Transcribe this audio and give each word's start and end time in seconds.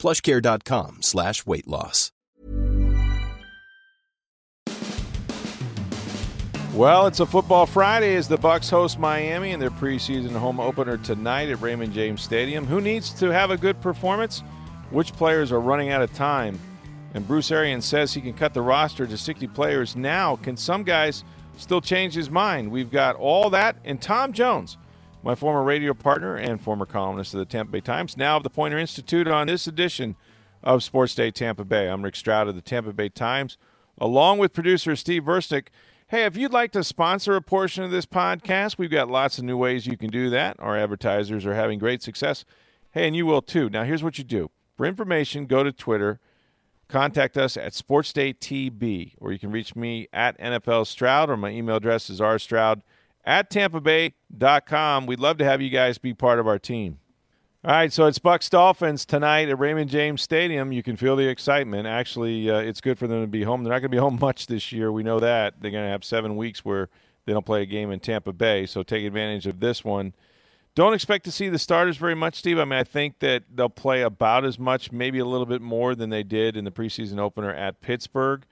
plushcare.com 0.00 1.02
slash 1.02 1.46
weight 1.46 1.68
loss. 1.68 2.10
Well, 6.74 7.08
it's 7.08 7.18
a 7.18 7.26
football 7.26 7.66
Friday 7.66 8.14
as 8.14 8.28
the 8.28 8.38
Bucs 8.38 8.70
host 8.70 8.98
Miami 8.98 9.50
in 9.50 9.58
their 9.58 9.70
preseason 9.70 10.30
home 10.30 10.60
opener 10.60 10.96
tonight 10.96 11.48
at 11.50 11.60
Raymond 11.60 11.92
James 11.92 12.22
Stadium. 12.22 12.64
Who 12.64 12.80
needs 12.80 13.10
to 13.14 13.30
have 13.30 13.50
a 13.50 13.56
good 13.56 13.80
performance? 13.80 14.44
Which 14.90 15.12
players 15.12 15.50
are 15.50 15.60
running 15.60 15.90
out 15.90 16.00
of 16.00 16.12
time? 16.14 16.58
And 17.12 17.26
Bruce 17.26 17.50
Arians 17.50 17.84
says 17.84 18.14
he 18.14 18.20
can 18.20 18.34
cut 18.34 18.54
the 18.54 18.62
roster 18.62 19.04
to 19.06 19.18
60 19.18 19.48
players 19.48 19.96
now. 19.96 20.36
Can 20.36 20.56
some 20.56 20.84
guys 20.84 21.24
still 21.56 21.80
change 21.80 22.14
his 22.14 22.30
mind? 22.30 22.70
We've 22.70 22.90
got 22.90 23.16
all 23.16 23.50
that 23.50 23.76
and 23.84 24.00
Tom 24.00 24.32
Jones, 24.32 24.78
my 25.22 25.34
former 25.34 25.62
radio 25.62 25.92
partner 25.92 26.36
and 26.36 26.60
former 26.60 26.86
columnist 26.86 27.34
of 27.34 27.40
the 27.40 27.44
Tampa 27.44 27.72
Bay 27.72 27.80
Times, 27.80 28.16
now 28.16 28.38
of 28.38 28.42
the 28.42 28.50
Poynter 28.50 28.78
Institute 28.78 29.28
on 29.28 29.48
this 29.48 29.66
edition 29.66 30.16
of 30.62 30.82
Sports 30.82 31.14
Day 31.14 31.30
Tampa 31.30 31.64
Bay. 31.64 31.88
I'm 31.88 32.02
Rick 32.02 32.16
Stroud 32.16 32.48
of 32.48 32.54
the 32.54 32.62
Tampa 32.62 32.92
Bay 32.92 33.10
Times, 33.10 33.58
along 33.98 34.38
with 34.38 34.54
producer 34.54 34.96
Steve 34.96 35.24
Versnick. 35.24 35.68
Hey, 36.08 36.24
if 36.24 36.36
you'd 36.36 36.52
like 36.52 36.72
to 36.72 36.82
sponsor 36.82 37.36
a 37.36 37.42
portion 37.42 37.84
of 37.84 37.90
this 37.90 38.06
podcast, 38.06 38.78
we've 38.78 38.90
got 38.90 39.10
lots 39.10 39.38
of 39.38 39.44
new 39.44 39.58
ways 39.58 39.86
you 39.86 39.96
can 39.96 40.10
do 40.10 40.30
that. 40.30 40.56
Our 40.58 40.76
advertisers 40.76 41.44
are 41.44 41.54
having 41.54 41.78
great 41.78 42.02
success. 42.02 42.44
Hey, 42.92 43.06
and 43.06 43.14
you 43.14 43.26
will 43.26 43.42
too. 43.42 43.68
Now, 43.68 43.84
here's 43.84 44.02
what 44.02 44.16
you 44.16 44.24
do 44.24 44.50
for 44.76 44.86
information, 44.86 45.44
go 45.44 45.62
to 45.62 45.70
Twitter, 45.70 46.18
contact 46.88 47.36
us 47.36 47.58
at 47.58 47.72
SportsDayTB, 47.72 49.16
or 49.18 49.32
you 49.32 49.38
can 49.38 49.52
reach 49.52 49.76
me 49.76 50.08
at 50.14 50.38
NFL 50.38 50.86
Stroud, 50.86 51.28
or 51.28 51.36
my 51.36 51.50
email 51.50 51.76
address 51.76 52.08
is 52.08 52.20
rstroud 52.20 52.80
at 53.30 53.48
tampabay.com. 53.48 55.06
We'd 55.06 55.20
love 55.20 55.38
to 55.38 55.44
have 55.44 55.62
you 55.62 55.70
guys 55.70 55.98
be 55.98 56.12
part 56.12 56.40
of 56.40 56.48
our 56.48 56.58
team. 56.58 56.98
All 57.64 57.70
right, 57.70 57.92
so 57.92 58.06
it's 58.06 58.18
Bucs 58.18 58.50
Dolphins 58.50 59.04
tonight 59.04 59.48
at 59.48 59.56
Raymond 59.56 59.88
James 59.88 60.20
Stadium. 60.20 60.72
You 60.72 60.82
can 60.82 60.96
feel 60.96 61.14
the 61.14 61.28
excitement. 61.28 61.86
Actually, 61.86 62.50
uh, 62.50 62.58
it's 62.58 62.80
good 62.80 62.98
for 62.98 63.06
them 63.06 63.20
to 63.20 63.28
be 63.28 63.44
home. 63.44 63.62
They're 63.62 63.72
not 63.72 63.78
going 63.78 63.90
to 63.92 63.96
be 63.96 63.98
home 64.00 64.18
much 64.20 64.48
this 64.48 64.72
year. 64.72 64.90
We 64.90 65.04
know 65.04 65.20
that. 65.20 65.54
They're 65.60 65.70
going 65.70 65.84
to 65.84 65.90
have 65.90 66.04
seven 66.04 66.34
weeks 66.34 66.64
where 66.64 66.88
they 67.24 67.32
don't 67.32 67.46
play 67.46 67.62
a 67.62 67.66
game 67.66 67.92
in 67.92 68.00
Tampa 68.00 68.32
Bay, 68.32 68.66
so 68.66 68.82
take 68.82 69.04
advantage 69.04 69.46
of 69.46 69.60
this 69.60 69.84
one. 69.84 70.12
Don't 70.74 70.94
expect 70.94 71.24
to 71.26 71.32
see 71.32 71.48
the 71.48 71.58
starters 71.58 71.98
very 71.98 72.16
much, 72.16 72.34
Steve. 72.34 72.58
I 72.58 72.64
mean, 72.64 72.80
I 72.80 72.84
think 72.84 73.20
that 73.20 73.44
they'll 73.54 73.68
play 73.68 74.02
about 74.02 74.44
as 74.44 74.58
much, 74.58 74.90
maybe 74.90 75.20
a 75.20 75.24
little 75.24 75.46
bit 75.46 75.62
more 75.62 75.94
than 75.94 76.10
they 76.10 76.24
did 76.24 76.56
in 76.56 76.64
the 76.64 76.72
preseason 76.72 77.20
opener 77.20 77.52
at 77.52 77.80
Pittsburgh. 77.80 78.44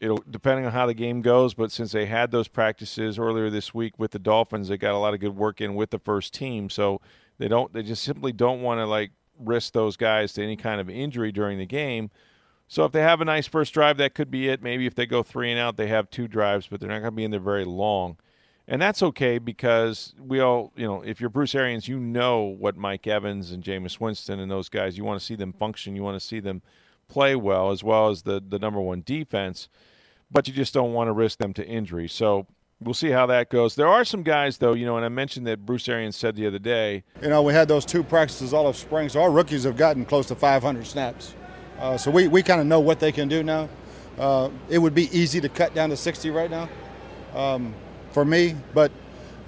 It'll 0.00 0.24
depending 0.30 0.64
on 0.64 0.72
how 0.72 0.86
the 0.86 0.94
game 0.94 1.20
goes, 1.20 1.54
but 1.54 1.70
since 1.70 1.92
they 1.92 2.06
had 2.06 2.30
those 2.30 2.48
practices 2.48 3.18
earlier 3.18 3.50
this 3.50 3.74
week 3.74 3.98
with 3.98 4.12
the 4.12 4.18
Dolphins, 4.18 4.68
they 4.68 4.78
got 4.78 4.94
a 4.94 4.98
lot 4.98 5.14
of 5.14 5.20
good 5.20 5.36
work 5.36 5.60
in 5.60 5.74
with 5.74 5.90
the 5.90 5.98
first 5.98 6.32
team. 6.32 6.70
So 6.70 7.00
they 7.38 7.48
don't 7.48 7.72
they 7.72 7.82
just 7.82 8.02
simply 8.02 8.32
don't 8.32 8.62
want 8.62 8.78
to 8.78 8.86
like 8.86 9.10
risk 9.38 9.72
those 9.72 9.96
guys 9.96 10.32
to 10.34 10.42
any 10.42 10.56
kind 10.56 10.80
of 10.80 10.88
injury 10.88 11.32
during 11.32 11.58
the 11.58 11.66
game. 11.66 12.10
So 12.66 12.84
if 12.84 12.92
they 12.92 13.02
have 13.02 13.20
a 13.20 13.24
nice 13.24 13.46
first 13.46 13.74
drive, 13.74 13.96
that 13.96 14.14
could 14.14 14.30
be 14.30 14.48
it. 14.48 14.62
Maybe 14.62 14.86
if 14.86 14.94
they 14.94 15.04
go 15.04 15.22
three 15.22 15.50
and 15.50 15.58
out, 15.58 15.76
they 15.76 15.88
have 15.88 16.08
two 16.08 16.28
drives, 16.28 16.68
but 16.68 16.78
they're 16.78 16.88
not 16.88 17.00
going 17.00 17.10
to 17.10 17.16
be 17.16 17.24
in 17.24 17.32
there 17.32 17.40
very 17.40 17.64
long. 17.64 18.16
And 18.68 18.80
that's 18.80 19.02
okay 19.02 19.38
because 19.38 20.14
we 20.20 20.38
all, 20.38 20.72
you 20.76 20.86
know, 20.86 21.02
if 21.02 21.20
you're 21.20 21.30
Bruce 21.30 21.56
Arians, 21.56 21.88
you 21.88 21.98
know 21.98 22.42
what 22.42 22.76
Mike 22.76 23.08
Evans 23.08 23.50
and 23.50 23.64
Jameis 23.64 23.98
Winston 23.98 24.38
and 24.38 24.48
those 24.48 24.68
guys, 24.68 24.96
you 24.96 25.02
want 25.04 25.18
to 25.18 25.26
see 25.26 25.34
them 25.34 25.52
function, 25.52 25.96
you 25.96 26.04
want 26.04 26.20
to 26.20 26.24
see 26.24 26.38
them 26.38 26.62
play 27.08 27.34
well, 27.34 27.72
as 27.72 27.82
well 27.82 28.08
as 28.08 28.22
the, 28.22 28.40
the 28.40 28.60
number 28.60 28.80
one 28.80 29.02
defense, 29.04 29.68
but 30.30 30.46
you 30.48 30.54
just 30.54 30.72
don't 30.74 30.92
want 30.92 31.08
to 31.08 31.12
risk 31.12 31.38
them 31.38 31.52
to 31.54 31.66
injury. 31.66 32.08
So 32.08 32.46
we'll 32.80 32.94
see 32.94 33.10
how 33.10 33.26
that 33.26 33.50
goes. 33.50 33.74
There 33.74 33.88
are 33.88 34.04
some 34.04 34.22
guys, 34.22 34.58
though, 34.58 34.72
you 34.72 34.86
know, 34.86 34.96
and 34.96 35.04
I 35.04 35.08
mentioned 35.08 35.46
that 35.46 35.64
Bruce 35.66 35.88
Arians 35.88 36.16
said 36.16 36.36
the 36.36 36.46
other 36.46 36.58
day. 36.58 37.04
You 37.22 37.28
know, 37.28 37.42
we 37.42 37.52
had 37.52 37.68
those 37.68 37.84
two 37.84 38.02
practices 38.02 38.52
all 38.52 38.66
of 38.66 38.76
spring, 38.76 39.08
so 39.08 39.22
our 39.22 39.30
rookies 39.30 39.64
have 39.64 39.76
gotten 39.76 40.04
close 40.04 40.26
to 40.26 40.34
500 40.34 40.86
snaps. 40.86 41.34
Uh, 41.78 41.96
so 41.96 42.10
we, 42.10 42.28
we 42.28 42.42
kind 42.42 42.60
of 42.60 42.66
know 42.66 42.80
what 42.80 43.00
they 43.00 43.12
can 43.12 43.28
do 43.28 43.42
now. 43.42 43.68
Uh, 44.18 44.50
it 44.68 44.78
would 44.78 44.94
be 44.94 45.14
easy 45.16 45.40
to 45.40 45.48
cut 45.48 45.74
down 45.74 45.88
to 45.90 45.96
60 45.96 46.30
right 46.30 46.50
now 46.50 46.68
um, 47.34 47.74
for 48.12 48.24
me, 48.24 48.54
but 48.74 48.92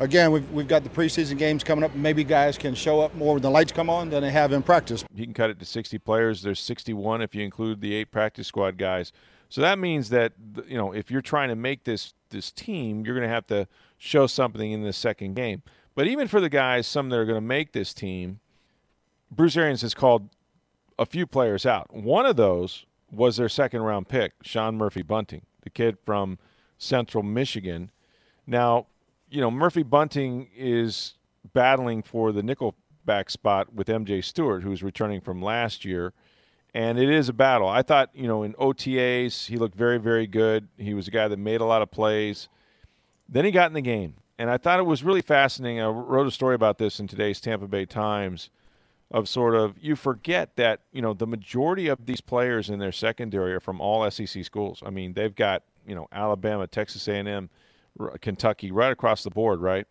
again, 0.01 0.33
we've, 0.33 0.51
we've 0.51 0.69
got 0.69 0.83
the 0.83 0.89
preseason 0.89 1.37
games 1.37 1.63
coming 1.63 1.85
up. 1.85 1.95
Maybe 1.95 2.25
guys 2.25 2.57
can 2.57 2.75
show 2.75 3.01
up 3.01 3.15
more 3.15 3.35
when 3.35 3.43
the 3.43 3.51
lights 3.51 3.73
come 3.73 3.91
on 3.91 4.11
than 4.11 4.23
they 4.23 4.31
have 4.31 4.53
in 4.53 4.63
practice. 4.63 5.05
He 5.15 5.25
can 5.25 5.35
cut 5.35 5.51
it 5.51 5.59
to 5.59 5.65
60 5.65 5.99
players. 5.99 6.43
There's 6.43 6.61
61 6.61 7.23
if 7.23 7.35
you 7.35 7.43
include 7.43 7.81
the 7.81 7.95
eight 7.95 8.11
practice 8.11 8.47
squad 8.47 8.79
guys. 8.79 9.13
So 9.53 9.61
that 9.61 9.79
means 9.79 10.09
that 10.09 10.33
you 10.67 10.79
know 10.79 10.93
if 10.93 11.11
you're 11.11 11.21
trying 11.21 11.51
to 11.51 11.55
make 11.55 11.85
this 11.85 12.15
this 12.31 12.51
team, 12.51 13.05
you're 13.05 13.15
going 13.15 13.29
to 13.29 13.35
have 13.35 13.47
to 13.49 13.69
show 13.99 14.27
something 14.27 14.73
in 14.73 14.83
the 14.83 14.95
second 14.95 15.35
game. 15.35 15.61
But 15.95 16.07
even 16.07 16.27
for 16.27 16.41
the 16.41 16.49
guys, 16.49 16.87
some 16.87 17.11
that 17.11 17.19
are 17.19 17.27
going 17.27 17.37
to 17.37 17.43
make 17.43 17.73
this 17.73 17.93
team, 17.93 18.41
Bruce 19.31 19.55
Arians 19.55 19.83
has 19.83 19.93
called 19.93 20.31
a 20.99 21.05
few 21.05 21.27
players 21.27 21.67
out. 21.67 21.95
One 21.95 22.25
of 22.25 22.37
those 22.37 22.87
was 23.11 23.37
their 23.37 23.51
second 23.51 23.83
round 23.83 24.09
pick, 24.09 24.33
Sean 24.41 24.79
Murphy 24.79 25.03
Bunting, 25.03 25.43
the 25.61 25.69
kid 25.69 25.99
from 26.07 26.39
Central 26.79 27.23
Michigan. 27.23 27.91
Now, 28.47 28.87
you 29.29 29.43
know, 29.43 29.51
Murphy 29.51 29.83
Bunting 29.83 30.49
is 30.57 31.17
battling 31.53 32.03
for 32.03 32.33
the 32.33 32.41
nickelback 32.41 33.31
spot 33.31 33.75
with 33.75 33.89
MJ 33.89 34.25
Stewart, 34.25 34.63
who's 34.63 34.83
returning 34.83 35.21
from 35.21 35.43
last 35.43 35.85
year 35.85 36.15
and 36.75 36.99
it 36.99 37.11
is 37.11 37.29
a 37.29 37.33
battle. 37.33 37.69
I 37.69 37.83
thought, 37.83 38.11
you 38.15 38.27
know, 38.27 38.43
in 38.43 38.55
OTAs, 38.55 39.47
he 39.47 39.57
looked 39.57 39.75
very, 39.75 39.99
very 39.99 40.27
good. 40.27 40.69
He 40.79 40.95
was 40.95 41.09
a 41.09 41.11
guy 41.11 41.29
that 41.29 41.39
made 41.39 41.61
a 41.61 41.67
lot 41.67 41.83
of 41.83 41.91
plays. 41.91 42.49
Then 43.29 43.45
he 43.45 43.51
got 43.51 43.69
in 43.69 43.75
the 43.75 43.83
game, 43.83 44.15
and 44.39 44.51
I 44.51 44.57
thought 44.57 44.79
it 44.79 44.87
was 44.87 45.03
really 45.03 45.23
fascinating. 45.23 45.81
I 45.81 45.87
wrote 45.87 46.27
a 46.27 46.31
story 46.31 46.55
about 46.55 46.79
this 46.79 47.01
in 47.01 47.09
today's 47.09 47.41
Tampa 47.41 47.67
Bay 47.67 47.87
Times 47.87 48.51
of 49.13 49.29
sort 49.29 49.55
of 49.55 49.77
you 49.79 49.95
forget 49.95 50.57
that, 50.57 50.81
you 50.91 51.03
know, 51.03 51.13
the 51.13 51.27
majority 51.27 51.89
of 51.89 52.07
these 52.07 52.23
players 52.23 52.71
in 52.71 52.79
their 52.79 52.93
secondary 52.93 53.53
are 53.53 53.61
from 53.61 53.81
all 53.81 54.11
SEC 54.11 54.43
schools. 54.43 54.83
I 54.85 54.91
mean, 54.91 55.13
they've 55.13 55.35
got, 55.35 55.63
you 55.87 55.95
know, 55.95 56.09
Alabama, 56.11 56.67
Texas 56.67 57.07
A&M, 57.07 57.51
Kentucky 58.23 58.73
right 58.73 58.91
across 58.91 59.23
the 59.23 59.31
board, 59.31 59.61
right? 59.61 59.87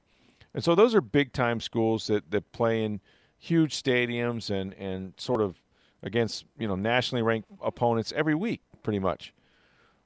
And 0.56 0.64
so 0.64 0.74
those 0.74 0.96
are 0.96 1.02
big 1.02 1.34
time 1.34 1.60
schools 1.60 2.08
that, 2.08 2.32
that 2.32 2.52
play 2.52 2.84
in 2.84 3.00
huge 3.38 3.82
stadiums 3.82 4.50
and, 4.50 4.74
and 4.74 5.14
sort 5.18 5.40
of 5.40 5.61
against 6.04 6.46
you 6.58 6.68
know 6.68 6.76
nationally 6.76 7.22
ranked 7.22 7.50
opponents 7.62 8.14
every 8.16 8.36
week, 8.36 8.62
pretty 8.84 9.00
much. 9.00 9.34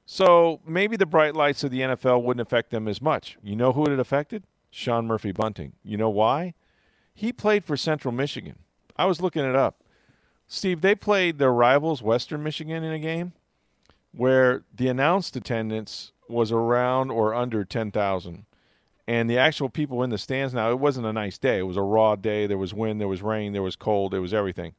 So 0.04 0.60
maybe 0.66 0.96
the 0.96 1.06
bright 1.06 1.34
lights 1.34 1.64
of 1.64 1.70
the 1.70 1.80
NFL 1.80 2.22
wouldn't 2.22 2.46
affect 2.46 2.70
them 2.70 2.86
as 2.86 3.02
much. 3.02 3.36
You 3.42 3.56
know 3.56 3.72
who 3.72 3.84
it 3.86 3.98
affected? 3.98 4.44
Sean 4.70 5.06
Murphy 5.06 5.32
Bunting. 5.32 5.72
You 5.82 5.96
know 5.96 6.10
why? 6.10 6.54
He 7.12 7.32
played 7.32 7.64
for 7.64 7.76
Central 7.76 8.12
Michigan. 8.12 8.58
I 8.96 9.06
was 9.06 9.20
looking 9.20 9.44
it 9.44 9.56
up. 9.56 9.82
Steve, 10.46 10.80
they 10.80 10.94
played 10.94 11.38
their 11.38 11.52
rivals, 11.52 12.02
Western 12.02 12.42
Michigan, 12.42 12.84
in 12.84 12.92
a 12.92 12.98
game 12.98 13.32
where 14.12 14.62
the 14.72 14.88
announced 14.88 15.34
attendance 15.34 16.12
was 16.28 16.52
around 16.52 17.10
or 17.10 17.34
under 17.34 17.64
10,000. 17.64 18.46
And 19.08 19.30
the 19.30 19.38
actual 19.38 19.68
people 19.68 20.02
in 20.02 20.10
the 20.10 20.18
stands 20.18 20.54
now, 20.54 20.70
it 20.70 20.78
wasn't 20.78 21.06
a 21.06 21.12
nice 21.12 21.38
day. 21.38 21.58
It 21.58 21.66
was 21.66 21.76
a 21.76 21.82
raw 21.82 22.16
day. 22.16 22.46
There 22.46 22.58
was 22.58 22.74
wind, 22.74 23.00
there 23.00 23.08
was 23.08 23.22
rain, 23.22 23.52
there 23.52 23.62
was 23.62 23.76
cold, 23.76 24.12
there 24.12 24.20
was 24.20 24.34
everything. 24.34 24.74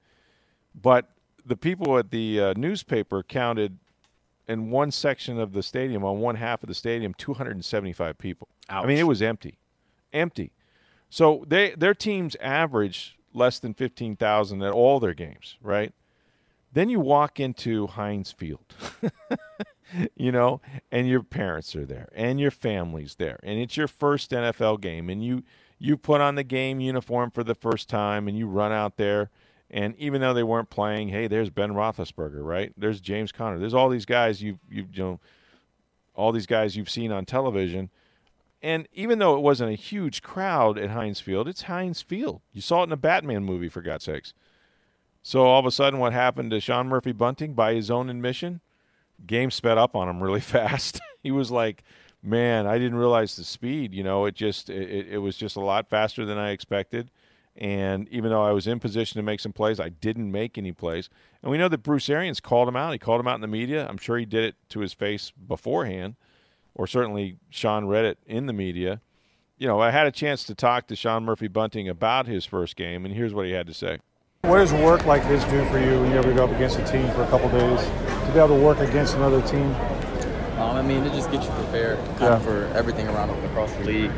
But 0.80 1.10
the 1.46 1.58
people 1.58 1.98
at 1.98 2.12
the 2.12 2.40
uh, 2.40 2.54
newspaper 2.56 3.24
counted 3.24 3.78
in 4.48 4.70
one 4.70 4.92
section 4.92 5.40
of 5.40 5.54
the 5.54 5.64
stadium, 5.64 6.04
on 6.04 6.20
one 6.20 6.36
half 6.36 6.64
of 6.64 6.70
the 6.70 6.76
stadium, 6.76 7.14
275 7.16 8.18
people. 8.18 8.48
Ouch. 8.70 8.84
I 8.84 8.88
mean, 8.88 8.98
it 8.98 9.08
was 9.08 9.22
empty, 9.22 9.58
empty. 10.14 10.52
So 11.10 11.44
they 11.48 11.72
their 11.72 11.94
teams 11.94 12.36
average 12.42 13.18
less 13.34 13.60
than 13.60 13.74
15,000 13.74 14.64
at 14.64 14.72
all 14.72 15.00
their 15.00 15.14
games, 15.14 15.58
right? 15.62 15.94
Then 16.74 16.90
you 16.90 17.00
walk 17.00 17.40
into 17.40 17.88
Heinz 17.88 18.32
Field, 18.32 18.74
you 20.16 20.32
know, 20.32 20.62
and 20.92 21.08
your 21.08 21.24
parents 21.24 21.76
are 21.76 21.86
there, 21.86 22.10
and 22.14 22.40
your 22.40 22.52
family's 22.52 23.16
there, 23.16 23.40
and 23.42 23.60
it's 23.60 23.78
your 23.78 23.88
first 23.88 24.32
NFL 24.32 24.82
game, 24.82 25.10
and 25.10 25.24
you 25.24 25.44
you 25.80 25.96
put 25.96 26.22
on 26.22 26.36
the 26.36 26.44
game 26.44 26.80
uniform 26.80 27.32
for 27.32 27.44
the 27.44 27.56
first 27.56 27.88
time, 27.88 28.28
and 28.28 28.38
you 28.38 28.48
run 28.48 28.72
out 28.72 28.98
there 28.98 29.30
and 29.70 29.96
even 29.98 30.22
though 30.22 30.34
they 30.34 30.44
weren't 30.44 30.70
playing, 30.70 31.10
hey, 31.10 31.28
there's 31.28 31.50
Ben 31.50 31.72
Roethlisberger, 31.72 32.44
right? 32.44 32.72
There's 32.78 33.02
James 33.02 33.32
Conner. 33.32 33.60
There's 33.60 33.74
all 33.74 33.90
these 33.90 34.06
guys 34.06 34.42
you've 34.42 34.60
you 34.70 34.88
know, 34.96 35.20
all 36.16 36.32
these 36.32 36.46
guys 36.46 36.76
you've 36.76 36.90
seen 36.90 37.12
on 37.12 37.26
television. 37.26 37.90
And 38.62 38.88
even 38.92 39.20
though 39.20 39.36
it 39.36 39.42
wasn't 39.42 39.72
a 39.72 39.76
huge 39.76 40.24
crowd 40.24 40.78
at 40.80 40.90
Heinz 40.90 41.20
Field, 41.20 41.48
it's 41.48 41.64
Heinz 41.64 42.02
Field. 42.02 42.42
You 42.54 42.62
saw 42.62 42.82
it 42.82 42.86
in 42.86 42.92
a 42.92 42.98
Batman 42.98 43.44
movie, 43.44 43.70
for 43.70 43.82
God's 43.82 44.06
sakes. 44.06 44.34
So 45.22 45.44
all 45.44 45.60
of 45.60 45.66
a 45.66 45.72
sudden, 45.72 46.00
what 46.00 46.14
happened 46.14 46.52
to 46.52 46.60
Sean 46.60 46.88
Murphy 46.88 47.12
Bunting 47.12 47.54
by 47.54 47.74
his 47.74 47.92
own 47.92 48.10
admission? 48.10 48.62
Game 49.26 49.52
sped 49.52 49.78
up 49.78 49.96
on 49.96 50.10
him 50.10 50.24
really 50.24 50.42
fast. 50.42 51.00
he 51.22 51.32
was 51.32 51.52
like, 51.52 51.84
"Man, 52.24 52.66
I 52.66 52.78
didn't 52.78 52.98
realize 52.98 53.36
the 53.36 53.44
speed. 53.44 53.94
You 53.94 54.04
know, 54.04 54.26
it 54.26 54.34
just 54.36 54.70
it, 54.70 55.08
it 55.08 55.18
was 55.18 55.38
just 55.38 55.56
a 55.56 55.62
lot 55.62 55.90
faster 55.90 56.26
than 56.26 56.38
I 56.38 56.52
expected." 56.52 57.12
And 57.58 58.08
even 58.10 58.30
though 58.30 58.44
I 58.44 58.52
was 58.52 58.68
in 58.68 58.80
position 58.80 59.18
to 59.18 59.24
make 59.24 59.40
some 59.40 59.52
plays, 59.52 59.80
I 59.80 59.90
didn't 59.90 60.32
make 60.32 60.58
any 60.58 60.72
plays. 60.72 61.10
And 61.42 61.52
we 61.52 61.58
know 61.58 61.68
that 61.68 61.80
Bruce 61.80 62.08
Arians 62.08 62.40
called 62.40 62.68
him 62.68 62.76
out. 62.76 62.94
He 62.94 63.00
called 63.00 63.20
him 63.20 63.28
out 63.28 63.36
in 63.36 63.42
the 63.42 63.48
media. 63.48 63.88
I'm 63.90 63.98
sure 63.98 64.18
he 64.18 64.26
did 64.26 64.44
it 64.44 64.56
to 64.70 64.82
his 64.82 64.94
face 64.94 65.32
beforehand, 65.32 66.16
or 66.76 66.86
certainly 66.86 67.38
Sean 67.50 67.88
read 67.88 68.06
it 68.06 68.20
in 68.28 68.46
the 68.46 68.54
media. 68.54 69.02
You 69.58 69.68
know, 69.68 69.80
I 69.80 69.90
had 69.90 70.06
a 70.06 70.12
chance 70.12 70.44
to 70.44 70.54
talk 70.54 70.86
to 70.88 70.96
Sean 70.96 71.26
Murphy 71.26 71.48
Bunting 71.48 71.90
about 71.90 72.28
his 72.28 72.46
first 72.46 72.76
game, 72.76 73.06
and 73.06 73.16
here's 73.16 73.34
what 73.34 73.48
he 73.48 73.54
had 73.54 73.66
to 73.66 73.74
say. 73.74 73.98
What 74.42 74.60
does 74.60 74.72
work 74.72 75.06
like 75.06 75.24
this 75.24 75.44
do 75.46 75.66
for 75.66 75.80
you 75.80 76.00
when 76.00 76.12
you 76.12 76.18
ever 76.18 76.32
go 76.32 76.46
up 76.46 76.52
against 76.52 76.78
a 76.78 76.86
team 76.86 77.10
for 77.12 77.24
a 77.24 77.28
couple 77.28 77.50
days? 77.50 77.82
To 77.82 78.32
be 78.34 78.40
able 78.40 78.56
to 78.56 78.64
work 78.64 78.78
against 78.78 79.16
another 79.16 79.42
team? 79.48 79.74
Um, 80.58 80.76
I 80.76 80.82
mean, 80.84 81.04
it 81.04 81.14
just 81.14 81.32
gets 81.32 81.46
you 81.46 81.52
prepared 81.54 81.98
kind 82.18 82.22
yeah. 82.22 82.40
for 82.40 82.66
everything 82.76 83.08
around 83.08 83.32
across 83.46 83.74
the 83.74 83.84
league. 83.84 84.12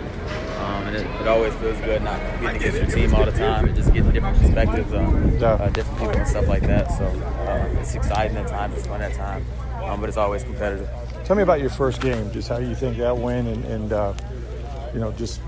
Um, 0.69 0.88
and 0.88 0.95
it, 0.95 1.06
it, 1.21 1.27
always 1.27 1.54
feels 1.56 1.80
good 1.81 2.04
not 2.04 2.21
competing 2.21 2.56
against 2.57 2.77
your 2.77 2.86
team 3.07 3.16
all 3.16 3.25
the 3.25 3.31
time 3.31 3.66
and 3.66 3.75
just 3.75 3.92
getting 3.92 4.12
different 4.12 4.38
perspectives 4.38 4.94
on 4.94 5.39
yeah. 5.39 5.54
uh, 5.54 5.69
different 5.69 6.00
people 6.00 6.16
and 6.16 6.27
stuff 6.27 6.48
like 6.48 6.62
that. 6.63 6.92
So 6.92 7.06
uh, 7.06 7.80
it's 7.80 7.95
exciting 7.95 8.38
at 8.38 8.48
times, 8.48 8.77
it's 8.77 8.86
fun 8.86 9.01
at 9.01 9.13
times, 9.16 9.48
um, 9.83 10.00
but 10.00 10.10
it's 10.10 10.18
always 10.18 10.44
competitive. 10.44 10.88
Tell 11.25 11.36
me 11.36 11.42
about 11.42 11.60
your 11.60 11.71
first 11.71 12.01
game, 12.01 12.31
just 12.31 12.50
how 12.50 12.57
you 12.60 12.75
think 12.75 12.98
that 12.98 13.18
went, 13.18 13.48
and, 13.48 13.66
and 13.66 13.94
uh, 13.94 14.13
you 14.94 15.00
know, 15.00 15.12
just 15.13 15.42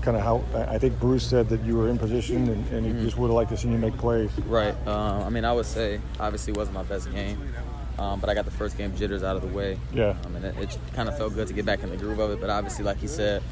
kind 0.00 0.16
of 0.16 0.24
how 0.24 0.44
I 0.68 0.78
think 0.78 0.98
Bruce 0.98 1.24
said 1.24 1.48
that 1.50 1.62
you 1.62 1.76
were 1.76 1.88
in 1.88 1.96
position 1.96 2.48
and, 2.48 2.68
and 2.72 2.84
he 2.84 2.92
mm-hmm. 2.92 3.04
just 3.04 3.16
would 3.18 3.28
have 3.28 3.36
liked 3.36 3.50
to 3.50 3.56
see 3.56 3.68
you 3.68 3.78
make 3.78 3.96
plays. 3.96 4.36
Right. 4.40 4.74
Uh, 4.84 5.22
I 5.24 5.28
mean, 5.28 5.44
I 5.44 5.52
would 5.52 5.66
say 5.66 6.00
obviously 6.18 6.52
it 6.52 6.56
wasn't 6.56 6.74
my 6.74 6.82
best 6.82 7.12
game. 7.12 7.54
Um, 7.98 8.18
but 8.18 8.30
I 8.30 8.34
got 8.34 8.46
the 8.46 8.50
first 8.50 8.76
game 8.78 8.96
jitters 8.96 9.22
out 9.22 9.36
of 9.36 9.42
the 9.42 9.48
way. 9.48 9.78
Yeah. 9.92 10.16
I 10.24 10.28
mean, 10.28 10.42
it, 10.42 10.56
it 10.58 10.78
kind 10.94 11.08
of 11.08 11.16
felt 11.16 11.34
good 11.34 11.46
to 11.48 11.54
get 11.54 11.66
back 11.66 11.82
in 11.84 11.90
the 11.90 11.96
groove 11.96 12.18
of 12.18 12.30
it. 12.32 12.40
But 12.40 12.50
obviously, 12.50 12.84
like 12.84 12.96
he 12.96 13.06
said, 13.06 13.42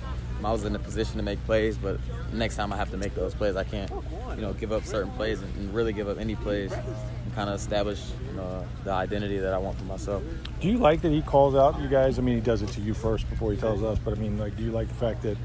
I 0.44 0.52
was 0.52 0.64
in 0.64 0.74
a 0.74 0.78
position 0.78 1.16
to 1.16 1.22
make 1.22 1.42
plays, 1.44 1.76
but 1.76 1.98
next 2.32 2.56
time 2.56 2.72
I 2.72 2.76
have 2.76 2.90
to 2.90 2.96
make 2.96 3.14
those 3.14 3.34
plays. 3.34 3.56
I 3.56 3.64
can't, 3.64 3.90
you 4.34 4.42
know, 4.42 4.52
give 4.52 4.72
up 4.72 4.84
certain 4.84 5.10
plays 5.12 5.40
and, 5.40 5.54
and 5.56 5.74
really 5.74 5.92
give 5.92 6.08
up 6.08 6.18
any 6.18 6.36
plays 6.36 6.72
and 6.72 7.34
kind 7.34 7.48
of 7.50 7.56
establish, 7.56 8.00
you 8.28 8.36
know, 8.36 8.66
the 8.84 8.92
identity 8.92 9.38
that 9.38 9.52
I 9.52 9.58
want 9.58 9.78
for 9.78 9.84
myself. 9.84 10.22
Do 10.60 10.68
you 10.68 10.78
like 10.78 11.02
that 11.02 11.12
he 11.12 11.22
calls 11.22 11.54
out 11.54 11.80
you 11.80 11.88
guys? 11.88 12.18
I 12.18 12.22
mean, 12.22 12.36
he 12.36 12.40
does 12.40 12.62
it 12.62 12.68
to 12.70 12.80
you 12.80 12.94
first 12.94 13.28
before 13.30 13.52
he 13.52 13.58
tells 13.58 13.82
us, 13.82 13.98
but 13.98 14.16
I 14.16 14.20
mean, 14.20 14.38
like, 14.38 14.56
do 14.56 14.62
you 14.62 14.72
like 14.72 14.88
the 14.88 14.94
fact 14.94 15.22
that, 15.22 15.36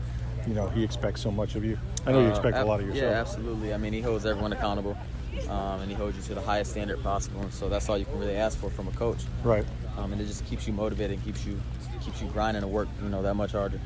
you 0.47 0.53
know, 0.53 0.67
he 0.69 0.83
expects 0.83 1.21
so 1.21 1.31
much 1.31 1.55
of 1.55 1.65
you? 1.65 1.77
I 2.05 2.11
know 2.11 2.21
you 2.21 2.27
uh, 2.27 2.31
expect 2.31 2.57
uh, 2.57 2.63
a 2.63 2.65
lot 2.65 2.79
of 2.79 2.87
yourself. 2.87 3.11
Yeah, 3.11 3.19
absolutely. 3.19 3.73
I 3.73 3.77
mean, 3.77 3.93
he 3.93 4.01
holds 4.01 4.25
everyone 4.25 4.53
accountable. 4.53 4.97
Um, 5.49 5.81
and 5.81 5.89
he 5.89 5.95
holds 5.95 6.15
you 6.17 6.23
to 6.23 6.35
the 6.35 6.41
highest 6.41 6.71
standard 6.71 7.01
possible. 7.03 7.41
And 7.41 7.53
so 7.53 7.69
that's 7.69 7.87
all 7.89 7.97
you 7.97 8.05
can 8.05 8.19
really 8.19 8.35
ask 8.35 8.57
for 8.57 8.69
from 8.69 8.87
a 8.87 8.91
coach. 8.91 9.23
Right. 9.43 9.65
Um, 9.97 10.11
and 10.11 10.21
it 10.21 10.25
just 10.25 10.45
keeps 10.45 10.67
you 10.67 10.73
motivated 10.73 11.17
and 11.17 11.25
keeps 11.25 11.45
you 11.45 11.59
keeps 12.01 12.21
you 12.21 12.27
grinding 12.27 12.63
and 12.63 12.71
work, 12.71 12.87
you 13.01 13.09
know, 13.09 13.21
that 13.21 13.35
much 13.35 13.53
harder. 13.53 13.79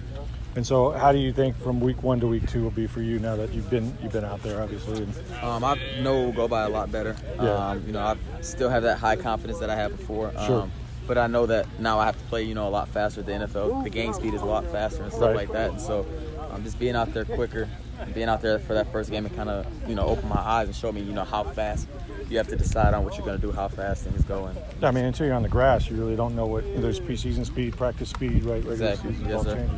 And 0.56 0.66
so, 0.66 0.92
how 0.92 1.12
do 1.12 1.20
you 1.20 1.32
think 1.32 1.56
from 1.58 1.80
week 1.80 2.02
one 2.02 2.20
to 2.20 2.28
week 2.28 2.50
two 2.50 2.64
will 2.64 2.72
be 2.72 2.88
for 2.88 3.02
you 3.02 3.20
now 3.20 3.36
that 3.36 3.54
you've 3.54 3.70
been 3.70 3.96
you've 4.02 4.12
been 4.12 4.26
out 4.26 4.42
there, 4.42 4.62
obviously? 4.62 5.08
Um, 5.42 5.64
I 5.64 5.80
know 6.02 6.24
we'll 6.24 6.32
go 6.32 6.48
by 6.48 6.64
a 6.64 6.70
lot 6.70 6.92
better. 6.92 7.16
Yeah. 7.36 7.70
Um, 7.70 7.84
you 7.86 7.94
know, 7.94 8.02
I 8.02 8.18
still 8.42 8.70
have 8.70 8.84
that 8.84 8.98
high 8.98 9.16
confidence 9.16 9.60
that 9.60 9.70
I 9.70 9.76
had 9.76 9.96
before. 9.96 10.32
Sure. 10.46 10.64
Um, 10.64 10.72
but 11.08 11.18
I 11.18 11.28
know 11.28 11.46
that 11.48 11.66
now 11.80 12.00
I 12.00 12.06
have 12.06 12.18
to 12.18 12.24
play, 12.26 12.44
you 12.44 12.54
know, 12.54 12.68
a 12.68 12.70
lot 12.70 12.88
faster. 12.88 13.22
At 13.22 13.26
the 13.26 13.32
NFL, 13.32 13.84
the 13.84 13.90
game 13.90 14.14
speed 14.14 14.34
is 14.34 14.42
a 14.42 14.46
lot 14.46 14.66
faster 14.68 15.02
and 15.02 15.12
stuff 15.12 15.28
right. 15.28 15.36
like 15.36 15.52
that. 15.52 15.72
And 15.72 15.82
so, 15.82 16.06
um, 16.52 16.64
just 16.64 16.78
being 16.80 16.96
out 16.96 17.14
there 17.14 17.26
quicker, 17.26 17.68
being 18.13 18.30
out 18.30 18.42
there 18.42 18.60
for 18.60 18.74
that 18.74 18.92
first 18.92 19.12
game, 19.12 19.25
it 19.25 19.36
kind 19.36 19.50
of, 19.50 19.66
you 19.88 19.96
know, 19.96 20.06
opened 20.06 20.30
my 20.30 20.40
eyes 20.40 20.68
and 20.68 20.75
showed 20.75 20.96
me, 20.96 21.01
you 21.01 21.13
know, 21.13 21.24
how 21.24 21.44
fast 21.44 21.88
you 22.30 22.38
have 22.38 22.48
to 22.48 22.56
decide 22.56 22.94
on 22.94 23.04
what 23.04 23.18
you're 23.18 23.25
going 23.25 23.40
to 23.40 23.42
do, 23.46 23.51
how 23.51 23.68
fast 23.68 24.04
things 24.04 24.24
go. 24.24 24.46
And 24.46 24.86
I 24.86 24.92
mean, 24.92 25.06
until 25.06 25.25
you're 25.25 25.36
on 25.36 25.44
the 25.44 25.50
grass, 25.50 25.90
you 25.90 25.96
really 25.96 26.16
don't 26.16 26.36
know 26.36 26.46
what 26.46 26.63
there's 26.81 27.00
preseason 27.00 27.46
speed, 27.46 27.75
practice 27.75 28.10
speed, 28.10 28.44
right? 28.44 28.66
Exactly. 28.66 29.16
Yes, 29.28 29.44
sir. 29.44 29.69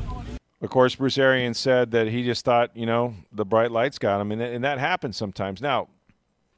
Of 0.62 0.70
course, 0.70 0.96
Bruce 0.96 1.18
Arians 1.18 1.58
said 1.58 1.92
that 1.92 2.08
he 2.08 2.24
just 2.24 2.46
thought, 2.46 2.76
you 2.76 2.86
know, 2.86 3.16
the 3.32 3.46
bright 3.46 3.72
lights 3.72 3.98
got 3.98 4.22
him, 4.22 4.32
and, 4.32 4.42
and 4.42 4.64
that 4.64 4.78
happens 4.78 5.18
sometimes. 5.18 5.60
Now, 5.60 5.88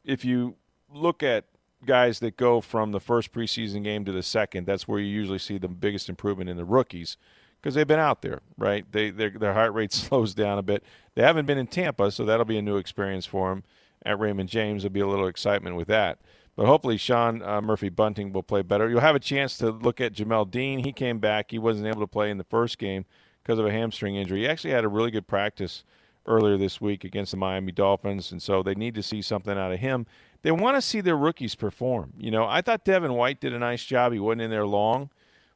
if 0.03 0.25
you 0.25 0.55
look 0.93 1.23
at 1.23 1.45
guys 1.85 2.19
that 2.19 2.35
go 2.35 2.59
from 2.59 2.91
the 2.91 2.99
first 2.99 3.31
preseason 3.31 3.83
game 3.83 4.03
to 4.05 4.11
the 4.11 4.23
second, 4.23 4.65
that's 4.65 4.87
where 4.87 4.99
you 4.99 5.07
usually 5.07 5.39
see 5.39 5.57
the 5.57 5.69
biggest 5.69 6.09
improvement 6.09 6.49
in 6.49 6.57
the 6.57 6.65
rookies 6.65 7.17
because 7.63 7.75
they've 7.75 7.87
been 7.87 7.99
out 7.99 8.21
there, 8.21 8.41
right? 8.57 8.85
They 8.91 9.09
their 9.09 9.53
heart 9.53 9.73
rate 9.73 9.93
slows 9.93 10.35
down 10.35 10.57
a 10.57 10.61
bit. 10.61 10.83
They 11.15 11.23
haven't 11.23 11.45
been 11.45 11.57
in 11.57 11.67
Tampa, 11.67 12.11
so 12.11 12.25
that'll 12.25 12.45
be 12.45 12.57
a 12.57 12.61
new 12.61 12.75
experience 12.75 13.25
for 13.25 13.49
them 13.49 13.63
at 14.05 14.19
Raymond 14.19 14.49
James. 14.49 14.83
There'll 14.83 14.93
be 14.93 14.99
a 14.99 15.07
little 15.07 15.27
excitement 15.27 15.77
with 15.77 15.87
that. 15.87 16.19
But 16.55 16.67
hopefully, 16.67 16.97
Sean 16.97 17.41
uh, 17.41 17.61
Murphy 17.61 17.89
Bunting 17.89 18.33
will 18.33 18.43
play 18.43 18.61
better. 18.61 18.89
You'll 18.89 18.99
have 18.99 19.15
a 19.15 19.19
chance 19.19 19.57
to 19.57 19.71
look 19.71 20.01
at 20.01 20.13
Jamel 20.13 20.51
Dean. 20.51 20.83
He 20.83 20.91
came 20.91 21.19
back. 21.19 21.49
He 21.51 21.57
wasn't 21.57 21.87
able 21.87 22.01
to 22.01 22.07
play 22.07 22.29
in 22.29 22.37
the 22.37 22.43
first 22.43 22.77
game 22.77 23.05
because 23.41 23.57
of 23.57 23.65
a 23.65 23.71
hamstring 23.71 24.15
injury. 24.15 24.41
He 24.41 24.47
actually 24.47 24.71
had 24.71 24.83
a 24.83 24.89
really 24.89 25.09
good 25.09 25.25
practice 25.25 25.83
earlier 26.27 26.57
this 26.57 26.79
week 26.79 27.03
against 27.03 27.31
the 27.31 27.37
Miami 27.37 27.71
Dolphins, 27.71 28.31
and 28.31 28.41
so 28.41 28.61
they 28.61 28.75
need 28.75 28.93
to 28.95 29.03
see 29.03 29.21
something 29.21 29.57
out 29.57 29.71
of 29.71 29.79
him. 29.79 30.05
They 30.43 30.51
want 30.51 30.77
to 30.77 30.81
see 30.81 31.01
their 31.01 31.17
rookies 31.17 31.55
perform. 31.55 32.13
You 32.17 32.29
know, 32.29 32.45
I 32.45 32.61
thought 32.61 32.85
Devin 32.85 33.13
White 33.13 33.39
did 33.39 33.53
a 33.53 33.59
nice 33.59 33.83
job. 33.83 34.13
He 34.13 34.19
wasn't 34.19 34.41
in 34.41 34.51
there 34.51 34.65
long, 34.65 35.09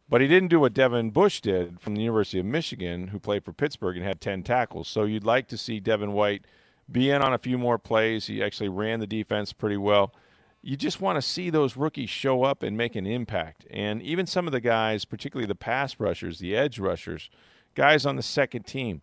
but 0.09 0.21
he 0.21 0.27
didn't 0.27 0.49
do 0.49 0.59
what 0.59 0.73
Devin 0.73 1.11
Bush 1.11 1.41
did 1.41 1.79
from 1.79 1.95
the 1.95 2.01
University 2.01 2.39
of 2.39 2.45
Michigan, 2.45 3.09
who 3.09 3.19
played 3.19 3.43
for 3.43 3.53
Pittsburgh 3.53 3.97
and 3.97 4.05
had 4.05 4.21
10 4.21 4.43
tackles. 4.43 4.87
So 4.87 5.03
you'd 5.03 5.25
like 5.25 5.47
to 5.49 5.57
see 5.57 5.79
Devin 5.79 6.13
White 6.13 6.45
be 6.89 7.09
in 7.09 7.21
on 7.21 7.33
a 7.33 7.37
few 7.37 7.57
more 7.57 7.77
plays. 7.77 8.27
He 8.27 8.41
actually 8.41 8.69
ran 8.69 8.99
the 8.99 9.07
defense 9.07 9.53
pretty 9.53 9.77
well. 9.77 10.13
You 10.61 10.75
just 10.75 11.01
want 11.01 11.17
to 11.17 11.21
see 11.21 11.49
those 11.49 11.77
rookies 11.77 12.09
show 12.09 12.43
up 12.43 12.63
and 12.63 12.77
make 12.77 12.95
an 12.95 13.05
impact. 13.05 13.65
And 13.69 14.01
even 14.01 14.25
some 14.25 14.47
of 14.47 14.53
the 14.53 14.61
guys, 14.61 15.05
particularly 15.05 15.47
the 15.47 15.55
pass 15.55 15.99
rushers, 15.99 16.39
the 16.39 16.55
edge 16.55 16.79
rushers– 16.79 17.29
guys 17.77 18.07
on 18.07 18.15
the 18.15 18.23
second 18.23 18.63
team. 18.63 19.01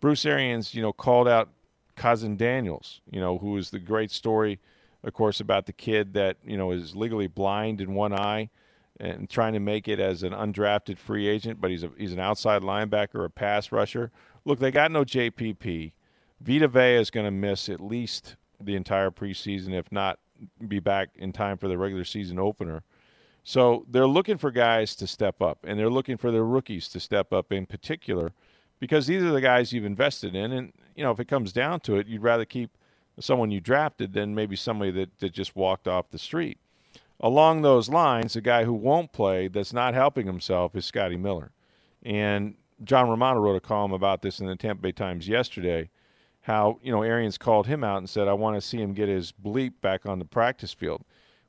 Bruce 0.00 0.24
Arians, 0.24 0.74
you 0.74 0.80
know, 0.80 0.92
called 0.92 1.28
out 1.28 1.50
Kahzin 1.96 2.38
Daniels, 2.38 3.00
you 3.10 3.20
know, 3.20 3.38
who 3.38 3.56
is 3.56 3.70
the 3.70 3.80
great 3.80 4.12
story, 4.12 4.60
of 5.02 5.12
course, 5.12 5.40
about 5.40 5.66
the 5.66 5.72
kid 5.72 6.14
that, 6.14 6.36
you 6.44 6.56
know, 6.56 6.70
is 6.70 6.94
legally 6.94 7.26
blind 7.26 7.80
in 7.80 7.94
one 7.94 8.14
eye 8.14 8.48
and 9.00 9.28
trying 9.28 9.52
to 9.54 9.60
make 9.60 9.88
it 9.88 9.98
as 9.98 10.22
an 10.22 10.32
undrafted 10.32 10.98
free 10.98 11.26
agent, 11.26 11.60
but 11.60 11.70
he's 11.70 11.82
a, 11.82 11.90
he's 11.96 12.12
an 12.12 12.20
outside 12.20 12.62
linebacker, 12.62 13.24
a 13.24 13.30
pass 13.30 13.72
rusher. 13.72 14.10
Look, 14.44 14.58
they 14.58 14.70
got 14.70 14.90
no 14.90 15.04
JPP. 15.04 15.92
Vita 16.40 16.68
Vea 16.68 16.96
is 16.96 17.10
going 17.10 17.26
to 17.26 17.30
miss 17.30 17.68
at 17.68 17.80
least 17.80 18.36
the 18.60 18.76
entire 18.76 19.10
preseason, 19.10 19.72
if 19.72 19.90
not 19.90 20.18
be 20.66 20.80
back 20.80 21.10
in 21.16 21.32
time 21.32 21.56
for 21.56 21.68
the 21.68 21.78
regular 21.78 22.04
season 22.04 22.38
opener. 22.38 22.82
So 23.44 23.84
they're 23.88 24.06
looking 24.06 24.38
for 24.38 24.50
guys 24.50 24.94
to 24.96 25.06
step 25.06 25.42
up, 25.42 25.58
and 25.64 25.78
they're 25.78 25.90
looking 25.90 26.16
for 26.16 26.30
their 26.30 26.44
rookies 26.44 26.88
to 26.88 27.00
step 27.00 27.32
up 27.32 27.52
in 27.52 27.66
particular, 27.66 28.32
because 28.78 29.06
these 29.06 29.22
are 29.22 29.32
the 29.32 29.40
guys 29.40 29.72
you've 29.72 29.84
invested 29.84 30.34
in. 30.34 30.52
And 30.52 30.72
you 30.94 31.02
know, 31.02 31.10
if 31.10 31.20
it 31.20 31.28
comes 31.28 31.52
down 31.52 31.80
to 31.80 31.96
it, 31.96 32.06
you'd 32.06 32.22
rather 32.22 32.44
keep 32.44 32.70
someone 33.20 33.50
you 33.50 33.60
drafted 33.60 34.12
than 34.12 34.34
maybe 34.34 34.56
somebody 34.56 34.90
that, 34.92 35.18
that 35.18 35.32
just 35.32 35.54
walked 35.56 35.88
off 35.88 36.10
the 36.10 36.18
street. 36.18 36.58
Along 37.22 37.62
those 37.62 37.88
lines, 37.88 38.34
a 38.34 38.40
guy 38.40 38.64
who 38.64 38.72
won't 38.72 39.12
play 39.12 39.48
that's 39.48 39.72
not 39.72 39.94
helping 39.94 40.26
himself 40.26 40.74
is 40.74 40.84
Scotty 40.84 41.16
Miller. 41.16 41.52
And 42.02 42.56
John 42.82 43.08
Romano 43.08 43.40
wrote 43.40 43.56
a 43.56 43.60
column 43.60 43.92
about 43.92 44.22
this 44.22 44.40
in 44.40 44.46
the 44.46 44.56
Tampa 44.56 44.82
Bay 44.82 44.92
Times 44.92 45.28
yesterday. 45.28 45.90
How 46.42 46.80
you 46.82 46.90
know 46.90 47.02
Arians 47.02 47.38
called 47.38 47.68
him 47.68 47.84
out 47.84 47.98
and 47.98 48.10
said, 48.10 48.26
"I 48.26 48.32
want 48.32 48.56
to 48.56 48.60
see 48.60 48.78
him 48.78 48.94
get 48.94 49.08
his 49.08 49.30
bleep 49.30 49.74
back 49.80 50.04
on 50.04 50.18
the 50.18 50.24
practice 50.24 50.72
field." 50.74 51.04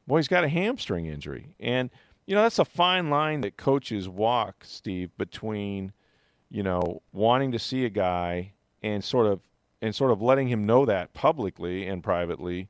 Well, 0.05 0.17
he's 0.17 0.27
got 0.27 0.43
a 0.43 0.49
hamstring 0.49 1.05
injury. 1.05 1.55
And, 1.59 1.89
you 2.27 2.35
know, 2.35 2.43
that's 2.43 2.59
a 2.59 2.65
fine 2.65 3.09
line 3.09 3.41
that 3.41 3.57
coaches 3.57 4.09
walk, 4.09 4.65
Steve, 4.65 5.09
between, 5.17 5.93
you 6.49 6.61
know, 6.61 7.01
wanting 7.13 7.51
to 7.53 7.59
see 7.59 7.85
a 7.85 7.89
guy 7.89 8.53
and 8.81 9.03
sort 9.03 9.27
of 9.27 9.41
and 9.81 9.95
sort 9.95 10.11
of 10.11 10.21
letting 10.21 10.47
him 10.47 10.65
know 10.65 10.85
that 10.85 11.13
publicly 11.13 11.87
and 11.87 12.03
privately. 12.03 12.69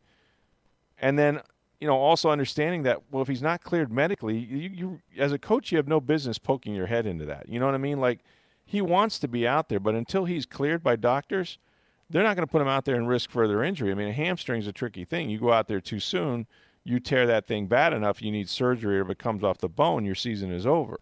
And 0.98 1.20
then, 1.20 1.42
you 1.84 1.88
know, 1.88 1.98
also 1.98 2.30
understanding 2.30 2.84
that, 2.84 3.02
well, 3.12 3.22
if 3.22 3.28
he's 3.28 3.42
not 3.42 3.62
cleared 3.62 3.92
medically, 3.92 4.38
you, 4.38 4.70
you 4.74 5.02
as 5.18 5.32
a 5.32 5.38
coach, 5.38 5.72
you 5.72 5.78
have 5.78 5.88
no 5.88 6.00
business 6.00 6.38
poking 6.40 6.74
your 6.74 6.88
head 6.88 7.06
into 7.06 7.26
that. 7.26 7.48
You 7.50 7.60
know 7.60 7.66
what 7.66 7.76
I 7.76 7.80
mean? 7.80 8.00
Like, 8.00 8.22
he 8.66 8.82
wants 8.82 9.20
to 9.20 9.28
be 9.28 9.48
out 9.48 9.70
there, 9.70 9.80
but 9.80 9.94
until 9.94 10.26
he's 10.26 10.46
cleared 10.46 10.82
by 10.82 10.96
doctors, 10.96 11.58
they're 12.10 12.24
not 12.24 12.36
going 12.36 12.48
to 12.48 12.52
put 12.52 12.62
him 12.62 12.68
out 12.68 12.86
there 12.86 12.96
and 12.96 13.08
risk 13.08 13.30
further 13.30 13.64
injury. 13.64 13.92
I 13.92 13.94
mean, 13.96 14.08
a 14.08 14.14
hamstring's 14.14 14.68
a 14.68 14.72
tricky 14.72 15.06
thing. 15.06 15.30
You 15.30 15.40
go 15.40 15.52
out 15.52 15.68
there 15.68 15.82
too 15.82 16.00
soon– 16.00 16.48
you 16.84 17.00
tear 17.00 17.26
that 17.28 17.48
thing 17.48 17.68
bad 17.68 17.94
enough, 17.94 18.22
you 18.22 18.32
need 18.32 18.50
surgery, 18.50 19.00
or 19.00 19.04
if 19.04 19.10
it 19.10 19.18
comes 19.18 19.44
off 19.44 19.60
the 19.60 19.70
bone, 19.70 20.06
your 20.06 20.16
season 20.16 20.52
is 20.52 20.66
over. 20.66 21.00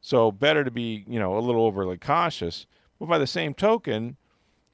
So 0.00 0.32
better 0.32 0.64
to 0.64 0.70
be, 0.70 1.04
you 1.06 1.18
know, 1.18 1.36
a 1.36 1.40
little 1.40 1.64
overly 1.64 1.98
cautious. 1.98 2.66
But 2.98 3.08
by 3.08 3.18
the 3.18 3.26
same 3.26 3.54
token, 3.54 4.16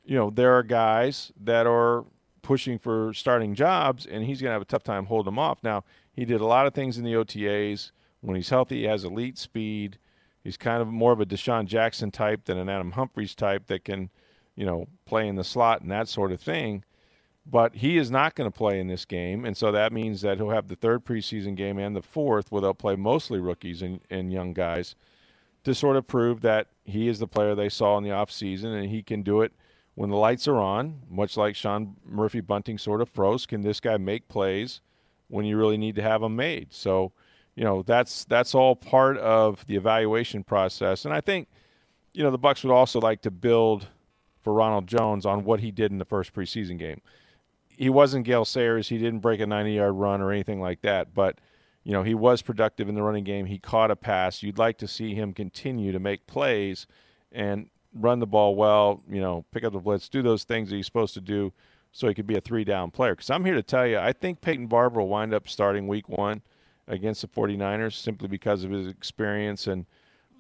you 0.05 0.17
know, 0.17 0.31
there 0.31 0.55
are 0.55 0.63
guys 0.63 1.33
that 1.43 1.67
are 1.67 2.05
pushing 2.45 2.79
for 2.79 3.13
starting 3.13 3.55
jobs, 3.57 4.07
and 4.07 4.25
he's 4.25 4.41
going 4.41 4.51
to 4.51 4.53
have 4.55 4.63
a 4.63 4.67
tough 4.67 4.85
time 4.85 5.07
holding 5.07 5.33
them 5.33 5.39
off. 5.41 5.59
Now, 5.65 5.83
he 6.13 6.25
did 6.25 6.41
a 6.41 6.47
lot 6.47 6.67
of 6.67 6.75
things 6.75 6.97
in 6.97 7.05
the 7.05 7.15
OTAs. 7.15 7.91
When 8.21 8.37
he's 8.37 8.51
healthy, 8.51 8.79
he 8.81 8.85
has 8.85 9.03
elite 9.03 9.37
speed. 9.39 9.99
He's 10.45 10.57
kind 10.57 10.81
of 10.81 10.89
more 10.89 11.13
of 11.13 11.21
a 11.21 11.27
DeSean 11.27 11.67
Jackson 11.67 12.11
type 12.13 12.45
than 12.45 12.59
an 12.59 12.69
Adam 12.69 12.93
Humphries 12.93 13.35
type 13.35 13.67
that 13.67 13.85
can, 13.85 14.11
you 14.55 14.65
know, 14.65 14.87
play 15.07 15.27
in 15.27 15.35
the 15.35 15.43
slot 15.43 15.81
and 15.81 15.91
that 15.91 16.07
sort 16.07 16.31
of 16.31 16.41
thing. 16.41 16.85
but 17.47 17.75
he 17.77 17.99
is 17.99 18.11
not 18.11 18.35
going 18.35 18.51
to 18.51 18.57
play 18.57 18.81
in 18.81 18.87
this 18.87 19.05
game, 19.05 19.45
and 19.45 19.57
so 19.57 19.71
that 19.71 19.93
means 19.93 20.23
that 20.23 20.39
he'll 20.39 20.51
have 20.51 20.69
the 20.69 20.77
third 20.77 21.05
preseason 21.05 21.55
game 21.55 21.79
and 21.79 21.95
the 21.95 22.03
fourth, 22.03 22.51
where 22.51 22.63
they'll 22.63 22.75
play 22.75 22.97
mostly 22.97 23.39
rookies 23.39 23.83
and, 23.83 24.01
and 24.11 24.33
young 24.33 24.53
guys, 24.53 24.95
to 25.65 25.75
sort 25.75 25.97
of 25.97 26.07
prove 26.07 26.41
that 26.41 26.69
he 26.85 27.09
is 27.09 27.19
the 27.19 27.27
player 27.27 27.55
they 27.55 27.69
saw 27.69 27.97
in 27.99 28.05
the 28.05 28.11
offseason 28.11 28.79
and 28.79 28.91
he 28.91 29.03
can 29.03 29.23
do 29.23 29.41
it 29.41 29.53
when 29.95 30.11
the 30.11 30.17
lights 30.17 30.49
are 30.49 30.59
on, 30.59 31.03
much 31.09 31.37
like 31.37 31.55
Sean 31.55 31.97
Murphy 32.05 32.41
Bunting 32.41 32.79
sort 32.79 33.01
of 33.01 33.09
froze. 33.09 33.47
Can 33.47 33.63
this 33.63 33.81
guy 33.81 33.97
make 33.97 34.29
plays 34.29 34.81
when 35.29 35.45
you 35.45 35.57
really 35.57 35.77
need 35.77 35.97
to 35.97 36.03
have 36.03 36.21
them 36.21 36.37
made? 36.37 36.69
So, 36.73 37.13
you 37.55 37.65
know, 37.65 37.83
that's 37.83 38.25
that's 38.25 38.55
all 38.55 38.75
part 38.77 39.17
of 39.19 39.67
the 39.67 39.77
evaluation 39.77 40.45
process, 40.45 41.05
and 41.05 41.15
I 41.15 41.21
think, 41.21 41.49
you 42.13 42.23
know, 42.23 42.31
the 42.31 42.39
Bucs 42.39 42.65
would 42.65 42.73
also 42.73 43.01
like 43.01 43.23
to 43.23 43.31
build 43.31 43.89
for 44.41 44.53
Ronald 44.53 44.87
Jones 44.87 45.25
on 45.25 45.45
what 45.45 45.61
he 45.61 45.71
did 45.71 45.91
in 45.91 45.99
the 45.99 46.05
first 46.05 46.35
preseason 46.35 46.79
game 46.79 47.01
he 47.77 47.89
wasn't 47.89 48.25
Gale 48.25 48.45
Sayers. 48.45 48.89
He 48.89 48.99
didn't 48.99 49.21
break 49.21 49.41
a 49.41 49.47
90 49.47 49.73
yard 49.73 49.95
run 49.95 50.21
or 50.21 50.31
anything 50.33 50.61
like 50.61 50.83
that. 50.83 51.15
But, 51.15 51.39
you 51.83 51.93
know, 51.93 52.03
he 52.03 52.15
was 52.15 52.43
productive 52.43 52.89
in 52.89 52.95
the 52.95 53.03
running 53.03 53.25
game. 53.25 53.47
He 53.47 53.59
caught 53.59 53.91
a 53.91 53.97
pass. 53.97 54.43
You'd 54.43 54.59
like 54.59 54.79
to 54.79 54.89
see 54.89 55.15
him 55.15 55.33
continue 55.33 55.93
to 55.93 55.99
make 55.99 56.27
plays 56.27 56.87
and 57.33 57.69
run 57.95 58.19
the 58.19 58.27
ball 58.27 58.57
well, 58.57 59.03
you 59.09 59.21
know, 59.21 59.45
pick 59.53 59.65
up 59.65 59.73
the 59.73 59.79
blitz, 59.79 60.09
do 60.09 60.23
those 60.23 60.45
things 60.45 60.71
that 60.71 60.77
he's 60.77 60.87
supposed 60.87 61.15
to 61.15 61.21
do 61.21 61.53
so 61.93 62.09
he 62.09 62.15
could 62.15 62.27
be 62.27 62.37
a 62.37 62.41
three 62.41 62.65
down 62.65 62.91
player. 62.91 63.15
Because 63.15 63.31
I'm 63.31 63.45
here 63.45 63.55
to 63.55 63.63
tell 63.63 63.87
you, 63.87 63.99
I 63.99 64.13
think 64.13 64.41
Peyton 64.41 64.67
Barber 64.67 65.01
will 65.01 65.09
wind 65.09 65.33
up 65.33 65.49
starting 65.49 65.87
week 65.87 66.09
one 66.09 66.43
against 66.89 67.23
the 67.23 67.29
49ers 67.29 67.95
simply 67.95 68.29
because 68.29 68.65
of 68.65 68.71
his 68.71 68.89
experience 68.89 69.67
and 69.67 69.87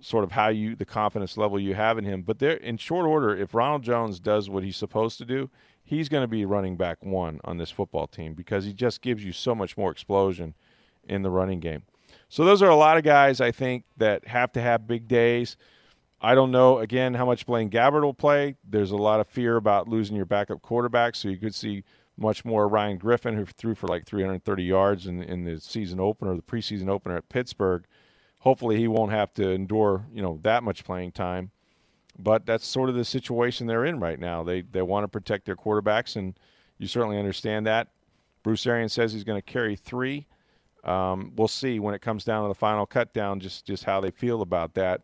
sort 0.00 0.24
of 0.24 0.32
how 0.32 0.48
you, 0.48 0.76
the 0.76 0.84
confidence 0.84 1.36
level 1.38 1.58
you 1.58 1.74
have 1.74 1.96
in 1.96 2.04
him. 2.04 2.22
But 2.22 2.38
there, 2.38 2.56
in 2.56 2.76
short 2.76 3.06
order, 3.06 3.36
if 3.36 3.54
Ronald 3.54 3.82
Jones 3.82 4.20
does 4.20 4.50
what 4.50 4.64
he's 4.64 4.76
supposed 4.76 5.16
to 5.18 5.24
do, 5.24 5.48
he's 5.82 6.08
going 6.08 6.22
to 6.22 6.28
be 6.28 6.44
running 6.44 6.76
back 6.76 7.04
one 7.04 7.40
on 7.44 7.58
this 7.58 7.70
football 7.70 8.06
team 8.06 8.34
because 8.34 8.64
he 8.64 8.72
just 8.72 9.00
gives 9.00 9.24
you 9.24 9.32
so 9.32 9.54
much 9.54 9.76
more 9.76 9.90
explosion 9.90 10.54
in 11.04 11.22
the 11.22 11.30
running 11.30 11.60
game. 11.60 11.84
So 12.28 12.44
those 12.44 12.62
are 12.62 12.70
a 12.70 12.76
lot 12.76 12.96
of 12.96 13.04
guys 13.04 13.40
I 13.40 13.52
think 13.52 13.84
that 13.96 14.26
have 14.26 14.52
to 14.52 14.60
have 14.60 14.86
big 14.86 15.06
days. 15.08 15.56
I 16.24 16.34
don't 16.34 16.50
know 16.50 16.78
again 16.78 17.14
how 17.14 17.26
much 17.26 17.46
Blaine 17.46 17.70
Gabbert 17.70 18.02
will 18.02 18.14
play. 18.14 18.56
There's 18.68 18.90
a 18.90 18.96
lot 18.96 19.20
of 19.20 19.28
fear 19.28 19.56
about 19.56 19.88
losing 19.88 20.16
your 20.16 20.26
backup 20.26 20.62
quarterback, 20.62 21.14
so 21.14 21.28
you 21.28 21.36
could 21.36 21.54
see 21.54 21.84
much 22.16 22.44
more 22.44 22.68
Ryan 22.68 22.98
Griffin, 22.98 23.34
who 23.34 23.44
threw 23.44 23.74
for 23.74 23.88
like 23.88 24.06
330 24.06 24.62
yards 24.62 25.06
in, 25.06 25.22
in 25.22 25.44
the 25.44 25.60
season 25.60 26.00
opener, 26.00 26.34
the 26.36 26.42
preseason 26.42 26.88
opener 26.88 27.16
at 27.16 27.28
Pittsburgh. 27.28 27.84
Hopefully, 28.40 28.76
he 28.76 28.88
won't 28.88 29.12
have 29.12 29.32
to 29.34 29.50
endure 29.50 30.06
you 30.12 30.22
know 30.22 30.38
that 30.42 30.62
much 30.62 30.84
playing 30.84 31.12
time 31.12 31.50
but 32.18 32.46
that's 32.46 32.66
sort 32.66 32.88
of 32.88 32.94
the 32.94 33.04
situation 33.04 33.66
they're 33.66 33.84
in 33.84 33.98
right 33.98 34.18
now. 34.18 34.42
They 34.42 34.62
they 34.62 34.82
want 34.82 35.04
to 35.04 35.08
protect 35.08 35.46
their 35.46 35.56
quarterbacks, 35.56 36.16
and 36.16 36.38
you 36.78 36.86
certainly 36.86 37.18
understand 37.18 37.66
that. 37.66 37.88
Bruce 38.42 38.66
Arians 38.66 38.92
says 38.92 39.12
he's 39.12 39.24
going 39.24 39.40
to 39.40 39.52
carry 39.52 39.74
three. 39.74 40.26
Um, 40.84 41.32
we'll 41.34 41.48
see 41.48 41.80
when 41.80 41.94
it 41.94 42.02
comes 42.02 42.24
down 42.24 42.42
to 42.42 42.48
the 42.48 42.54
final 42.54 42.86
cut 42.86 43.14
down, 43.14 43.40
just 43.40 43.64
just 43.66 43.84
how 43.84 44.00
they 44.00 44.10
feel 44.10 44.42
about 44.42 44.74
that, 44.74 45.00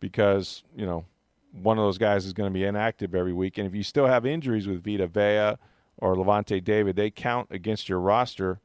because 0.00 0.62
you 0.76 0.86
know 0.86 1.04
one 1.52 1.78
of 1.78 1.84
those 1.84 1.98
guys 1.98 2.26
is 2.26 2.32
going 2.32 2.50
to 2.50 2.54
be 2.54 2.64
inactive 2.64 3.14
every 3.14 3.32
week, 3.32 3.58
and 3.58 3.66
if 3.66 3.74
you 3.74 3.82
still 3.82 4.06
have 4.06 4.26
injuries 4.26 4.66
with 4.66 4.84
Vita 4.84 5.06
Vea 5.06 5.56
or 5.98 6.16
Lavonte 6.16 6.62
David, 6.62 6.96
they 6.96 7.10
count 7.10 7.48
against 7.50 7.88
your 7.88 8.00
roster. 8.00 8.60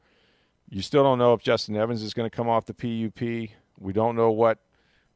You 0.68 0.82
still 0.82 1.02
don't 1.02 1.18
know 1.18 1.32
if 1.34 1.42
Justin 1.42 1.76
Evans 1.76 2.02
is 2.02 2.14
going 2.14 2.28
to 2.28 2.34
come 2.34 2.48
off 2.48 2.66
the 2.66 2.74
PUP. 2.74 3.50
We 3.78 3.92
don't 3.92 4.16
know 4.16 4.30
what 4.30 4.58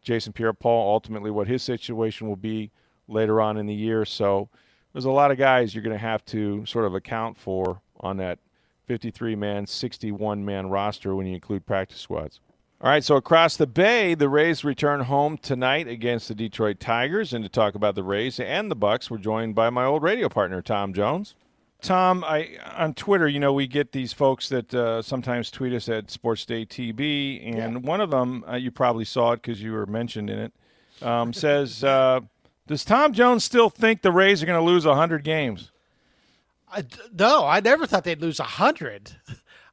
Jason 0.02 0.33
Pierre-Paul, 0.33 0.92
ultimately 0.92 1.30
what 1.30 1.47
his 1.47 1.62
situation 1.62 2.28
will 2.28 2.37
be 2.37 2.71
later 3.09 3.40
on 3.40 3.56
in 3.56 3.66
the 3.66 3.75
year. 3.75 4.04
So 4.04 4.49
there's 4.92 5.04
a 5.04 5.11
lot 5.11 5.30
of 5.30 5.38
guys 5.38 5.75
you're 5.75 5.83
going 5.83 5.97
to 5.97 5.99
have 5.99 6.25
to 6.26 6.64
sort 6.66 6.85
of 6.85 6.94
account 6.94 7.37
for 7.38 7.80
on 8.00 8.16
that 8.18 8.38
53 8.87 9.35
man, 9.35 9.66
61 9.66 10.44
man 10.44 10.68
roster 10.68 11.14
when 11.14 11.26
you 11.26 11.35
include 11.35 11.66
practice 11.66 12.00
squads. 12.00 12.40
All 12.84 12.90
right, 12.90 13.02
so 13.02 13.16
across 13.16 13.56
the 13.56 13.66
bay, 13.66 14.12
the 14.12 14.28
Rays 14.28 14.62
return 14.62 15.00
home 15.00 15.38
tonight 15.38 15.88
against 15.88 16.28
the 16.28 16.34
Detroit 16.34 16.80
Tigers. 16.80 17.32
And 17.32 17.42
to 17.42 17.48
talk 17.48 17.74
about 17.74 17.94
the 17.94 18.02
Rays 18.02 18.38
and 18.38 18.70
the 18.70 18.76
Bucs, 18.76 19.08
we're 19.08 19.16
joined 19.16 19.54
by 19.54 19.70
my 19.70 19.86
old 19.86 20.02
radio 20.02 20.28
partner, 20.28 20.60
Tom 20.60 20.92
Jones. 20.92 21.34
Tom, 21.80 22.22
I 22.24 22.58
on 22.76 22.92
Twitter, 22.92 23.26
you 23.26 23.40
know, 23.40 23.54
we 23.54 23.66
get 23.66 23.92
these 23.92 24.12
folks 24.12 24.50
that 24.50 24.74
uh, 24.74 25.00
sometimes 25.00 25.50
tweet 25.50 25.72
us 25.72 25.88
at 25.88 26.10
Sports 26.10 26.44
Day 26.44 26.66
TB, 26.66 27.56
and 27.56 27.56
yeah. 27.72 27.78
one 27.78 28.02
of 28.02 28.10
them, 28.10 28.44
uh, 28.46 28.56
you 28.56 28.70
probably 28.70 29.06
saw 29.06 29.32
it 29.32 29.40
because 29.40 29.62
you 29.62 29.72
were 29.72 29.86
mentioned 29.86 30.28
in 30.28 30.38
it, 30.38 30.52
um, 31.00 31.32
says, 31.32 31.82
uh, 31.84 32.20
"Does 32.66 32.84
Tom 32.84 33.14
Jones 33.14 33.44
still 33.44 33.70
think 33.70 34.02
the 34.02 34.12
Rays 34.12 34.42
are 34.42 34.46
going 34.46 34.60
to 34.60 34.64
lose 34.64 34.84
hundred 34.84 35.24
games?" 35.24 35.70
I, 36.70 36.84
no, 37.18 37.46
I 37.46 37.60
never 37.60 37.86
thought 37.86 38.04
they'd 38.04 38.20
lose 38.20 38.38
hundred. 38.38 39.16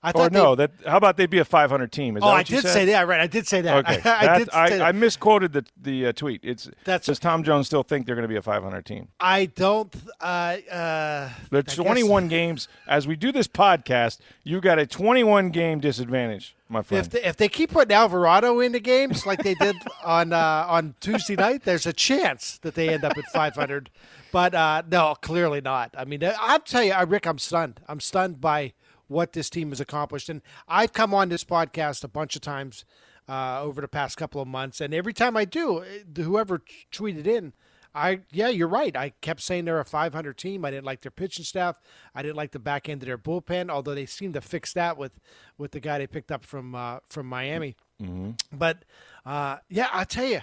I 0.04 0.12
thought 0.12 0.32
or 0.32 0.34
no, 0.34 0.56
that 0.56 0.72
how 0.88 0.98
about 0.98 1.18
they 1.18 1.28
be 1.28 1.38
a 1.38 1.46
500 1.46 1.92
team? 1.92 2.18
Is 2.18 2.24
oh, 2.24 2.28
I 2.28 2.42
did 2.42 2.64
said? 2.64 2.74
say 2.74 2.86
that. 2.86 3.08
Right, 3.08 3.20
I 3.20 3.28
did 3.28 3.48
say 3.48 3.62
that. 3.62 3.86
Okay, 3.86 4.02
I, 4.10 4.36
I 4.36 4.40
did. 4.40 4.50
I, 4.50 4.70
that. 4.70 4.82
I, 4.82 4.92
misquoted 4.94 5.54
the 5.54 5.64
the 5.80 6.08
uh, 6.08 6.12
tweet. 6.14 6.42
It's 6.44 6.70
that's 6.86 7.06
does 7.06 7.20
Tom 7.20 7.44
Jones 7.44 7.68
still 7.68 7.84
think 7.84 8.08
they're 8.08 8.16
going 8.16 8.24
to 8.24 8.30
be 8.30 8.36
a 8.36 8.42
500 8.42 8.84
team? 8.84 9.10
I 9.20 9.46
don't. 9.46 9.96
Uh, 10.20 10.58
uh, 10.72 11.30
the 11.52 11.62
21 11.62 12.28
games 12.30 12.68
as 12.88 13.08
we 13.08 13.16
do 13.16 13.32
this 13.32 13.48
podcast, 13.48 14.20
you 14.44 14.60
got 14.60 14.80
a 14.80 14.88
21 14.88 15.52
game 15.52 15.80
disadvantage, 15.80 16.56
my 16.68 16.82
friend. 16.82 17.06
If 17.06 17.12
they, 17.12 17.24
if 17.24 17.38
they 17.38 17.48
keep 17.48 17.70
putting 17.70 17.96
Alvarado 17.96 18.60
into 18.60 18.80
games 18.80 19.28
like 19.28 19.44
they 19.44 19.54
did 19.54 19.76
on 20.04 20.34
uh, 20.34 20.66
on 20.68 20.96
Tuesday 21.00 21.36
night, 21.36 21.64
there's 21.64 21.86
a 21.86 21.94
chance 21.94 22.58
that 22.64 22.74
they 22.74 22.90
end 22.90 23.04
up 23.04 23.16
at 23.20 23.26
500. 23.26 23.92
But 24.32 24.56
uh, 24.56 24.82
no, 24.90 25.14
clearly 25.22 25.62
not. 25.62 25.94
I 25.96 26.06
mean, 26.06 26.24
I'll 26.24 26.60
tell 26.60 26.82
you, 26.82 26.96
Rick, 27.06 27.28
I'm 27.28 27.38
stunned. 27.38 27.82
I'm 27.88 28.00
stunned 28.00 28.42
by 28.42 28.74
what 29.12 29.34
this 29.34 29.50
team 29.50 29.70
has 29.70 29.80
accomplished. 29.80 30.30
And 30.30 30.42
I've 30.68 30.94
come 30.94 31.14
on 31.14 31.30
this 31.30 31.44
podcast 31.44 32.04
a 32.04 32.08
bunch 32.08 32.36
of 32.36 32.42
times 32.42 32.86
uh, 33.28 33.62
over 33.62 33.82
the 33.82 33.88
past 33.88 34.18
couple 34.18 34.42
of 34.42 34.48
months, 34.48 34.82
and 34.82 34.94
every 34.94 35.14
time 35.14 35.38
I 35.38 35.46
do, 35.46 35.84
eh, 35.84 36.22
whoever 36.24 36.62
tweeted 36.92 37.28
in, 37.28 37.54
I 37.94 38.22
yeah, 38.32 38.48
you're 38.48 38.68
right. 38.70 38.96
I 38.96 39.14
kept 39.22 39.42
saying 39.42 39.66
they're 39.66 39.80
a 39.80 39.86
500 39.86 40.38
team. 40.38 40.64
I 40.64 40.72
didn't 40.72 40.86
like 40.86 41.02
their 41.02 41.12
pitching 41.12 41.44
staff. 41.44 41.82
I 42.16 42.22
didn't 42.22 42.38
like 42.38 42.52
the 42.52 42.60
back 42.60 42.88
end 42.88 43.04
of 43.04 43.08
their 43.08 43.18
bullpen, 43.18 43.70
although 43.70 43.94
they 43.94 44.06
seem 44.06 44.32
to 44.34 44.42
fix 44.42 44.74
that 44.74 44.98
with 44.98 45.20
with 45.58 45.72
the 45.72 45.82
guy 45.82 45.98
they 45.98 46.08
picked 46.08 46.32
up 46.32 46.46
from 46.46 46.74
uh, 46.74 47.00
from 47.10 47.28
Miami. 47.28 47.76
Mm-hmm. 48.02 48.32
But 48.52 48.86
uh, 49.26 49.58
yeah, 49.70 49.90
I 49.92 50.06
tell 50.06 50.26
you. 50.26 50.42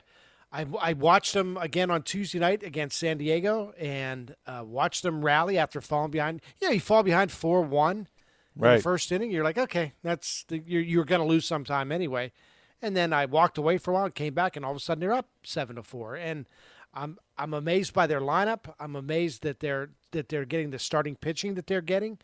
I, 0.51 0.65
I 0.81 0.95
watched 0.95 1.35
them 1.35 1.59
again 1.59 1.91
on 1.91 2.05
Tuesday 2.05 2.39
night 2.39 2.63
against 2.63 2.99
San 2.99 3.19
Diego 3.19 3.75
and 3.79 4.35
uh, 4.47 4.63
watched 4.65 5.03
them 5.03 5.23
rally 5.23 5.59
after 5.59 5.83
falling 5.83 6.11
behind. 6.11 6.41
Yeah, 6.59 6.71
you 6.71 6.81
fall 6.81 7.03
behind 7.03 7.31
4 7.31 7.61
1 7.61 8.09
right. 8.67 8.77
the 8.77 8.83
first 8.83 9.11
inning, 9.13 9.31
you're 9.31 9.45
like, 9.45 9.59
okay, 9.59 9.95
that's 10.03 10.45
the, 10.49 10.63
you're 10.67 10.83
you're 10.83 11.05
going 11.05 11.21
to 11.21 11.27
lose 11.27 11.47
sometime 11.47 11.93
anyway. 11.93 12.33
And 12.81 12.97
then 12.97 13.13
I 13.13 13.27
walked 13.27 13.59
away 13.59 13.79
for 13.79 13.91
a 13.91 13.95
while, 13.95 14.05
and 14.05 14.15
came 14.15 14.35
back, 14.35 14.57
and 14.57 14.65
all 14.65 14.71
of 14.71 14.77
a 14.77 14.81
sudden 14.81 15.01
they're 15.01 15.13
up 15.13 15.29
seven 15.43 15.77
to 15.77 15.83
four. 15.83 16.15
And 16.15 16.47
I'm 16.95 17.19
I'm 17.37 17.55
amazed 17.55 17.93
by 17.93 18.07
their 18.07 18.21
lineup. 18.21 18.73
I'm 18.79 18.97
amazed 18.97 19.43
that 19.43 19.61
they're 19.61 19.91
that 20.13 20.29
they're 20.29 20.45
getting 20.45 20.71
the 20.71 20.79
starting 20.79 21.17
pitching 21.17 21.55
that 21.55 21.67
they're 21.67 21.81
getting. 21.81 22.19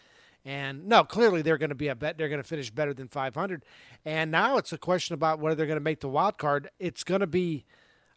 And 0.45 0.87
no, 0.87 1.05
clearly 1.05 1.41
they're 1.41 1.59
going 1.59 1.71
to 1.71 1.75
be 1.75 1.89
a 1.89 1.95
bet. 1.95 2.19
They're 2.19 2.29
going 2.29 2.43
to 2.43 2.47
finish 2.49 2.71
better 2.71 2.93
than 2.93 3.09
500. 3.09 3.65
And 4.05 4.31
now 4.31 4.59
it's 4.59 4.75
a 4.75 4.79
question 4.79 5.15
about 5.15 5.39
whether 5.39 5.55
they're 5.55 5.67
going 5.67 5.79
to 5.79 5.85
make 5.85 6.01
the 6.01 6.09
wild 6.09 6.37
card. 6.37 6.71
It's 6.79 7.05
going 7.05 7.21
to 7.21 7.27
be. 7.27 7.65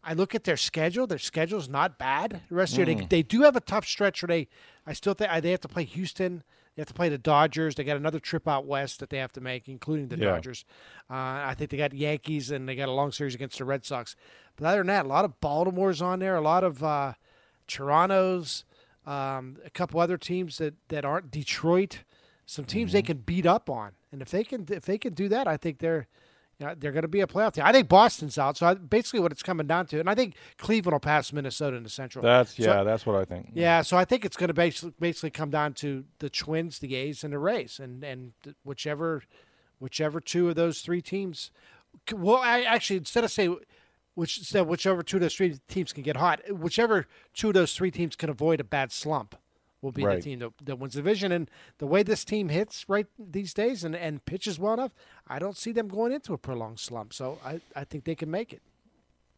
I 0.04 0.14
look 0.14 0.36
at 0.36 0.44
their 0.44 0.58
schedule. 0.58 1.08
Their 1.08 1.18
schedule's 1.18 1.68
not 1.68 1.98
bad. 1.98 2.42
The 2.50 2.56
rest 2.56 2.76
mm. 2.76 2.80
of 2.80 2.86
the 2.86 2.92
year, 2.92 3.00
they, 3.00 3.06
mm. 3.06 3.10
they 3.10 3.24
do 3.24 3.42
have 3.42 3.56
a 3.56 3.62
tough 3.62 3.86
stretch 3.86 4.22
where 4.22 4.28
they. 4.28 4.48
I 4.86 4.94
still 4.94 5.14
think 5.14 5.32
they 5.42 5.52
have 5.52 5.62
to 5.62 5.68
play 5.68 5.86
Houston. 5.86 6.44
They 6.78 6.82
have 6.82 6.88
to 6.90 6.94
play 6.94 7.10
the 7.10 7.18
Dodgers. 7.18 7.74
They 7.74 7.84
got 7.84 7.98
another 7.98 8.20
trip 8.20 8.48
out 8.48 8.68
west 8.68 9.00
that 9.00 9.10
they 9.10 9.18
have 9.18 9.32
to 9.32 9.42
make, 9.42 9.68
including 9.68 10.10
the 10.10 10.18
yeah. 10.18 10.26
Dodgers. 10.26 10.64
Uh, 11.10 11.16
I 11.16 11.56
think 11.58 11.72
they 11.72 11.78
got 11.78 11.92
Yankees 11.92 12.52
and 12.52 12.70
they 12.70 12.76
got 12.76 12.88
a 12.88 12.92
long 12.92 13.12
series 13.12 13.34
against 13.34 13.58
the 13.58 13.66
Red 13.66 13.84
Sox. 13.84 14.16
But 14.56 14.68
other 14.68 14.78
than 14.78 14.88
that, 14.88 15.06
a 15.08 15.10
lot 15.10 15.26
of 15.26 15.42
Baltimore's 15.42 16.04
on 16.04 16.20
there, 16.20 16.36
a 16.36 16.42
lot 16.42 16.64
of 16.64 16.84
uh, 16.84 17.14
Toronto's, 17.66 18.64
um, 19.08 19.58
a 19.66 19.72
couple 19.72 20.00
other 20.00 20.20
teams 20.20 20.60
that, 20.60 20.76
that 20.90 21.04
aren't 21.04 21.32
Detroit. 21.32 22.04
Some 22.46 22.66
teams 22.66 22.90
mm-hmm. 22.90 22.98
they 22.98 23.02
can 23.02 23.18
beat 23.18 23.48
up 23.48 23.72
on, 23.72 23.94
and 24.12 24.22
if 24.22 24.30
they 24.30 24.44
can 24.44 24.66
if 24.70 24.86
they 24.86 24.98
can 24.98 25.14
do 25.14 25.28
that, 25.28 25.50
I 25.50 25.58
think 25.58 25.80
they're 25.80 26.08
yeah, 26.60 26.74
they're 26.76 26.92
going 26.92 27.04
to 27.04 27.08
be 27.08 27.22
a 27.22 27.28
playoff 27.28 27.54
team. 27.54 27.66
I 27.68 27.72
think 27.72 27.88
Boston's 27.88 28.38
out. 28.38 28.58
So 28.58 28.66
I, 28.66 28.74
basically, 28.74 29.20
what 29.20 29.32
it's 29.32 29.44
coming 29.44 29.68
down 29.68 29.86
to, 29.88 30.00
and 30.00 30.10
I 30.10 30.16
think 30.16 30.36
Cleveland 30.58 30.94
will 30.94 31.00
pass 31.00 31.32
Minnesota 31.32 31.78
in 31.78 31.84
the 31.84 31.90
Central. 31.90 32.24
That's 32.24 32.56
so, 32.56 32.64
yeah, 32.64 32.84
that's 32.84 33.06
what 33.06 33.16
I 33.16 33.26
think. 33.26 33.52
Yeah, 33.54 33.84
so 33.84 33.96
I 33.96 34.06
think 34.06 34.26
it's 34.26 34.36
going 34.36 34.48
to 34.48 34.56
basically 34.56 34.94
basically 35.00 35.30
come 35.30 35.52
down 35.52 35.74
to 35.76 36.06
the 36.18 36.30
Twins, 36.30 36.80
the 36.80 36.96
A's, 36.96 37.24
and 37.24 37.32
the 37.32 37.40
Rays, 37.40 37.80
and 37.80 38.04
and 38.04 38.34
whichever 38.64 39.24
whichever 39.80 40.20
two 40.20 40.50
of 40.50 40.56
those 40.56 40.82
three 40.82 41.02
teams. 41.02 41.52
Well, 42.12 42.38
I 42.38 42.62
actually 42.64 42.98
instead 42.98 43.24
of 43.24 43.32
say 43.32 43.56
which 44.16 44.40
instead 44.40 44.66
whichever 44.66 45.04
two 45.04 45.18
of 45.18 45.22
those 45.22 45.36
three 45.36 45.60
teams 45.68 45.94
can 45.94 46.02
get 46.02 46.18
hot, 46.18 46.42
whichever 46.52 47.06
two 47.36 47.50
of 47.50 47.54
those 47.54 47.76
three 47.76 47.92
teams 47.92 48.16
can 48.16 48.32
avoid 48.32 48.60
a 48.60 48.64
bad 48.64 48.92
slump 48.92 49.36
will 49.82 49.92
be 49.92 50.04
right. 50.04 50.18
the 50.18 50.22
team 50.22 50.40
that, 50.40 50.52
that, 50.64 50.80
wins 50.80 50.94
the 50.94 51.00
division. 51.00 51.32
And 51.32 51.50
the 51.78 51.88
way 51.88 52.04
this 52.04 52.26
team 52.26 52.50
hits 52.50 52.88
right 52.88 53.08
these 53.18 53.54
days 53.54 53.84
and, 53.84 53.96
and 53.96 54.26
pitches 54.26 54.60
well 54.60 54.74
enough, 54.74 54.92
I 55.30 55.40
don't 55.40 55.58
see 55.58 55.72
them 55.72 55.88
going 55.88 56.12
into 56.12 56.34
a 56.34 56.38
prolonged 56.38 56.80
slump. 56.80 57.14
So 57.14 57.38
I, 57.46 57.62
I 57.76 57.84
think 57.84 58.06
they 58.06 58.16
can 58.16 58.32
make 58.32 58.54
it. 58.54 58.62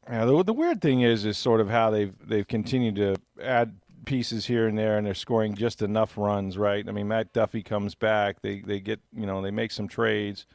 Yeah, 0.10 0.26
the, 0.26 0.44
the 0.44 0.54
weird 0.54 0.82
thing 0.82 1.02
is 1.02 1.26
is 1.26 1.38
sort 1.38 1.62
of 1.62 1.70
how 1.70 1.90
they've 1.92 2.14
they've 2.28 2.48
continued 2.48 2.96
to 2.96 3.16
add 3.44 3.76
pieces 4.06 4.48
here 4.48 4.68
and 4.68 4.78
there, 4.78 4.98
and 4.98 5.06
they're 5.06 5.14
scoring 5.14 5.54
just 5.54 5.82
enough 5.82 6.18
runs, 6.18 6.58
right? 6.58 6.88
I 6.88 6.92
mean, 6.92 7.08
Matt 7.08 7.34
Duffy 7.34 7.62
comes 7.62 7.96
back. 7.96 8.42
They 8.42 8.62
they 8.62 8.80
get 8.80 9.00
you 9.14 9.26
know 9.26 9.42
they 9.42 9.52
make 9.52 9.72
some 9.72 9.88
trades. 9.88 10.46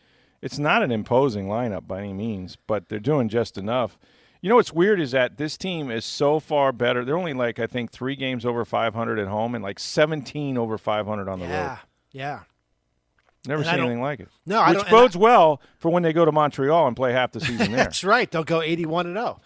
It's 0.42 0.58
not 0.58 0.82
an 0.82 0.90
imposing 0.90 1.46
lineup 1.46 1.86
by 1.86 2.00
any 2.00 2.12
means, 2.12 2.56
but 2.66 2.88
they're 2.88 2.98
doing 2.98 3.28
just 3.28 3.56
enough. 3.56 3.98
You 4.42 4.50
know 4.50 4.56
what's 4.56 4.74
weird 4.74 5.00
is 5.00 5.12
that 5.12 5.38
this 5.38 5.56
team 5.56 5.90
is 5.90 6.04
so 6.04 6.38
far 6.38 6.70
better. 6.72 7.02
They're 7.04 7.16
only 7.16 7.32
like 7.32 7.58
I 7.58 7.66
think 7.66 7.90
three 7.92 8.16
games 8.16 8.44
over 8.44 8.64
500 8.64 9.18
at 9.18 9.28
home 9.28 9.54
and 9.54 9.64
like 9.64 9.78
17 9.78 10.58
over 10.58 10.76
500 10.76 11.28
on 11.28 11.38
the 11.38 11.46
road. 11.46 11.50
yeah, 11.50 11.68
road. 11.68 11.78
Yeah, 12.12 12.40
Never 13.46 13.62
And 13.62 13.70
seen 13.70 13.80
anything 13.80 14.00
like 14.00 14.20
it. 14.20 14.28
No, 14.46 14.60
I 14.60 14.72
which 14.72 14.88
bodes 14.88 15.16
well 15.16 15.60
for 15.78 15.90
when 15.90 16.02
they 16.02 16.12
go 16.12 16.24
to 16.24 16.32
Montreal 16.32 16.86
and 16.86 16.96
play 16.96 17.12
half 17.12 17.32
the 17.32 17.40
season 17.40 17.58
there. 17.72 17.84
That's 17.84 18.02
right. 18.02 18.30
They'll 18.30 18.44
go 18.44 18.62
eighty-one 18.62 19.06
and 19.06 19.16
zero. 19.16 19.40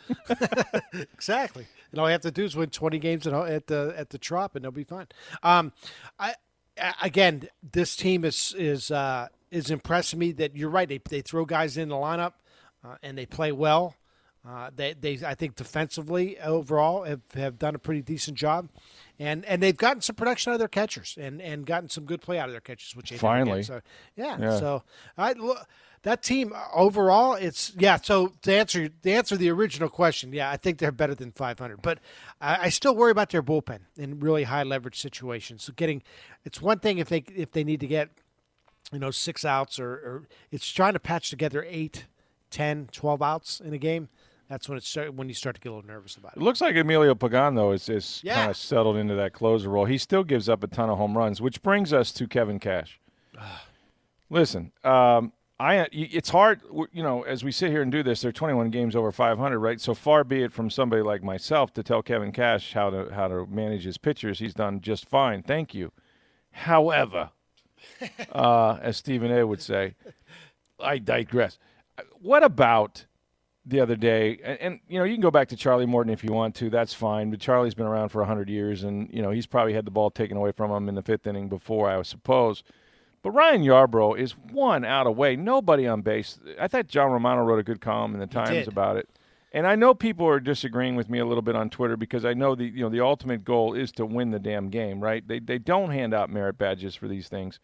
exactly. 1.13 1.67
And 1.91 2.01
all 2.01 2.07
you 2.07 2.13
have 2.13 2.21
to 2.21 2.31
do 2.31 2.45
is 2.45 2.55
win 2.55 2.71
twenty 2.71 2.99
games 2.99 3.27
at, 3.27 3.33
at 3.33 3.67
the 3.67 3.95
at 3.97 4.11
the 4.11 4.19
Trop, 4.19 4.55
and 4.55 4.65
they'll 4.65 4.71
be 4.71 4.85
fine. 4.85 5.09
Um, 5.43 5.73
I 6.19 6.35
again, 7.03 7.49
this 7.73 7.97
team 7.97 8.25
is 8.25 8.55
is 8.57 8.91
uh, 8.91 9.29
is 9.51 9.71
impressing 9.71 10.19
me. 10.19 10.33
That 10.33 10.57
you're 10.57 10.71
right. 10.71 10.89
They 10.89 10.99
they 10.99 11.21
throw 11.21 11.45
guys 11.45 11.77
in 11.77 11.89
the 11.89 11.97
lineup, 11.97 12.35
uh, 12.85 12.97
and 13.03 13.19
they 13.19 13.27
play 13.27 13.53
well. 13.53 13.95
Uh, 14.49 14.71
they 14.75 14.95
they 14.95 15.19
I 15.27 15.35
think 15.35 15.57
defensively 15.57 16.39
overall 16.39 17.03
have, 17.05 17.21
have 17.35 17.59
done 17.59 17.75
a 17.75 17.79
pretty 17.79 18.03
decent 18.03 18.37
job. 18.37 18.69
And, 19.21 19.45
and 19.47 19.61
they've 19.63 19.77
gotten 19.77 20.01
some 20.01 20.15
production 20.15 20.51
out 20.51 20.55
of 20.55 20.59
their 20.61 20.69
catchers 20.69 21.19
and, 21.21 21.43
and 21.43 21.67
gotten 21.67 21.89
some 21.89 22.05
good 22.05 22.21
play 22.21 22.39
out 22.39 22.49
of 22.49 22.53
their 22.53 22.61
catchers, 22.61 22.95
which 22.95 23.11
they. 23.11 23.17
Finally. 23.17 23.65
So 23.65 23.81
yeah, 24.17 24.39
Yeah. 24.39 24.59
so 24.59 24.85
I 25.17 25.33
look 25.33 25.67
that 26.03 26.23
team 26.23 26.53
uh, 26.55 26.63
overall. 26.73 27.35
It's 27.35 27.73
yeah. 27.77 27.97
So 27.97 28.33
to 28.43 28.55
answer 28.55 28.89
to 28.89 29.11
answer 29.11 29.37
the 29.37 29.51
original 29.51 29.89
question, 29.89 30.33
yeah, 30.33 30.51
I 30.51 30.57
think 30.57 30.79
they're 30.79 30.93
better 30.93 31.15
than 31.15 31.33
500, 31.33 31.83
but 31.83 31.99
I, 32.41 32.67
I 32.67 32.69
still 32.69 32.95
worry 32.95 33.11
about 33.11 33.31
their 33.31 33.43
bullpen 33.43 33.81
in 33.97 34.21
really 34.21 34.45
high 34.45 34.63
leverage 34.63 35.01
situations. 35.01 35.65
So 35.65 35.73
getting 35.75 36.03
it's 36.45 36.63
one 36.63 36.79
thing 36.79 36.99
if 36.99 37.09
they 37.09 37.25
if 37.35 37.51
they 37.53 37.65
need 37.65 37.81
to 37.81 37.87
get 37.89 38.11
you 38.93 38.99
know 39.01 39.11
six 39.11 39.45
outs 39.45 39.79
or, 39.81 39.91
or 39.91 40.29
it's 40.51 40.71
trying 40.71 40.93
to 40.93 41.01
patch 41.01 41.31
together 41.31 41.67
eight, 41.69 42.07
10, 42.51 42.89
12 42.93 43.21
outs 43.23 43.61
in 43.61 43.73
a 43.73 43.79
game. 43.79 44.09
That's 44.49 44.69
when 44.69 44.79
it's 44.79 44.89
start, 44.89 45.13
when 45.15 45.29
you 45.29 45.35
start 45.35 45.57
to 45.57 45.61
get 45.61 45.71
a 45.71 45.75
little 45.75 45.87
nervous 45.89 46.17
about 46.17 46.33
It 46.35 46.39
it. 46.41 46.43
looks 46.43 46.61
like 46.61 46.75
Emilio 46.75 47.15
Pagan, 47.15 47.55
though, 47.55 47.73
is, 47.73 47.89
is 47.89 48.21
Yeah. 48.25 48.35
kind 48.37 48.51
of 48.51 48.57
settled 48.57 48.97
into 48.97 49.15
that 49.15 49.33
closer 49.35 49.69
role. 49.69 49.85
He 49.85 49.99
still 49.99 50.25
gives 50.25 50.49
up 50.49 50.63
a 50.63 50.67
ton 50.67 50.89
of 50.89 50.97
home 50.99 51.17
runs, 51.19 51.41
which 51.43 51.63
brings 51.63 51.93
us 51.93 52.13
to 52.13 52.27
Kevin 52.27 52.59
Cash. 52.59 52.99
Listen, 54.31 54.73
um, 54.85 55.33
I 55.61 55.89
it's 55.91 56.29
hard, 56.31 56.61
you 56.93 57.03
know, 57.03 57.23
as 57.23 57.43
we 57.43 57.51
sit 57.51 57.71
here 57.71 57.83
and 57.83 57.91
do 57.91 58.03
this. 58.03 58.21
There 58.21 58.29
are 58.29 58.33
21 58.33 58.71
games 58.71 58.95
over 58.95 59.11
500, 59.11 59.59
right? 59.59 59.81
So 59.81 59.93
far 59.95 60.23
be 60.23 60.43
it 60.43 60.53
from 60.53 60.71
somebody 60.71 61.03
like 61.03 61.23
myself 61.25 61.73
to 61.75 61.83
tell 61.83 62.03
Kevin 62.03 62.31
Cash 62.31 62.75
how 62.75 62.91
to 62.91 63.13
how 63.13 63.27
to 63.29 63.45
manage 63.47 63.85
his 63.85 63.99
pitchers. 63.99 64.39
He's 64.39 64.55
done 64.55 64.81
just 64.81 65.09
fine, 65.09 65.43
thank 65.43 65.75
you. 65.75 65.91
However, 66.53 67.31
uh, 68.33 68.79
as 68.81 68.99
Stephen 68.99 69.33
A. 69.33 69.47
would 69.47 69.61
say, 69.63 69.95
I 70.79 70.99
digress. 70.99 71.59
What 72.21 72.45
about 72.45 73.07
the 73.67 73.81
other 73.81 73.97
day, 73.97 74.39
and, 74.43 74.61
and 74.61 74.81
you 74.89 74.99
know, 74.99 75.05
you 75.05 75.15
can 75.15 75.21
go 75.21 75.31
back 75.31 75.49
to 75.49 75.57
Charlie 75.57 75.87
Morton 75.87 76.13
if 76.13 76.25
you 76.25 76.33
want 76.33 76.55
to. 76.57 76.71
That's 76.71 76.95
fine. 76.95 77.31
But 77.31 77.41
Charlie's 77.41 77.75
been 77.75 77.87
around 77.87 78.09
for 78.09 78.25
hundred 78.25 78.49
years, 78.49 78.83
and 78.83 79.09
you 79.13 79.21
know, 79.21 79.31
he's 79.31 79.47
probably 79.47 79.75
had 79.75 79.85
the 79.85 79.91
ball 79.91 80.11
taken 80.11 80.37
away 80.37 80.53
from 80.53 80.71
him 80.71 80.89
in 80.89 80.95
the 80.95 81.03
fifth 81.03 81.27
inning 81.27 81.49
before, 81.49 81.91
I 81.91 82.01
suppose. 82.03 82.63
But 83.23 83.33
Ryan 83.33 83.63
Yarbrough 83.63 84.19
is 84.19 84.33
one 84.33 84.85
out 84.85 85.07
away. 85.07 85.37
Nobody 85.37 85.87
on 85.87 86.03
base. 86.03 86.39
I 86.59 86.69
thought 86.69 86.87
John 86.87 87.11
Romano 87.11 87.43
wrote 87.43 87.59
a 87.59 87.65
good 87.65 87.81
column 87.81 88.15
in 88.15 88.21
the 88.21 88.27
Times 88.27 88.69
about 88.69 88.97
it. 88.97 89.09
And 89.53 89.67
I 89.67 89.77
know 89.77 89.95
people 89.95 90.27
are 90.27 90.41
disagreeing 90.41 90.95
with 90.95 91.09
me 91.09 91.19
a 91.19 91.25
little 91.25 91.43
bit 91.43 91.57
on 91.57 91.71
Twitter 91.71 91.97
because 91.97 92.25
I 92.25 92.35
know 92.35 92.55
the 92.55 92.65
you 92.65 92.83
know 92.83 92.91
the 92.91 93.01
ultimate 93.01 93.45
goal 93.45 93.75
is 93.75 93.91
to 93.93 94.07
win 94.07 94.31
the 94.31 94.39
damn 94.39 94.69
game, 94.69 95.01
right? 95.01 95.27
They 95.27 95.41
they 95.41 95.59
don't 95.59 95.91
hand 95.91 96.15
out 96.15 96.31
merit 96.31 96.59
badges 96.59 96.95
for 96.95 97.09
these 97.09 97.29
things. 97.29 97.59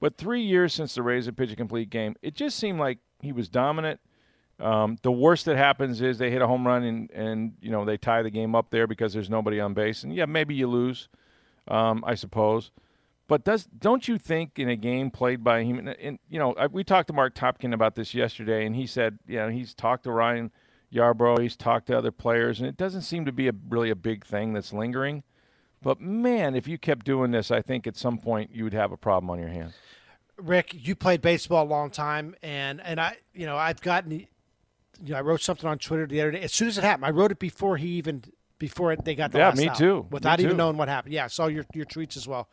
But 0.00 0.16
three 0.16 0.42
years 0.42 0.74
since 0.74 0.94
the 0.94 1.02
Rays 1.02 1.26
had 1.26 1.36
pitched 1.36 1.52
a 1.52 1.56
complete 1.56 1.90
game, 1.90 2.16
it 2.22 2.34
just 2.34 2.58
seemed 2.58 2.78
like 2.78 2.98
he 3.20 3.32
was 3.32 3.48
dominant. 3.48 4.00
Um, 4.58 4.96
the 5.02 5.12
worst 5.12 5.44
that 5.44 5.56
happens 5.56 6.00
is 6.00 6.18
they 6.18 6.30
hit 6.30 6.40
a 6.40 6.46
home 6.46 6.66
run 6.66 6.82
and, 6.82 7.10
and 7.10 7.52
you 7.60 7.70
know 7.70 7.84
they 7.84 7.98
tie 7.98 8.22
the 8.22 8.30
game 8.30 8.54
up 8.54 8.70
there 8.70 8.86
because 8.86 9.12
there's 9.12 9.28
nobody 9.28 9.60
on 9.60 9.74
base, 9.74 10.02
and 10.02 10.14
yeah, 10.14 10.24
maybe 10.24 10.54
you 10.54 10.66
lose, 10.66 11.08
um, 11.68 12.02
I 12.06 12.14
suppose. 12.14 12.70
But 13.28 13.44
does 13.44 13.64
don't 13.64 14.08
you 14.08 14.18
think 14.18 14.58
in 14.58 14.68
a 14.68 14.76
game 14.76 15.10
played 15.10 15.44
by 15.44 15.64
him, 15.64 15.78
and, 15.78 15.88
and 15.90 16.18
you 16.30 16.38
know 16.38 16.54
I, 16.54 16.68
we 16.68 16.84
talked 16.84 17.08
to 17.08 17.12
Mark 17.12 17.34
Topkin 17.34 17.74
about 17.74 17.96
this 17.96 18.14
yesterday, 18.14 18.64
and 18.64 18.74
he 18.74 18.86
said 18.86 19.18
you 19.26 19.36
know 19.36 19.50
he's 19.50 19.74
talked 19.74 20.04
to 20.04 20.12
Ryan 20.12 20.50
Yarbrough, 20.92 21.40
he's 21.40 21.56
talked 21.56 21.88
to 21.88 21.98
other 21.98 22.12
players, 22.12 22.58
and 22.58 22.68
it 22.68 22.78
doesn't 22.78 23.02
seem 23.02 23.26
to 23.26 23.32
be 23.32 23.48
a 23.48 23.52
really 23.68 23.90
a 23.90 23.96
big 23.96 24.24
thing 24.24 24.54
that's 24.54 24.72
lingering. 24.72 25.22
But 25.82 26.00
man, 26.00 26.54
if 26.54 26.66
you 26.66 26.78
kept 26.78 27.04
doing 27.04 27.30
this, 27.30 27.50
I 27.50 27.60
think 27.60 27.86
at 27.86 27.96
some 27.96 28.18
point 28.18 28.50
you 28.54 28.64
would 28.64 28.72
have 28.72 28.90
a 28.90 28.96
problem 28.96 29.28
on 29.28 29.38
your 29.38 29.50
hands. 29.50 29.74
Rick, 30.38 30.74
you 30.86 30.94
played 30.94 31.20
baseball 31.20 31.64
a 31.64 31.68
long 31.68 31.90
time, 31.90 32.34
and 32.42 32.80
and 32.80 33.00
I, 33.00 33.16
you 33.34 33.46
know, 33.46 33.56
I've 33.56 33.80
gotten, 33.80 34.26
you 35.02 35.12
know, 35.12 35.18
I 35.18 35.20
wrote 35.22 35.40
something 35.40 35.68
on 35.68 35.78
Twitter 35.78 36.06
the 36.06 36.20
other 36.20 36.30
day. 36.32 36.40
As 36.42 36.52
soon 36.52 36.68
as 36.68 36.78
it 36.78 36.84
happened, 36.84 37.06
I 37.06 37.10
wrote 37.10 37.30
it 37.32 37.38
before 37.38 37.76
he 37.76 37.88
even 37.88 38.24
before 38.58 38.92
it, 38.92 39.04
they 39.04 39.14
got 39.14 39.32
the 39.32 39.38
Yeah, 39.38 39.52
me 39.52 39.68
out, 39.68 39.76
too. 39.76 40.02
Me 40.02 40.08
without 40.10 40.40
even 40.40 40.52
too. 40.52 40.56
knowing 40.56 40.76
what 40.76 40.88
happened. 40.88 41.12
Yeah, 41.12 41.24
I 41.24 41.28
saw 41.28 41.46
your 41.46 41.64
your 41.74 41.84
tweets 41.86 42.16
as 42.16 42.26
well, 42.26 42.48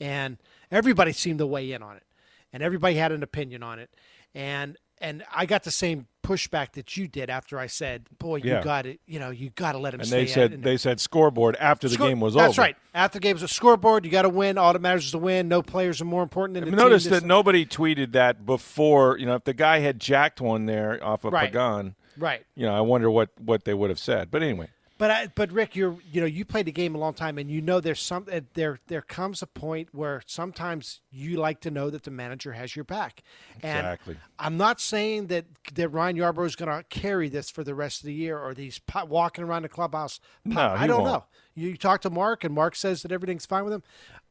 and 0.00 0.38
everybody 0.70 1.12
seemed 1.12 1.38
to 1.40 1.46
weigh 1.46 1.72
in 1.72 1.82
on 1.82 1.96
it, 1.96 2.04
and 2.52 2.62
everybody 2.62 2.94
had 2.94 3.12
an 3.12 3.22
opinion 3.22 3.62
on 3.62 3.78
it, 3.78 3.90
and 4.34 4.76
and 5.00 5.24
I 5.34 5.46
got 5.46 5.64
the 5.64 5.70
same 5.70 6.06
pushback 6.30 6.72
that 6.72 6.96
you 6.96 7.08
did 7.08 7.28
after 7.30 7.58
I 7.58 7.66
said, 7.66 8.06
"Boy, 8.18 8.36
you 8.36 8.50
Yeah. 8.50 8.62
got 8.62 8.86
it. 8.86 9.00
You 9.06 9.18
know, 9.18 9.30
you 9.30 9.50
got 9.50 9.72
to 9.72 9.78
let 9.78 9.94
him." 9.94 10.00
And 10.00 10.08
they 10.08 10.26
said 10.26 10.52
in- 10.52 10.60
they 10.60 10.76
said 10.76 11.00
scoreboard 11.00 11.56
after 11.58 11.88
the 11.88 11.94
Score- 11.94 12.08
game 12.08 12.20
was 12.20 12.34
That's 12.34 12.42
over. 12.42 12.48
That's 12.48 12.58
right. 12.58 12.76
After 12.94 13.18
the 13.18 13.22
game 13.22 13.34
was 13.34 13.42
a 13.42 13.48
scoreboard. 13.48 14.04
You 14.04 14.10
got 14.10 14.22
to 14.22 14.28
win. 14.28 14.56
All 14.58 14.72
that 14.72 14.80
matters 14.80 15.06
is 15.06 15.10
to 15.12 15.18
win. 15.18 15.48
No 15.48 15.62
players 15.62 16.00
are 16.00 16.04
more 16.04 16.22
important 16.22 16.54
than 16.54 16.64
the 16.70 16.76
Notice 16.76 17.04
that 17.06 17.24
nobody 17.24 17.66
tweeted 17.66 18.12
that 18.12 18.46
before. 18.46 19.18
You 19.18 19.26
know, 19.26 19.34
if 19.34 19.44
the 19.44 19.54
guy 19.54 19.80
had 19.80 19.98
jacked 20.00 20.40
one 20.40 20.66
there 20.66 21.02
off 21.02 21.24
of 21.24 21.32
Right. 21.32 21.46
Pagan, 21.52 21.94
right. 22.16 22.44
you 22.54 22.64
know, 22.66 22.74
I 22.74 22.80
wonder 22.80 23.10
what 23.10 23.30
what 23.40 23.64
they 23.64 23.74
would 23.74 23.90
have 23.90 23.98
said. 23.98 24.30
But 24.30 24.42
anyway, 24.42 24.68
But 25.00 25.10
I, 25.10 25.28
but 25.34 25.50
Rick, 25.50 25.76
you're 25.76 25.96
you 26.12 26.20
know 26.20 26.26
you 26.26 26.44
played 26.44 26.66
the 26.66 26.72
game 26.72 26.94
a 26.94 26.98
long 26.98 27.14
time, 27.14 27.38
and 27.38 27.50
you 27.50 27.62
know 27.62 27.80
there's 27.80 28.00
some 28.00 28.26
uh, 28.30 28.40
there 28.52 28.80
there 28.88 29.00
comes 29.00 29.40
a 29.40 29.46
point 29.46 29.88
where 29.92 30.20
sometimes 30.26 31.00
you 31.10 31.38
like 31.38 31.60
to 31.62 31.70
know 31.70 31.88
that 31.88 32.02
the 32.02 32.10
manager 32.10 32.52
has 32.52 32.76
your 32.76 32.84
back. 32.84 33.22
And 33.62 33.78
Exactly. 33.78 34.18
I'm 34.38 34.58
not 34.58 34.78
saying 34.78 35.28
that 35.28 35.46
that 35.72 35.88
Ryan 35.88 36.18
Yarbrough 36.18 36.44
is 36.44 36.54
going 36.54 36.70
to 36.70 36.84
carry 36.90 37.30
this 37.30 37.48
for 37.48 37.64
the 37.64 37.74
rest 37.74 38.00
of 38.02 38.08
the 38.08 38.12
year, 38.12 38.38
or 38.38 38.52
these 38.52 38.78
walking 39.08 39.42
around 39.42 39.62
the 39.62 39.70
clubhouse. 39.70 40.20
No, 40.44 40.56
pop- 40.56 40.78
I 40.78 40.86
don't 40.86 41.04
won't. 41.04 41.12
know. 41.14 41.24
You 41.54 41.78
talk 41.78 42.02
to 42.02 42.10
Mark, 42.10 42.44
and 42.44 42.54
Mark 42.54 42.76
says 42.76 43.00
that 43.00 43.10
everything's 43.10 43.46
fine 43.46 43.64
with 43.64 43.72
him, 43.72 43.82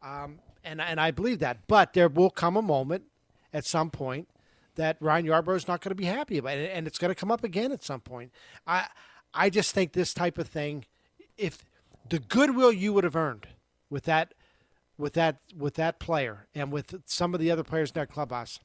um, 0.03 0.37
and 0.63 0.79
and 0.79 1.01
I 1.01 1.09
believe 1.09 1.39
that. 1.39 1.65
But 1.67 1.93
there 1.93 2.07
will 2.07 2.29
come 2.29 2.55
a 2.55 2.61
moment 2.61 3.05
at 3.51 3.65
some 3.65 3.89
point 3.89 4.27
that 4.75 4.97
Ryan 4.99 5.25
Yarbrough 5.25 5.57
is 5.57 5.67
not 5.67 5.81
going 5.81 5.89
to 5.89 5.95
be 5.95 6.05
happy 6.05 6.37
about 6.37 6.59
it, 6.59 6.69
and 6.71 6.85
it's 6.85 6.99
going 6.99 7.09
to 7.09 7.15
come 7.15 7.31
up 7.31 7.43
again 7.43 7.71
at 7.71 7.83
some 7.83 8.01
point. 8.01 8.31
I 8.67 8.85
I 9.33 9.49
just 9.49 9.73
think 9.73 9.93
this 9.93 10.13
type 10.13 10.37
of 10.37 10.47
thing, 10.47 10.85
if 11.37 11.59
the 12.07 12.19
goodwill 12.19 12.71
you 12.71 12.93
would 12.93 13.03
have 13.03 13.15
earned 13.15 13.47
with 13.89 14.05
that 14.05 14.33
with 14.97 15.13
that 15.13 15.37
with 15.57 15.75
that 15.75 15.99
player 15.99 16.47
and 16.53 16.71
with 16.71 17.01
some 17.05 17.33
of 17.33 17.39
the 17.39 17.51
other 17.51 17.63
players 17.63 17.91
in 17.91 17.93
that 17.95 18.09
clubhouse, 18.11 18.59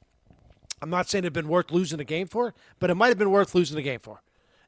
I'm 0.81 0.89
not 0.89 1.09
saying 1.09 1.23
it'd 1.23 1.33
been 1.33 1.47
worth 1.47 1.71
losing 1.71 1.99
a 1.99 2.03
game 2.03 2.27
for, 2.27 2.53
but 2.79 2.89
it 2.89 2.95
might 2.95 3.09
have 3.09 3.17
been 3.17 3.31
worth 3.31 3.55
losing 3.55 3.77
a 3.77 3.81
game 3.81 3.99
for. 3.99 4.21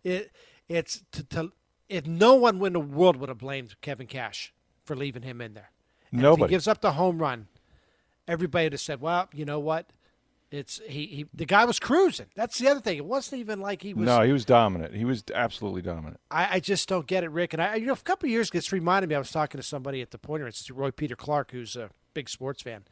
It 0.03 0.31
it's 0.69 1.03
to, 1.13 1.23
to 1.23 1.51
if 1.89 2.05
no 2.05 2.35
one 2.35 2.63
in 2.65 2.73
the 2.73 2.79
world 2.79 3.17
would 3.17 3.29
have 3.29 3.37
blamed 3.37 3.75
Kevin 3.81 4.07
Cash 4.07 4.53
for 4.83 4.95
leaving 4.95 5.23
him 5.23 5.41
in 5.41 5.53
there. 5.53 5.71
And 6.11 6.19
If 6.19 6.23
Nobody. 6.23 6.49
he 6.49 6.55
gives 6.55 6.67
up 6.67 6.81
the 6.81 6.93
home 6.93 7.19
run, 7.19 7.47
everybody 8.27 8.65
would 8.67 8.73
have 8.73 8.81
said, 8.81 9.01
"Well, 9.01 9.27
you 9.33 9.45
know 9.45 9.59
what? 9.59 9.89
It's 10.49 10.79
he, 10.87 11.05
he 11.07 11.25
the 11.33 11.45
guy 11.45 11.65
was 11.65 11.77
cruising. 11.77 12.27
That's 12.35 12.57
the 12.57 12.69
other 12.69 12.79
thing. 12.79 12.97
It 12.97 13.05
wasn't 13.05 13.41
even 13.41 13.59
like 13.59 13.81
he 13.81 13.93
was. 13.93 14.05
no, 14.05 14.21
he 14.21 14.31
was 14.31 14.45
dominant. 14.45 14.93
He 14.95 15.03
was 15.03 15.23
absolutely 15.35 15.81
dominant. 15.81 16.21
I, 16.31 16.47
I 16.53 16.59
just 16.61 16.87
don't 16.87 17.05
get 17.05 17.25
it, 17.25 17.31
Rick. 17.31 17.53
And 17.53 17.61
I, 17.61 17.75
you 17.75 17.85
know, 17.85 17.93
a 17.93 17.97
couple 17.97 18.27
of 18.27 18.31
years 18.31 18.49
ago, 18.49 18.57
it's 18.57 18.71
reminded 18.71 19.09
me. 19.09 19.15
I 19.15 19.19
was 19.19 19.31
talking 19.31 19.59
to 19.59 19.65
somebody 19.67 20.01
at 20.01 20.11
the 20.11 20.17
Poynter 20.17 20.45
Institute, 20.45 20.77
Roy 20.77 20.91
Peter 20.91 21.17
Clark, 21.17 21.51
who's 21.51 21.75
a 21.75 21.89
big 22.13 22.29
sports 22.29 22.61
fan, 22.61 22.83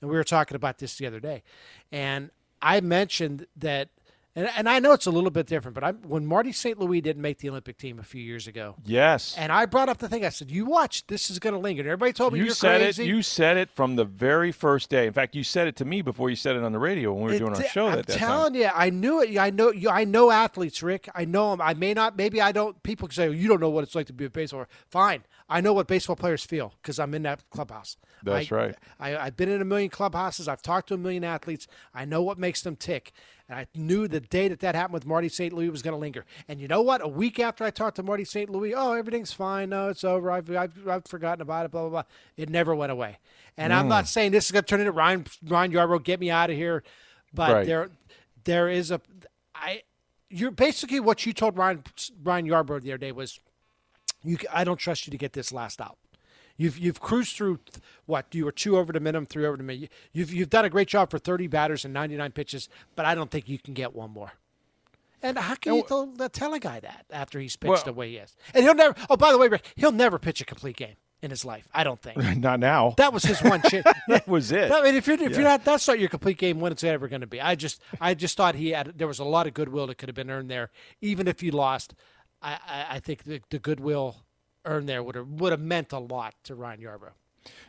and 0.00 0.10
we 0.10 0.16
were 0.16 0.24
talking 0.24 0.56
about 0.56 0.78
this 0.78 0.96
the 0.96 1.06
other 1.06 1.20
day. 1.20 1.44
And 1.92 2.30
I 2.60 2.80
mentioned 2.80 3.46
that, 3.56 3.90
and, 4.36 4.50
and 4.56 4.68
I 4.68 4.78
know 4.80 4.92
it's 4.92 5.06
a 5.06 5.10
little 5.10 5.30
bit 5.30 5.46
different, 5.46 5.74
but 5.74 5.84
I 5.84 5.92
when 5.92 6.26
Marty 6.26 6.52
St. 6.52 6.78
Louis 6.78 7.00
didn't 7.00 7.22
make 7.22 7.38
the 7.38 7.48
Olympic 7.50 7.76
team 7.78 7.98
a 7.98 8.02
few 8.02 8.22
years 8.22 8.46
ago, 8.46 8.74
Yes. 8.84 9.34
and 9.38 9.52
I 9.52 9.66
brought 9.66 9.88
up 9.88 9.98
the 9.98 10.08
thing. 10.08 10.24
I 10.24 10.28
said, 10.30 10.50
"You 10.50 10.64
watch, 10.64 11.06
this 11.06 11.30
is 11.30 11.38
going 11.38 11.52
to 11.54 11.58
linger." 11.58 11.80
And 11.82 11.88
everybody 11.88 12.12
told 12.12 12.32
me 12.32 12.40
you 12.40 12.46
are 12.46 12.54
said 12.54 12.80
crazy. 12.80 13.04
it. 13.04 13.06
You 13.06 13.22
said 13.22 13.56
it 13.56 13.70
from 13.70 13.96
the 13.96 14.04
very 14.04 14.50
first 14.52 14.90
day. 14.90 15.06
In 15.06 15.12
fact, 15.12 15.34
you 15.34 15.44
said 15.44 15.68
it 15.68 15.76
to 15.76 15.84
me 15.84 16.02
before 16.02 16.30
you 16.30 16.36
said 16.36 16.56
it 16.56 16.62
on 16.64 16.72
the 16.72 16.78
radio 16.78 17.12
when 17.12 17.22
we 17.24 17.28
were 17.30 17.34
It 17.34 17.38
doing 17.38 17.54
our 17.54 17.62
show 17.64 17.86
I'm 17.88 17.96
that, 17.96 18.06
that 18.06 18.16
telling 18.18 18.54
time. 18.54 18.62
you, 18.62 18.70
I 18.74 18.90
knew 18.90 19.20
it. 19.22 19.38
I 19.38 19.50
know 19.50 19.70
you. 19.72 19.88
I 19.90 20.04
know 20.04 20.30
athletes, 20.30 20.82
Rick. 20.82 21.08
I 21.14 21.24
know 21.24 21.50
them. 21.50 21.60
I 21.60 21.74
may 21.74 21.94
not. 21.94 22.16
Maybe 22.16 22.40
I 22.40 22.52
don't. 22.52 22.82
People 22.82 23.08
say 23.10 23.30
you 23.30 23.48
don't 23.48 23.60
know 23.60 23.70
what 23.70 23.84
it's 23.84 23.94
like 23.94 24.06
to 24.06 24.12
be 24.12 24.24
a 24.24 24.30
baseball. 24.30 24.64
Player. 24.64 24.68
Fine, 24.88 25.24
I 25.48 25.60
know 25.60 25.72
what 25.72 25.86
baseball 25.86 26.16
players 26.16 26.44
feel 26.44 26.74
because 26.82 26.98
I'm 26.98 27.14
in 27.14 27.22
that 27.22 27.48
clubhouse. 27.50 27.96
That's 28.22 28.50
I- 28.50 28.54
right. 28.56 28.74
I, 28.98 29.16
I've 29.16 29.36
been 29.36 29.48
in 29.50 29.60
a 29.60 29.64
million 29.66 29.90
clubhouses. 29.90 30.48
I've 30.48 30.62
talked 30.62 30.88
to 30.88 30.94
a 30.94 30.98
million 30.98 31.24
athletes. 31.24 31.66
I 31.94 32.04
know 32.04 32.22
what 32.22 32.38
makes 32.38 32.62
them 32.62 32.74
tick. 32.74 33.12
And 33.48 33.58
I 33.58 33.66
knew 33.74 34.08
the 34.08 34.20
day 34.20 34.48
that 34.48 34.60
that 34.60 34.74
happened 34.74 34.94
with 34.94 35.06
Marty 35.06 35.28
St. 35.28 35.52
Louis 35.52 35.68
was 35.68 35.82
going 35.82 35.92
to 35.92 35.98
linger. 35.98 36.24
And 36.48 36.60
you 36.60 36.68
know 36.68 36.80
what? 36.80 37.04
A 37.04 37.08
week 37.08 37.38
after 37.38 37.62
I 37.62 37.70
talked 37.70 37.96
to 37.96 38.02
Marty 38.02 38.24
St. 38.24 38.48
Louis, 38.48 38.74
oh, 38.74 38.92
everything's 38.92 39.32
fine. 39.32 39.70
No, 39.70 39.88
it's 39.88 40.02
over. 40.02 40.30
I've, 40.30 40.50
I've, 40.50 40.88
I've 40.88 41.04
forgotten 41.04 41.42
about 41.42 41.66
it, 41.66 41.70
blah, 41.70 41.82
blah, 41.82 41.90
blah. 41.90 42.02
It 42.38 42.48
never 42.48 42.74
went 42.74 42.90
away. 42.90 43.18
And 43.58 43.72
mm. 43.72 43.76
I'm 43.76 43.88
not 43.88 44.08
saying 44.08 44.32
this 44.32 44.46
is 44.46 44.50
going 44.50 44.64
to 44.64 44.68
turn 44.68 44.80
into 44.80 44.92
Ryan, 44.92 45.26
Ryan 45.46 45.72
Yarbrough, 45.72 46.04
get 46.04 46.20
me 46.20 46.30
out 46.30 46.48
of 46.48 46.56
here. 46.56 46.82
But 47.34 47.52
right. 47.52 47.66
there, 47.66 47.90
there 48.44 48.68
is 48.68 48.90
a, 48.90 49.00
I, 49.54 49.82
you're 50.30 50.50
basically 50.50 51.00
what 51.00 51.26
you 51.26 51.34
told 51.34 51.58
Ryan, 51.58 51.84
Ryan 52.22 52.46
Yarbrough 52.46 52.80
the 52.80 52.92
other 52.92 52.98
day 52.98 53.12
was, 53.12 53.38
you, 54.22 54.38
I 54.52 54.64
don't 54.64 54.78
trust 54.78 55.06
you 55.06 55.10
to 55.10 55.18
get 55.18 55.34
this 55.34 55.52
last 55.52 55.82
out. 55.82 55.98
You've 56.56 56.78
you've 56.78 57.00
cruised 57.00 57.36
through 57.36 57.58
what 58.06 58.26
you 58.32 58.44
were 58.44 58.52
two 58.52 58.78
over 58.78 58.92
the 58.92 59.00
minimum, 59.00 59.26
three 59.26 59.44
over 59.44 59.56
the 59.56 59.62
minimum. 59.62 59.88
You've 60.12 60.32
you've 60.32 60.50
done 60.50 60.64
a 60.64 60.70
great 60.70 60.88
job 60.88 61.10
for 61.10 61.18
30 61.18 61.48
batters 61.48 61.84
and 61.84 61.92
99 61.92 62.32
pitches, 62.32 62.68
but 62.94 63.04
I 63.04 63.14
don't 63.14 63.30
think 63.30 63.48
you 63.48 63.58
can 63.58 63.74
get 63.74 63.94
one 63.94 64.10
more. 64.10 64.32
And 65.24 65.38
how 65.38 65.54
can 65.54 65.74
you 65.74 65.84
tell, 65.88 66.12
uh, 66.20 66.28
tell 66.28 66.52
a 66.52 66.60
guy 66.60 66.80
that 66.80 67.06
after 67.10 67.40
he's 67.40 67.56
pitched 67.56 67.70
well, 67.70 67.84
the 67.84 67.92
way 67.94 68.10
he 68.10 68.16
is? 68.18 68.36
And 68.52 68.62
he'll 68.62 68.74
never. 68.74 68.94
Oh, 69.08 69.16
by 69.16 69.32
the 69.32 69.38
way, 69.38 69.48
Rick, 69.48 69.72
he'll 69.74 69.90
never 69.90 70.18
pitch 70.18 70.42
a 70.42 70.44
complete 70.44 70.76
game 70.76 70.96
in 71.22 71.30
his 71.30 71.46
life. 71.46 71.66
I 71.72 71.82
don't 71.82 72.00
think. 72.00 72.18
Not 72.36 72.60
now. 72.60 72.94
That 72.98 73.14
was 73.14 73.24
his 73.24 73.42
one 73.42 73.62
chance. 73.62 73.86
that 74.08 74.28
was 74.28 74.52
it. 74.52 74.70
I 74.70 74.82
mean, 74.82 74.94
if 74.94 75.06
you're 75.06 75.14
if 75.14 75.22
yeah. 75.22 75.28
you're 75.30 75.44
not, 75.44 75.64
that's 75.64 75.88
not 75.88 75.98
your 75.98 76.10
complete 76.10 76.36
game 76.36 76.60
when 76.60 76.70
it's 76.70 76.84
ever 76.84 77.08
going 77.08 77.22
to 77.22 77.26
be. 77.26 77.40
I 77.40 77.54
just 77.54 77.80
I 78.00 78.12
just 78.12 78.36
thought 78.36 78.54
he 78.54 78.70
had 78.70 78.98
there 78.98 79.08
was 79.08 79.18
a 79.18 79.24
lot 79.24 79.46
of 79.46 79.54
goodwill 79.54 79.86
that 79.86 79.96
could 79.96 80.10
have 80.10 80.14
been 80.14 80.30
earned 80.30 80.50
there, 80.50 80.70
even 81.00 81.26
if 81.26 81.42
you 81.42 81.50
lost. 81.50 81.94
I 82.42 82.58
I, 82.68 82.86
I 82.90 83.00
think 83.00 83.24
the, 83.24 83.40
the 83.48 83.58
goodwill 83.58 84.16
earned 84.64 84.88
there 84.88 85.02
would 85.02 85.14
have 85.14 85.28
would 85.28 85.52
have 85.52 85.60
meant 85.60 85.92
a 85.92 85.98
lot 85.98 86.34
to 86.44 86.54
Ryan 86.54 86.80
Yarbrough. 86.80 87.12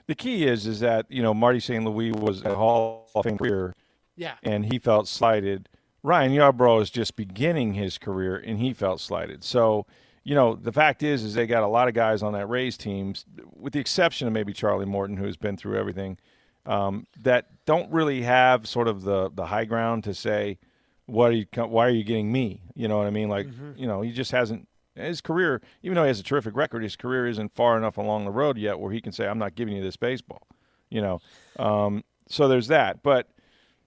The 0.08 0.16
key 0.16 0.46
is 0.46 0.68
is 0.68 0.80
that 0.80 1.06
you 1.10 1.22
know 1.22 1.34
Marty 1.34 1.60
St. 1.60 1.84
Louis 1.84 2.12
was 2.12 2.44
a 2.44 2.56
Hall 2.56 3.10
of 3.16 3.24
Fame 3.24 3.38
career, 3.38 3.76
yeah, 4.16 4.36
and 4.44 4.66
he 4.66 4.80
felt 4.80 5.08
slighted. 5.08 5.70
Ryan 6.04 6.32
Yarbrough 6.32 6.84
is 6.84 6.90
just 6.90 7.16
beginning 7.16 7.74
his 7.74 7.98
career, 7.98 8.36
and 8.36 8.60
he 8.60 8.74
felt 8.74 9.02
slighted. 9.02 9.44
So 9.44 9.86
you 10.24 10.36
know 10.36 10.56
the 10.56 10.72
fact 10.72 11.04
is 11.04 11.24
is 11.24 11.34
they 11.34 11.48
got 11.48 11.64
a 11.64 11.68
lot 11.68 11.88
of 11.88 11.94
guys 11.94 12.24
on 12.24 12.34
that 12.34 12.48
Rays 12.48 12.78
team, 12.78 13.16
with 13.56 13.74
the 13.74 13.80
exception 13.80 14.28
of 14.28 14.34
maybe 14.34 14.54
Charlie 14.54 14.86
Morton, 14.86 15.18
who's 15.18 15.38
been 15.38 15.58
through 15.58 15.78
everything, 15.78 16.18
um, 16.66 17.08
that 17.22 17.48
don't 17.66 17.92
really 17.92 18.22
have 18.22 18.68
sort 18.68 18.88
of 18.88 19.04
the 19.04 19.30
the 19.32 19.48
high 19.48 19.66
ground 19.66 20.04
to 20.06 20.14
say. 20.14 20.60
What 21.08 21.30
are 21.30 21.36
you? 21.36 21.46
Why 21.56 21.86
are 21.86 21.92
you 21.92 22.04
getting 22.04 22.32
me? 22.32 22.62
You 22.74 22.88
know 22.88 22.98
what 22.98 23.06
I 23.06 23.12
mean? 23.12 23.30
Like, 23.30 23.46
mm-hmm. 23.46 23.74
you 23.78 23.86
know, 23.86 24.02
he 24.02 24.12
just 24.12 24.32
hasn't 24.32 24.68
his 24.96 25.22
career, 25.22 25.62
even 25.84 25.96
though 25.96 26.04
he 26.04 26.08
has 26.08 26.20
a 26.20 26.24
terrific 26.24 26.56
record, 26.56 26.84
his 26.84 26.96
career 26.96 27.28
isn't 27.28 27.54
far 27.54 27.78
enough 27.78 27.98
along 27.98 28.26
the 28.26 28.32
road 28.32 28.58
yet 28.58 28.80
where 28.80 28.92
he 28.92 29.02
can 29.02 29.12
say, 29.12 29.28
"I'm 29.28 29.38
not 29.38 29.56
giving 29.56 29.76
you 29.76 29.84
this 29.84 29.98
baseball." 29.98 30.48
You 30.90 31.02
know, 31.02 31.20
um, 31.58 32.04
so 32.28 32.48
there's 32.48 32.68
that. 32.68 33.04
But 33.04 33.30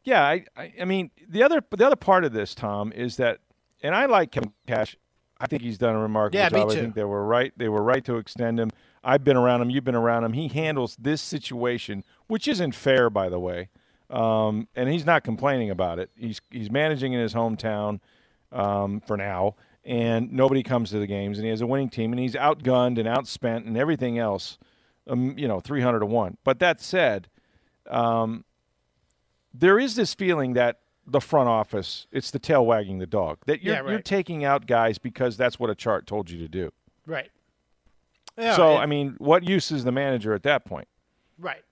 yeah, 0.05 0.23
I, 0.23 0.45
I, 0.57 0.73
I, 0.83 0.85
mean, 0.85 1.11
the 1.29 1.43
other 1.43 1.63
the 1.71 1.87
other 1.87 1.97
part 1.97 2.25
of 2.25 2.33
this, 2.33 2.55
Tom, 2.55 2.93
is 2.93 3.17
that, 3.17 3.39
and 3.83 3.95
I 3.95 4.07
like 4.07 4.33
Kevin 4.33 4.53
Cash. 4.67 4.97
I 5.41 5.47
think 5.47 5.63
he's 5.63 5.79
done 5.79 5.95
a 5.95 6.01
remarkable 6.01 6.41
yeah, 6.41 6.49
job. 6.49 6.71
I 6.71 6.75
think 6.75 6.95
they 6.95 7.05
were 7.05 7.25
right. 7.25 7.53
They 7.57 7.69
were 7.69 7.83
right 7.83 8.05
to 8.05 8.17
extend 8.17 8.59
him. 8.59 8.71
I've 9.05 9.23
been 9.23 9.37
around 9.37 9.63
him. 9.63 9.71
You've 9.71 9.85
been 9.85 9.95
around 9.95 10.25
him. 10.25 10.33
He 10.33 10.49
handles 10.49 10.97
this 10.97 11.23
situation, 11.23 12.05
which 12.27 12.49
isn't 12.49 12.75
fair, 12.75 13.09
by 13.09 13.29
the 13.29 13.39
way. 13.39 13.69
Um, 14.11 14.67
and 14.75 14.89
he's 14.89 15.07
not 15.07 15.23
complaining 15.23 15.71
about 15.71 15.99
it. 15.99 16.11
He's 16.17 16.41
he's 16.51 16.71
managing 16.71 17.13
in 17.13 17.21
his 17.21 17.35
hometown 17.35 18.01
um, 18.51 19.01
for 19.07 19.17
now 19.17 19.55
and 19.89 20.31
nobody 20.31 20.63
comes 20.63 20.91
to 20.91 20.99
the 20.99 21.07
games, 21.07 21.39
and 21.39 21.47
he 21.47 21.51
has 21.51 21.63
a 21.63 21.67
winning 21.67 21.89
team, 21.89 22.13
and 22.13 22.21
he's 22.21 22.35
outgunned 22.35 22.99
and 22.99 23.09
outspent 23.09 23.67
and 23.67 23.75
everything 23.75 24.19
else, 24.19 24.59
um, 25.09 25.37
you 25.39 25.49
know, 25.49 25.61
300 25.61 26.01
to 26.01 26.07
1. 26.07 26.37
But 26.45 26.59
that 26.59 26.83
said, 26.83 27.29
um, 27.89 28.45
there 29.55 29.79
is 29.79 29.97
this 29.97 30.13
feeling 30.13 30.53
that 30.53 30.81
the 31.07 31.23
front 31.23 31.49
office, 31.49 32.07
it's 32.13 32.31
the 32.31 32.39
tail 32.39 32.67
wagging 32.67 32.99
the 32.99 33.07
dog, 33.07 33.39
that 33.47 33.63
you're, 33.63 33.75
yeah, 33.77 33.81
right. 33.81 33.91
you're 33.93 34.03
taking 34.03 34.45
out 34.45 34.67
guys 34.67 34.99
because 34.99 35.39
that's 35.39 35.59
what 35.59 35.71
a 35.71 35.75
chart 35.75 36.07
told 36.07 36.29
you 36.29 36.39
to 36.39 36.49
do. 36.49 36.71
Right. 37.07 37.31
Yeah, 38.37 38.57
so, 38.57 38.77
I 38.77 38.85
mean, 38.85 39.15
what 39.17 39.49
use 39.49 39.73
is 39.73 39.85
the 39.85 39.93
manager 39.93 40.35
at 40.35 40.43
that 40.43 40.67
point? 40.67 40.87
Right. 41.39 41.63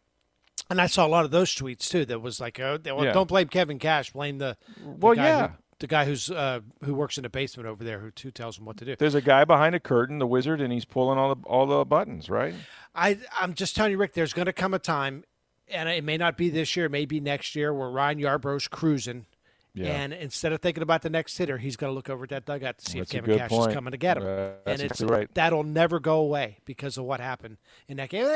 And 0.70 0.80
I 0.80 0.86
saw 0.86 1.06
a 1.06 1.08
lot 1.08 1.26
of 1.26 1.30
those 1.30 1.54
tweets 1.54 1.86
too. 1.90 2.06
That 2.06 2.22
was 2.22 2.40
like, 2.40 2.58
oh, 2.60 2.78
well, 2.82 3.04
yeah. 3.04 3.12
don't 3.12 3.28
blame 3.28 3.48
Kevin 3.48 3.78
Cash, 3.78 4.12
blame 4.12 4.38
the, 4.38 4.56
the 4.82 4.88
well, 4.88 5.14
yeah, 5.14 5.50
the 5.78 5.86
guy 5.86 6.04
who's 6.04 6.30
uh, 6.30 6.60
who 6.84 6.94
works 6.94 7.18
in 7.18 7.22
the 7.22 7.28
basement 7.28 7.68
over 7.68 7.84
there 7.84 8.00
who, 8.00 8.10
who 8.22 8.30
tells 8.30 8.58
him 8.58 8.64
what 8.64 8.76
to 8.78 8.84
do. 8.84 8.96
There's 8.96 9.14
a 9.14 9.20
guy 9.20 9.44
behind 9.44 9.74
a 9.74 9.80
curtain, 9.80 10.18
the 10.18 10.26
wizard, 10.26 10.60
and 10.60 10.72
he's 10.72 10.84
pulling 10.84 11.18
all 11.18 11.34
the 11.34 11.42
all 11.46 11.66
the 11.66 11.84
buttons, 11.84 12.30
right? 12.30 12.54
I 12.94 13.18
I'm 13.38 13.54
just 13.54 13.76
telling 13.76 13.92
you, 13.92 13.98
Rick. 13.98 14.14
There's 14.14 14.32
going 14.32 14.46
to 14.46 14.52
come 14.52 14.74
a 14.74 14.78
time, 14.78 15.24
and 15.68 15.88
it 15.88 16.04
may 16.04 16.16
not 16.16 16.36
be 16.36 16.48
this 16.48 16.76
year, 16.76 16.88
maybe 16.88 17.20
next 17.20 17.54
year, 17.54 17.72
where 17.74 17.90
Ryan 17.90 18.18
Yarbrough's 18.18 18.68
cruising, 18.68 19.26
yeah. 19.76 19.92
And 19.92 20.12
instead 20.14 20.52
of 20.52 20.62
thinking 20.62 20.82
about 20.82 21.02
the 21.02 21.10
next 21.10 21.36
hitter, 21.36 21.58
he's 21.58 21.76
going 21.76 21.90
to 21.90 21.94
look 21.94 22.08
over 22.08 22.24
at 22.24 22.30
that 22.30 22.46
dugout 22.46 22.78
to 22.78 22.90
see 22.90 22.98
that's 22.98 23.12
if 23.12 23.24
Kevin 23.24 23.38
Cash 23.38 23.50
point. 23.50 23.70
is 23.70 23.74
coming 23.74 23.90
to 23.90 23.98
get 23.98 24.16
him. 24.16 24.22
Uh, 24.22 24.52
and 24.64 24.80
it's 24.80 25.02
right. 25.02 25.32
that'll 25.34 25.64
never 25.64 26.00
go 26.00 26.18
away 26.20 26.58
because 26.64 26.96
of 26.96 27.04
what 27.04 27.20
happened 27.20 27.58
in 27.86 27.98
that 27.98 28.08
game. 28.08 28.26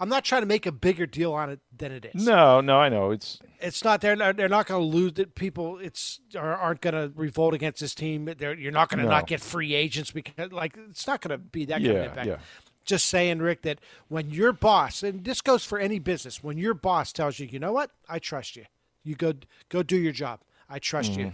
I'm 0.00 0.08
not 0.08 0.24
trying 0.24 0.42
to 0.42 0.46
make 0.46 0.64
a 0.64 0.72
bigger 0.72 1.04
deal 1.04 1.34
on 1.34 1.50
it 1.50 1.60
than 1.76 1.92
it 1.92 2.10
is. 2.14 2.24
No, 2.26 2.62
no, 2.62 2.78
I 2.78 2.88
know 2.88 3.10
it's 3.10 3.38
it's 3.60 3.84
not. 3.84 4.00
They're 4.00 4.16
not, 4.16 4.36
they're 4.36 4.48
not 4.48 4.66
going 4.66 4.80
to 4.80 4.96
lose 4.96 5.18
it. 5.18 5.34
People, 5.34 5.78
it's 5.78 6.20
aren't 6.34 6.80
going 6.80 6.94
to 6.94 7.12
revolt 7.14 7.52
against 7.52 7.80
this 7.80 7.94
team. 7.94 8.32
They're, 8.38 8.58
you're 8.58 8.72
not 8.72 8.88
going 8.88 9.00
to 9.00 9.04
no. 9.04 9.10
not 9.10 9.26
get 9.26 9.42
free 9.42 9.74
agents 9.74 10.10
because 10.10 10.52
like 10.52 10.78
it's 10.88 11.06
not 11.06 11.20
going 11.20 11.38
to 11.38 11.38
be 11.38 11.66
that 11.66 11.82
yeah, 11.82 11.88
kind 11.88 11.98
of 11.98 12.06
impact. 12.06 12.28
Yeah. 12.28 12.36
Just 12.84 13.06
saying, 13.06 13.38
Rick, 13.38 13.62
that 13.62 13.78
when 14.08 14.30
your 14.30 14.52
boss, 14.52 15.02
and 15.02 15.24
this 15.24 15.40
goes 15.40 15.64
for 15.64 15.78
any 15.78 15.98
business, 16.00 16.42
when 16.42 16.58
your 16.58 16.74
boss 16.74 17.12
tells 17.12 17.38
you, 17.38 17.46
you 17.46 17.60
know 17.60 17.72
what, 17.72 17.90
I 18.08 18.18
trust 18.18 18.56
you, 18.56 18.64
you 19.04 19.14
go 19.14 19.34
go 19.68 19.82
do 19.82 19.96
your 19.96 20.12
job 20.12 20.40
I 20.72 20.78
trust 20.78 21.12
mm-hmm. 21.12 21.20
you. 21.20 21.32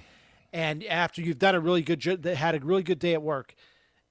And 0.52 0.84
after 0.84 1.22
you've 1.22 1.38
done 1.38 1.54
a 1.54 1.60
really 1.60 1.82
good, 1.82 2.00
job, 2.00 2.24
had 2.24 2.54
a 2.54 2.60
really 2.60 2.82
good 2.82 2.98
day 2.98 3.14
at 3.14 3.22
work, 3.22 3.54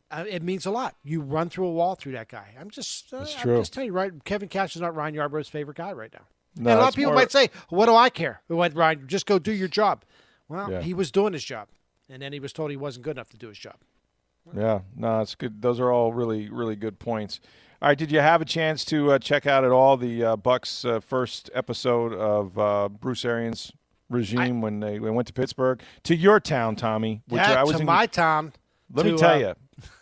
uh, 0.09 0.23
it 0.27 0.41
means 0.41 0.65
a 0.65 0.71
lot. 0.71 0.95
You 1.03 1.21
run 1.21 1.49
through 1.49 1.67
a 1.67 1.71
wall 1.71 1.95
through 1.95 2.13
that 2.13 2.29
guy. 2.29 2.55
I'm 2.59 2.69
just, 2.69 3.13
uh, 3.13 3.17
I'm 3.17 3.25
just 3.25 3.73
telling 3.73 3.87
you, 3.87 3.93
right? 3.93 4.11
Kevin 4.23 4.47
Cash 4.47 4.75
is 4.75 4.81
not 4.81 4.95
Ryan 4.95 5.15
Yarbrough's 5.15 5.49
favorite 5.49 5.77
guy 5.77 5.91
right 5.91 6.13
now. 6.13 6.25
No, 6.55 6.71
and 6.71 6.79
a 6.79 6.81
lot 6.81 6.89
of 6.89 6.95
people 6.95 7.11
more... 7.11 7.21
might 7.21 7.31
say, 7.31 7.49
"What 7.69 7.85
do 7.85 7.95
I 7.95 8.09
care?" 8.09 8.41
What 8.47 8.73
Ryan? 8.75 9.07
Just 9.07 9.25
go 9.25 9.37
do 9.37 9.51
your 9.51 9.67
job. 9.67 10.03
Well, 10.47 10.71
yeah. 10.71 10.81
he 10.81 10.93
was 10.93 11.11
doing 11.11 11.33
his 11.33 11.43
job, 11.43 11.67
and 12.09 12.21
then 12.21 12.33
he 12.33 12.39
was 12.39 12.51
told 12.51 12.71
he 12.71 12.77
wasn't 12.77 13.03
good 13.03 13.17
enough 13.17 13.29
to 13.29 13.37
do 13.37 13.49
his 13.49 13.59
job. 13.59 13.75
Yeah, 14.55 14.79
no, 14.95 15.19
it's 15.19 15.35
good. 15.35 15.61
Those 15.61 15.79
are 15.79 15.91
all 15.91 16.13
really, 16.13 16.49
really 16.49 16.75
good 16.75 16.99
points. 16.99 17.39
All 17.79 17.89
right, 17.89 17.97
did 17.97 18.11
you 18.11 18.21
have 18.21 18.41
a 18.41 18.45
chance 18.45 18.83
to 18.85 19.11
uh, 19.11 19.19
check 19.19 19.45
out 19.45 19.63
at 19.63 19.71
all 19.71 19.97
the 19.97 20.23
uh, 20.23 20.35
Bucs' 20.37 20.83
uh, 20.83 20.99
first 20.99 21.51
episode 21.53 22.13
of 22.13 22.57
uh, 22.57 22.89
Bruce 22.89 23.23
Arians' 23.23 23.71
regime 24.09 24.57
I, 24.57 24.63
when 24.63 24.79
they, 24.79 24.99
went 24.99 25.27
to 25.27 25.33
Pittsburgh 25.33 25.81
to 26.03 26.15
your 26.15 26.39
town, 26.39 26.75
Tommy. 26.75 27.21
Which 27.27 27.41
yeah, 27.41 27.59
I 27.59 27.63
was 27.63 27.75
to 27.75 27.81
in, 27.81 27.85
my 27.85 28.05
town. 28.05 28.53
Let 28.93 29.03
to, 29.03 29.11
me 29.11 29.17
tell 29.17 29.35
uh, 29.35 29.37
you, 29.37 29.53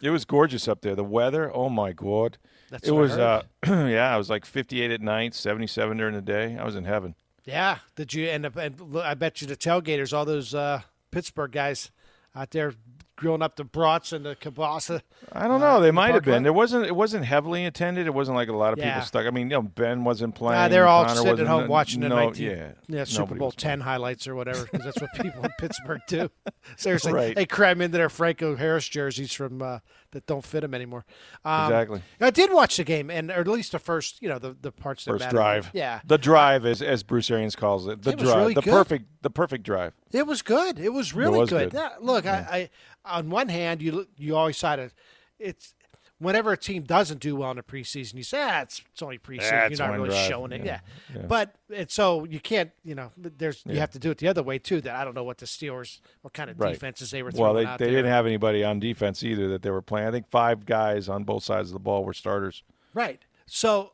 it 0.01 0.09
was 0.09 0.25
gorgeous 0.25 0.67
up 0.67 0.81
there. 0.81 0.95
The 0.95 1.03
weather, 1.03 1.51
oh 1.53 1.69
my 1.69 1.91
god, 1.91 2.37
it 2.83 2.91
was. 2.91 3.11
Uh, 3.11 3.43
yeah, 3.65 4.13
it 4.13 4.17
was 4.17 4.29
like 4.29 4.45
58 4.45 4.91
at 4.91 5.01
night, 5.01 5.33
77 5.33 5.97
during 5.97 6.15
the 6.15 6.21
day. 6.21 6.57
I 6.57 6.63
was 6.63 6.75
in 6.75 6.85
heaven. 6.85 7.15
Yeah, 7.45 7.79
did 7.95 8.13
you 8.13 8.27
end 8.27 8.45
up? 8.45 8.55
And 8.55 8.97
I 8.97 9.13
bet 9.13 9.41
you 9.41 9.47
the 9.47 9.55
tailgaters, 9.55 10.13
all 10.13 10.25
those 10.25 10.53
uh, 10.53 10.81
Pittsburgh 11.11 11.51
guys 11.51 11.91
out 12.35 12.51
there 12.51 12.73
grilling 13.15 13.41
up 13.41 13.55
the 13.55 13.63
brats 13.63 14.11
and 14.11 14.25
the 14.25 14.35
kielbasa. 14.35 15.01
I 15.31 15.47
don't 15.47 15.59
know. 15.59 15.77
Uh, 15.77 15.79
they 15.79 15.91
might 15.91 16.13
have 16.13 16.23
been. 16.23 16.43
There 16.43 16.53
wasn't. 16.53 16.85
It 16.85 16.95
wasn't 16.95 17.25
heavily 17.25 17.65
attended. 17.65 18.07
It 18.07 18.13
wasn't 18.13 18.35
like 18.35 18.49
a 18.49 18.55
lot 18.55 18.73
of 18.73 18.79
yeah. 18.79 18.93
people 18.93 19.07
stuck. 19.07 19.25
I 19.25 19.29
mean, 19.29 19.49
you 19.49 19.57
know, 19.57 19.61
Ben 19.61 20.03
wasn't 20.03 20.35
playing. 20.35 20.61
Nah, 20.61 20.67
they're 20.67 20.87
all 20.87 21.05
Connor 21.05 21.21
sitting 21.21 21.39
at 21.41 21.47
home 21.47 21.67
watching 21.67 22.01
the 22.01 22.09
no, 22.09 22.15
19, 22.15 22.45
yeah, 22.45 22.71
yeah 22.87 23.03
Super 23.03 23.35
Bowl 23.35 23.51
ten 23.51 23.81
highlights 23.81 24.27
or 24.27 24.35
whatever 24.35 24.63
because 24.63 24.83
that's 24.85 25.01
what 25.01 25.11
people 25.13 25.43
in 25.43 25.51
Pittsburgh 25.59 26.01
do. 26.07 26.29
Seriously, 26.77 27.13
right. 27.13 27.35
they 27.35 27.45
cram 27.45 27.81
into 27.81 27.97
their 27.97 28.09
Franco 28.09 28.55
Harris 28.55 28.87
jerseys 28.87 29.33
from 29.33 29.61
uh, 29.61 29.79
that 30.15 30.25
don't 30.25 30.43
fit 30.43 30.63
him 30.63 30.73
anymore. 30.73 31.05
Um, 31.43 31.65
exactly. 31.65 32.01
I 32.19 32.31
did 32.31 32.51
watch 32.51 32.77
the 32.77 32.83
game, 32.83 33.11
and 33.11 33.29
or 33.29 33.41
at 33.41 33.47
least 33.47 33.73
the 33.73 33.79
first, 33.79 34.21
you 34.21 34.27
know, 34.27 34.39
the, 34.39 34.55
the 34.59 34.71
parts 34.71 35.05
that 35.05 35.11
first 35.11 35.25
matter. 35.25 35.35
drive. 35.35 35.69
Yeah, 35.73 36.01
the 36.05 36.17
drive, 36.17 36.65
as 36.65 36.81
as 36.81 37.03
Bruce 37.03 37.29
Arians 37.29 37.55
calls 37.55 37.87
it, 37.87 38.01
the 38.01 38.11
it 38.11 38.19
drive, 38.19 38.37
really 38.37 38.53
the 38.55 38.61
good. 38.61 38.71
perfect, 38.71 39.05
the 39.21 39.29
perfect 39.29 39.63
drive. 39.63 39.93
It 40.11 40.25
was 40.25 40.41
good. 40.41 40.79
It 40.79 40.93
was 40.93 41.13
really 41.13 41.37
it 41.37 41.41
was 41.41 41.49
good. 41.51 41.71
good. 41.71 41.91
Look, 41.99 42.25
yeah. 42.25 42.47
I, 42.49 42.69
I 43.05 43.19
on 43.19 43.29
one 43.29 43.49
hand, 43.49 43.81
you 43.83 44.07
you 44.17 44.35
always 44.35 44.57
try 44.59 44.75
to, 44.75 44.89
it's 45.37 45.74
whenever 46.19 46.51
a 46.51 46.57
team 46.57 46.83
doesn't 46.83 47.19
do 47.19 47.35
well 47.35 47.51
in 47.51 47.57
the 47.57 47.63
preseason, 47.63 48.15
you 48.15 48.23
say, 48.23 48.41
ah, 48.41 48.61
it's, 48.61 48.81
it's 48.91 49.01
only 49.01 49.17
preseason. 49.17 49.51
Yeah, 49.51 49.67
You're 49.67 49.77
not 49.77 49.91
really 49.91 50.09
drive. 50.09 50.27
showing 50.27 50.51
it. 50.51 50.65
Yeah. 50.65 50.79
yeah. 51.13 51.23
But 51.27 51.55
and 51.73 51.89
so 51.89 52.25
you 52.25 52.39
can't, 52.39 52.71
you 52.83 52.95
know, 52.95 53.11
there's 53.17 53.63
you 53.65 53.79
have 53.79 53.91
to 53.91 53.99
do 53.99 54.11
it 54.11 54.17
the 54.17 54.27
other 54.27 54.43
way 54.43 54.57
too. 54.59 54.81
That 54.81 54.95
I 54.95 55.03
don't 55.03 55.13
know 55.13 55.23
what 55.23 55.39
the 55.39 55.45
Steelers, 55.45 55.99
what 56.21 56.33
kind 56.33 56.49
of 56.49 56.59
right. 56.59 56.73
defenses 56.73 57.11
they 57.11 57.23
were 57.23 57.31
throwing 57.31 57.55
Well, 57.55 57.77
they, 57.77 57.85
they 57.85 57.91
there. 57.91 58.01
didn't 58.01 58.11
have 58.11 58.25
anybody 58.25 58.63
on 58.63 58.79
defense 58.79 59.23
either 59.23 59.47
that 59.49 59.61
they 59.61 59.71
were 59.71 59.81
playing. 59.81 60.07
I 60.07 60.11
think 60.11 60.29
five 60.29 60.65
guys 60.65 61.09
on 61.09 61.23
both 61.23 61.43
sides 61.43 61.69
of 61.69 61.73
the 61.73 61.79
ball 61.79 62.05
were 62.05 62.13
starters. 62.13 62.63
Right. 62.93 63.21
So 63.45 63.91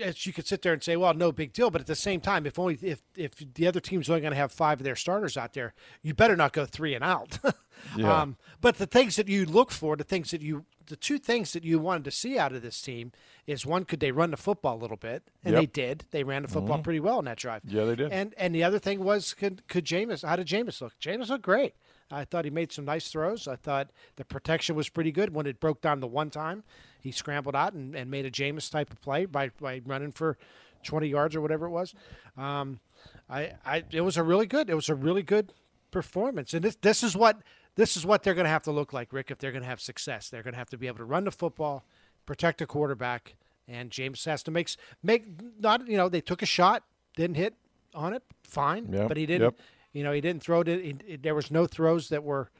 as 0.00 0.26
you 0.26 0.32
could 0.32 0.46
sit 0.46 0.62
there 0.62 0.72
and 0.72 0.82
say, 0.82 0.96
well, 0.96 1.14
no 1.14 1.32
big 1.32 1.52
deal. 1.52 1.70
But 1.70 1.80
at 1.80 1.86
the 1.86 1.94
same 1.94 2.20
time, 2.20 2.46
if 2.46 2.58
only 2.58 2.78
if 2.82 3.02
if 3.16 3.32
the 3.54 3.66
other 3.66 3.80
team's 3.80 4.08
only 4.08 4.20
going 4.20 4.32
to 4.32 4.36
have 4.36 4.52
five 4.52 4.80
of 4.80 4.84
their 4.84 4.96
starters 4.96 5.36
out 5.36 5.52
there, 5.54 5.74
you 6.02 6.14
better 6.14 6.36
not 6.36 6.52
go 6.52 6.64
three 6.64 6.94
and 6.94 7.02
out. 7.04 7.38
yeah. 7.96 8.22
Um, 8.22 8.36
but 8.60 8.78
the 8.78 8.86
things 8.86 9.16
that 9.16 9.28
you 9.28 9.44
look 9.44 9.70
for, 9.70 9.96
the 9.96 10.04
things 10.04 10.30
that 10.30 10.40
you, 10.40 10.64
the 10.86 10.96
two 10.96 11.18
things 11.18 11.52
that 11.52 11.64
you 11.64 11.78
wanted 11.78 12.04
to 12.04 12.10
see 12.10 12.38
out 12.38 12.52
of 12.52 12.62
this 12.62 12.80
team 12.80 13.12
is 13.46 13.66
one, 13.66 13.84
could 13.84 14.00
they 14.00 14.12
run 14.12 14.30
the 14.30 14.36
football 14.36 14.76
a 14.76 14.80
little 14.80 14.96
bit, 14.96 15.24
and 15.44 15.54
Yep. 15.54 15.60
they 15.60 15.66
did. 15.66 16.04
They 16.12 16.22
ran 16.24 16.42
the 16.42 16.48
football 16.48 16.78
pretty 16.78 17.00
well 17.00 17.18
in 17.18 17.24
that 17.24 17.38
drive. 17.38 17.62
Yeah, 17.66 17.84
they 17.84 17.96
did. 17.96 18.12
And 18.12 18.34
and 18.36 18.54
the 18.54 18.62
other 18.62 18.78
thing 18.78 19.02
was, 19.02 19.34
could 19.34 19.66
could 19.68 19.84
Jameis? 19.84 20.24
How 20.26 20.36
did 20.36 20.46
Jameis 20.46 20.80
look? 20.80 20.92
Jameis 21.00 21.28
looked 21.28 21.44
great. 21.44 21.74
I 22.12 22.24
thought 22.24 22.44
he 22.44 22.50
made 22.50 22.70
some 22.72 22.84
nice 22.84 23.08
throws. 23.08 23.48
I 23.48 23.56
thought 23.56 23.90
the 24.16 24.24
protection 24.24 24.76
was 24.76 24.88
pretty 24.88 25.10
good 25.12 25.34
when 25.34 25.46
it 25.46 25.58
broke 25.60 25.80
down 25.80 26.00
the 26.00 26.06
one 26.06 26.30
time. 26.30 26.62
He 27.00 27.10
scrambled 27.10 27.56
out 27.56 27.72
and, 27.72 27.94
and 27.96 28.10
made 28.10 28.26
a 28.26 28.30
Jameis 28.30 28.70
type 28.70 28.90
of 28.90 29.00
play 29.00 29.24
by, 29.24 29.50
by 29.60 29.80
running 29.86 30.12
for 30.12 30.36
20 30.84 31.08
yards 31.08 31.34
or 31.34 31.40
whatever 31.40 31.66
it 31.66 31.70
was. 31.70 31.94
Um, 32.36 32.80
I, 33.28 33.52
I 33.64 33.84
it 33.90 34.02
was 34.02 34.16
a 34.16 34.22
really 34.22 34.46
good 34.46 34.68
it 34.70 34.74
was 34.74 34.88
a 34.88 34.94
really 34.94 35.22
good 35.22 35.52
performance. 35.90 36.54
And 36.54 36.62
this 36.64 36.76
this 36.76 37.02
is 37.02 37.16
what 37.16 37.40
this 37.76 37.96
is 37.96 38.04
what 38.04 38.22
they're 38.22 38.34
going 38.34 38.44
to 38.44 38.50
have 38.50 38.62
to 38.64 38.72
look 38.72 38.92
like, 38.92 39.12
Rick, 39.12 39.30
if 39.30 39.38
they're 39.38 39.52
going 39.52 39.62
to 39.62 39.68
have 39.68 39.80
success. 39.80 40.28
They're 40.28 40.42
going 40.42 40.52
to 40.54 40.58
have 40.58 40.70
to 40.70 40.78
be 40.78 40.86
able 40.86 40.98
to 40.98 41.04
run 41.04 41.24
the 41.24 41.30
football, 41.30 41.84
protect 42.26 42.60
a 42.60 42.66
quarterback, 42.66 43.34
and 43.66 43.90
James 43.90 44.24
has 44.24 44.42
to 44.44 44.50
make 44.50 44.70
make 45.02 45.24
not 45.58 45.88
you 45.88 45.96
know 45.96 46.08
they 46.08 46.20
took 46.20 46.42
a 46.42 46.46
shot, 46.46 46.84
didn't 47.16 47.36
hit 47.36 47.54
on 47.94 48.12
it, 48.12 48.22
fine, 48.42 48.92
Yep, 48.92 49.08
but 49.08 49.16
he 49.16 49.26
didn't. 49.26 49.42
yep. 49.42 49.60
You 49.92 50.04
know, 50.04 50.12
he 50.12 50.20
didn't 50.20 50.42
throw 50.42 50.60
it. 50.62 50.66
He, 50.68 50.96
he- 51.06 51.16
there 51.16 51.34
was 51.34 51.50
no 51.50 51.66
throws 51.66 52.08
that 52.08 52.22
were 52.24 52.50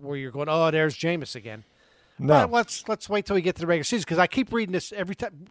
where 0.00 0.16
you're 0.16 0.32
going, 0.32 0.48
oh, 0.48 0.70
there's 0.70 0.96
Jameis 0.96 1.36
again. 1.36 1.64
No. 2.18 2.28
But 2.34 2.50
let's 2.52 2.88
let's 2.88 3.08
wait 3.08 3.26
till 3.26 3.34
we 3.36 3.42
get 3.42 3.54
to 3.56 3.60
the 3.60 3.66
regular 3.66 3.84
season 3.84 4.02
because 4.02 4.18
I 4.18 4.26
keep 4.26 4.52
reading 4.52 4.72
this 4.72 4.92
every 4.92 5.14
time. 5.14 5.46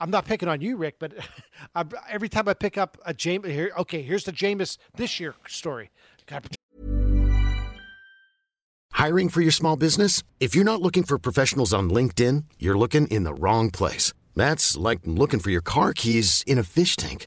I'm 0.00 0.10
not 0.10 0.24
picking 0.24 0.48
on 0.48 0.60
you, 0.60 0.76
Rick, 0.76 0.96
but 0.98 1.12
I, 1.74 1.84
every 2.10 2.28
time 2.28 2.48
I 2.48 2.54
pick 2.54 2.76
up 2.76 2.98
a 3.06 3.14
Jameis 3.14 3.50
here, 3.52 3.72
okay, 3.78 4.02
here's 4.02 4.24
the 4.24 4.32
Jameis 4.32 4.78
this 4.96 5.20
year 5.20 5.34
story. 5.46 5.90
God, 6.26 6.44
Hiring 8.90 9.28
for 9.30 9.40
your 9.40 9.52
small 9.52 9.76
business? 9.76 10.22
If 10.38 10.54
you're 10.54 10.64
not 10.64 10.80
looking 10.80 11.02
for 11.02 11.18
professionals 11.18 11.72
on 11.72 11.90
LinkedIn, 11.90 12.44
you're 12.58 12.78
looking 12.78 13.06
in 13.08 13.24
the 13.24 13.34
wrong 13.34 13.70
place. 13.70 14.12
That's 14.36 14.76
like 14.76 15.00
looking 15.04 15.40
for 15.40 15.50
your 15.50 15.60
car 15.60 15.92
keys 15.92 16.44
in 16.46 16.58
a 16.58 16.62
fish 16.62 16.96
tank. 16.96 17.26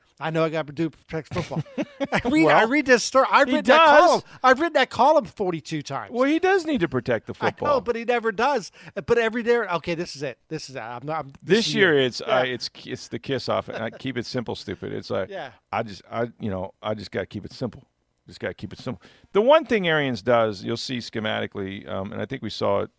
I 0.21 0.29
know 0.29 0.43
I 0.43 0.49
got 0.49 0.67
to 0.67 0.73
do 0.73 0.89
protect 0.89 1.33
football. 1.33 1.63
I 2.11 2.21
read, 2.29 2.47
I 2.47 2.63
read 2.63 2.85
this 2.85 3.03
story. 3.03 3.25
I've 3.31 3.47
read 3.51 3.65
that 3.65 3.85
column. 3.87 4.21
I've 4.43 4.59
written 4.59 4.73
that 4.73 4.89
column 4.89 5.25
42 5.25 5.81
times. 5.81 6.11
well, 6.13 6.23
he 6.25 6.39
does 6.39 6.65
need 6.65 6.79
to 6.81 6.87
protect 6.87 7.27
the 7.27 7.33
I 7.41 7.49
football. 7.49 7.75
know, 7.75 7.81
but 7.81 7.95
he 7.95 8.05
never 8.05 8.31
does. 8.31 8.71
But 8.93 9.17
every 9.17 9.43
day, 9.43 9.57
okay, 9.57 9.95
this 9.95 10.15
is 10.15 10.23
it. 10.23 10.37
This 10.47 10.69
is 10.69 10.75
it. 10.75 10.79
I'm 10.79 11.05
not. 11.05 11.19
I'm, 11.25 11.33
this 11.41 11.67
is 11.67 11.75
year 11.75 11.97
it. 11.97 12.05
it's 12.05 12.21
Yeah. 12.25 12.37
uh, 12.39 12.43
it's 12.43 12.69
it's 12.85 13.07
the 13.07 13.19
kiss 13.19 13.49
off 13.49 13.67
and 13.69 13.83
I 13.83 13.89
keep 13.89 14.17
it 14.17 14.25
simple 14.25 14.55
stupid 14.55 14.93
it's 14.93 15.09
like 15.09 15.29
Yeah. 15.29 15.51
i 15.71 15.83
just 15.83 16.01
i 16.11 16.29
you 16.39 16.49
know 16.49 16.73
i 16.81 16.93
just 16.93 17.11
got 17.11 17.21
to 17.21 17.25
keep 17.25 17.45
it 17.45 17.53
simple 17.53 17.83
just 18.27 18.39
got 18.39 18.49
to 18.49 18.53
keep 18.53 18.71
it 18.73 18.79
simple 18.79 19.01
the 19.33 19.41
one 19.41 19.65
thing 19.65 19.87
arians 19.87 20.21
does 20.21 20.63
you'll 20.63 20.77
see 20.77 20.97
schematically 20.99 21.87
um, 21.89 22.11
and 22.11 22.21
i 22.21 22.25
think 22.25 22.41
we 22.41 22.49
saw 22.49 22.81
it 22.81 22.89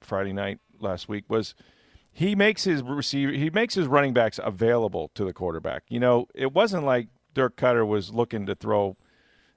friday 0.00 0.32
night 0.32 0.58
last 0.80 1.08
week 1.08 1.24
was 1.28 1.54
he 2.16 2.34
makes 2.34 2.64
his 2.64 2.82
receiver 2.82 3.32
he 3.32 3.50
makes 3.50 3.74
his 3.74 3.86
running 3.86 4.12
backs 4.14 4.40
available 4.42 5.10
to 5.14 5.24
the 5.24 5.32
quarterback 5.32 5.82
you 5.88 6.00
know 6.00 6.26
it 6.34 6.52
wasn't 6.52 6.82
like 6.84 7.08
dirk 7.34 7.56
koetter 7.56 7.86
was 7.86 8.10
looking 8.12 8.46
to 8.46 8.54
throw 8.54 8.96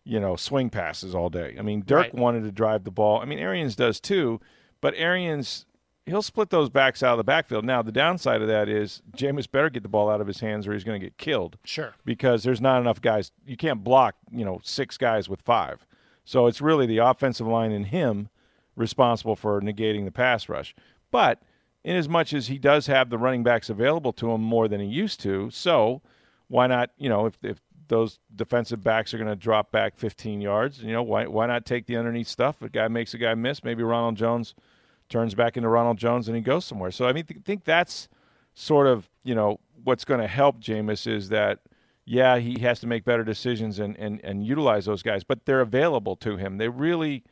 you 0.04 0.20
know 0.20 0.36
swing 0.36 0.70
passes 0.70 1.16
all 1.16 1.30
day 1.30 1.56
i 1.58 1.62
mean 1.62 1.82
dirk 1.86 1.98
Right. 2.06 2.16
wanted 2.16 2.44
to 2.44 2.52
drive 2.52 2.84
the 2.84 2.92
ball 2.92 3.22
i 3.22 3.26
mean 3.26 3.40
arians 3.40 3.76
does 3.76 4.00
too 4.00 4.40
but 4.82 4.94
arians 4.98 5.66
he'll 6.06 6.22
split 6.24 6.50
those 6.50 6.70
backs 6.72 7.04
out 7.04 7.12
of 7.12 7.18
the 7.20 7.24
backfield. 7.24 7.64
Now, 7.64 7.84
the 7.84 7.92
downside 7.92 8.42
of 8.42 8.48
that 8.48 8.68
is 8.68 9.04
Jameis 9.16 9.52
better 9.52 9.70
get 9.70 9.84
the 9.84 9.90
ball 9.90 10.10
out 10.10 10.22
of 10.22 10.26
his 10.26 10.40
hands 10.40 10.66
or 10.66 10.74
he's 10.74 10.84
going 10.84 11.00
to 11.00 11.06
get 11.06 11.20
killed. 11.20 11.60
Sure. 11.64 11.94
Because 12.04 12.42
there's 12.42 12.62
not 12.62 12.82
enough 12.82 13.00
guys. 13.00 13.32
You 13.46 13.56
can't 13.56 13.84
block, 13.84 14.16
you 14.32 14.44
know, 14.44 14.60
six 14.64 14.98
guys 14.98 15.30
with 15.30 15.40
five. 15.44 15.86
So 16.26 16.48
it's 16.48 16.62
really 16.62 16.88
the 16.88 16.98
offensive 16.98 17.46
line 17.46 17.72
and 17.72 17.86
him 17.86 18.30
responsible 18.76 19.36
for 19.36 19.62
negating 19.62 20.06
the 20.06 20.12
pass 20.12 20.50
rush. 20.50 20.74
But 21.12 21.44
in 21.84 21.96
as 21.96 22.10
much 22.10 22.34
as 22.34 22.48
he 22.48 22.58
does 22.58 22.88
have 22.88 23.10
the 23.10 23.18
running 23.18 23.44
backs 23.44 23.70
available 23.70 24.14
to 24.14 24.32
him 24.32 24.42
more 24.42 24.68
than 24.68 24.80
he 24.80 24.88
used 24.88 25.20
to, 25.22 25.50
so 25.52 26.02
why 26.48 26.68
not, 26.68 26.92
you 26.98 27.10
know, 27.10 27.26
if, 27.26 27.38
if 27.44 27.60
those 27.88 28.20
defensive 28.36 28.84
backs 28.84 29.14
are 29.14 29.18
going 29.18 29.30
to 29.30 29.36
drop 29.36 29.72
back 29.72 29.98
15 29.98 30.42
yards, 30.42 30.82
you 30.82 30.92
know, 30.92 31.04
why, 31.04 31.26
why 31.28 31.46
not 31.48 31.66
take 31.66 31.86
the 31.86 31.96
underneath 31.96 32.28
stuff? 32.28 32.62
A 32.62 32.70
guy 32.70 32.88
makes 32.88 33.14
a 33.14 33.18
guy 33.18 33.34
miss. 33.36 33.64
Maybe 33.64 33.84
Ronald 33.84 34.16
Jones– 34.16 34.56
turns 35.10 35.36
back 35.36 35.58
into 35.58 35.68
Ronald 35.68 35.98
Jones 35.98 36.28
and 36.28 36.38
he 36.38 36.42
goes 36.42 36.64
somewhere. 36.64 36.92
So 36.92 37.08
I 37.08 37.14
mean, 37.14 37.26
th- 37.26 37.42
think 37.44 37.66
that's 37.66 38.08
sort 38.54 38.88
of 38.88 39.10
you 39.24 39.36
know 39.36 39.60
what's 39.84 40.06
going 40.06 40.22
to 40.22 40.28
help 40.28 40.60
Jameis 40.62 41.08
is 41.08 41.30
that 41.30 41.60
yeah 42.06 42.38
he 42.38 42.60
has 42.60 42.80
to 42.80 42.88
make 42.88 43.04
better 43.04 43.24
decisions 43.24 43.80
and 43.80 43.98
and 43.98 44.22
and 44.24 44.46
utilize 44.46 44.86
those 44.86 45.04
guys, 45.04 45.24
but 45.24 45.46
they're 45.46 45.62
available 45.62 46.16
to 46.18 46.38
him. 46.38 46.58
They 46.58 46.70
really. 46.70 47.24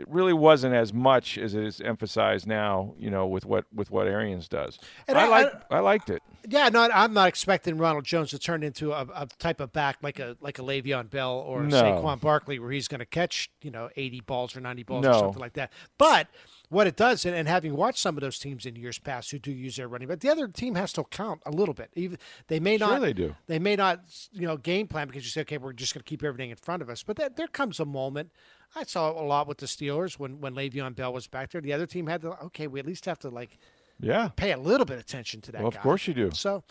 It 0.00 0.08
really 0.08 0.32
wasn't 0.32 0.74
as 0.74 0.94
much 0.94 1.36
as 1.36 1.54
it 1.54 1.62
is 1.62 1.80
emphasized 1.82 2.46
now, 2.46 2.94
you 2.98 3.10
know, 3.10 3.26
with 3.26 3.44
what 3.44 3.66
with 3.74 3.90
what 3.90 4.06
Arians 4.06 4.48
does. 4.48 4.78
And 5.06 5.18
I, 5.18 5.26
I- 5.26 5.28
like 5.28 5.52
I, 5.70 5.78
liked 5.80 6.08
it. 6.08 6.22
Yeah, 6.48 6.70
no, 6.70 6.88
I'm 6.92 7.12
not 7.12 7.28
expecting 7.28 7.76
Ronald 7.76 8.04
Jones 8.06 8.30
to 8.30 8.38
turn 8.38 8.62
into 8.62 8.92
a, 8.92 9.02
a 9.14 9.26
type 9.38 9.60
of 9.60 9.72
back 9.74 9.98
like 10.02 10.18
a 10.18 10.38
like 10.40 10.58
a 10.58 10.62
Le'Veon 10.62 11.10
Bell 11.10 11.34
or 11.34 11.62
No. 11.64 11.82
Saquon 11.82 12.18
Barkley, 12.20 12.58
where 12.58 12.70
he's 12.70 12.88
going 12.88 13.00
to 13.00 13.04
catch 13.06 13.50
you 13.60 13.70
know 13.70 13.90
80 13.94 14.20
balls 14.22 14.56
or 14.56 14.60
90 14.60 14.82
balls 14.84 15.04
or 15.06 15.12
something 15.12 15.40
like 15.40 15.52
that. 15.52 15.70
But 15.98 16.28
what 16.70 16.86
it 16.86 16.96
does, 16.96 17.26
and, 17.26 17.34
and 17.34 17.46
having 17.48 17.76
watched 17.76 17.98
some 17.98 18.16
of 18.16 18.20
those 18.22 18.38
teams 18.38 18.64
in 18.64 18.76
years 18.76 18.98
past 18.98 19.32
who 19.32 19.38
do 19.38 19.50
use 19.50 19.76
their 19.76 19.88
running 19.88 20.08
back, 20.08 20.20
the 20.20 20.30
other 20.30 20.48
team 20.48 20.76
has 20.76 20.92
to 20.94 21.04
count 21.04 21.42
a 21.44 21.50
little 21.50 21.74
bit. 21.74 21.90
Even 21.94 22.16
they 22.46 22.58
may 22.60 22.76
not. 22.78 22.90
Sure 22.90 23.00
they 23.00 23.12
do. 23.12 23.34
They 23.48 23.58
may 23.58 23.76
not, 23.76 24.00
you 24.32 24.46
know, 24.46 24.56
game 24.56 24.86
plan 24.86 25.08
because 25.08 25.24
you 25.24 25.30
say, 25.30 25.40
okay, 25.42 25.58
we're 25.58 25.72
just 25.74 25.92
going 25.92 26.02
to 26.02 26.08
keep 26.08 26.22
everything 26.22 26.50
in 26.50 26.56
front 26.56 26.80
of 26.80 26.88
us. 26.88 27.02
But 27.02 27.16
that, 27.16 27.36
there 27.36 27.48
comes 27.48 27.80
a 27.80 27.84
moment. 27.84 28.30
I 28.74 28.84
saw 28.84 29.10
a 29.10 29.24
lot 29.24 29.48
with 29.48 29.58
the 29.58 29.66
Steelers 29.66 30.18
when 30.18 30.40
when 30.40 30.54
Le'Veon 30.54 30.94
Bell 30.94 31.12
was 31.12 31.26
back 31.26 31.50
there. 31.50 31.60
The 31.60 31.72
other 31.72 31.86
team 31.86 32.06
had 32.06 32.22
to, 32.22 32.38
okay, 32.44 32.66
we 32.66 32.78
at 32.80 32.86
least 32.86 33.04
have 33.06 33.18
to 33.20 33.28
like 33.28 33.58
Yeah. 33.98 34.28
pay 34.36 34.52
a 34.52 34.58
little 34.58 34.84
bit 34.86 34.94
of 34.94 35.00
attention 35.00 35.40
to 35.42 35.52
that. 35.52 35.58
Well, 35.60 35.68
of 35.68 35.74
guy. 35.74 35.80
course 35.82 36.06
you 36.06 36.14
do. 36.14 36.30
So, 36.32 36.62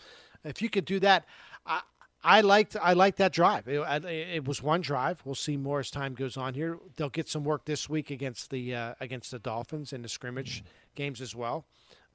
if 0.44 0.62
you 0.62 0.70
could 0.70 0.84
do 0.86 0.98
that, 1.00 1.26
I 1.66 1.82
I 2.22 2.40
liked 2.42 2.76
I 2.80 2.92
liked 2.94 3.18
that 3.18 3.32
drive. 3.32 3.66
It, 3.68 3.80
it 4.04 4.44
was 4.46 4.62
one 4.62 4.80
drive. 4.82 5.22
We'll 5.24 5.34
see 5.34 5.56
more 5.56 5.80
as 5.80 5.90
time 5.90 6.14
goes 6.14 6.36
on 6.36 6.54
here. 6.54 6.78
They'll 6.96 7.08
get 7.10 7.28
some 7.28 7.44
work 7.44 7.64
this 7.64 7.88
week 7.88 8.10
against 8.10 8.50
the 8.50 8.74
uh, 8.74 8.94
against 9.00 9.30
the 9.30 9.38
Dolphins 9.38 9.92
in 9.92 10.02
the 10.02 10.08
scrimmage 10.08 10.62
games 10.94 11.20
as 11.20 11.34
well. 11.34 11.64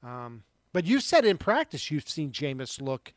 Um, 0.02 0.42
but 0.72 0.84
you 0.84 1.00
said 1.00 1.24
in 1.24 1.38
practice 1.38 1.90
you've 1.90 2.08
seen 2.08 2.30
Jameis 2.30 2.80
look 2.80 3.12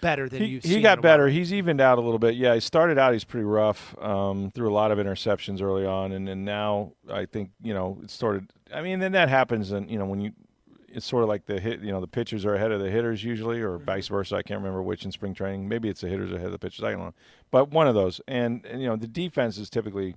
better 0.00 0.28
than 0.28 0.42
he, 0.42 0.48
you've 0.48 0.64
he 0.64 0.80
got 0.80 1.02
better. 1.02 1.28
He's 1.28 1.52
evened 1.52 1.80
out 1.80 1.98
a 1.98 2.00
little 2.00 2.18
bit. 2.18 2.34
Yeah, 2.34 2.54
he 2.54 2.60
started 2.60 2.98
out. 2.98 3.12
He's 3.12 3.24
pretty 3.24 3.44
rough. 3.44 3.96
Um, 4.00 4.50
threw 4.54 4.70
a 4.70 4.72
lot 4.72 4.90
of 4.90 4.98
interceptions 4.98 5.62
early 5.62 5.86
on, 5.86 6.12
and 6.12 6.26
then 6.26 6.44
now 6.44 6.92
I 7.10 7.26
think 7.26 7.50
you 7.62 7.74
know 7.74 7.98
it 8.02 8.10
started. 8.10 8.50
I 8.72 8.82
mean, 8.82 8.98
then 8.98 9.12
that 9.12 9.28
happens, 9.28 9.72
and 9.72 9.90
you 9.90 9.98
know 9.98 10.06
when 10.06 10.20
you, 10.20 10.32
it's 10.88 11.06
sort 11.06 11.22
of 11.22 11.28
like 11.28 11.46
the 11.46 11.60
hit. 11.60 11.80
You 11.80 11.92
know, 11.92 12.00
the 12.00 12.06
pitchers 12.06 12.44
are 12.44 12.54
ahead 12.54 12.72
of 12.72 12.80
the 12.80 12.90
hitters 12.90 13.24
usually, 13.24 13.60
or 13.60 13.78
vice 13.78 14.08
versa. 14.08 14.36
I 14.36 14.42
can't 14.42 14.58
remember 14.58 14.82
which 14.82 15.04
in 15.04 15.12
spring 15.12 15.34
training. 15.34 15.68
Maybe 15.68 15.88
it's 15.88 16.00
the 16.00 16.08
hitters 16.08 16.32
ahead 16.32 16.46
of 16.46 16.52
the 16.52 16.58
pitchers. 16.58 16.84
I 16.84 16.92
don't 16.92 17.00
know, 17.00 17.14
but 17.50 17.70
one 17.70 17.88
of 17.88 17.94
those. 17.94 18.20
And, 18.28 18.64
and 18.66 18.80
you 18.80 18.88
know, 18.88 18.96
the 18.96 19.06
defense 19.06 19.58
is 19.58 19.70
typically 19.70 20.16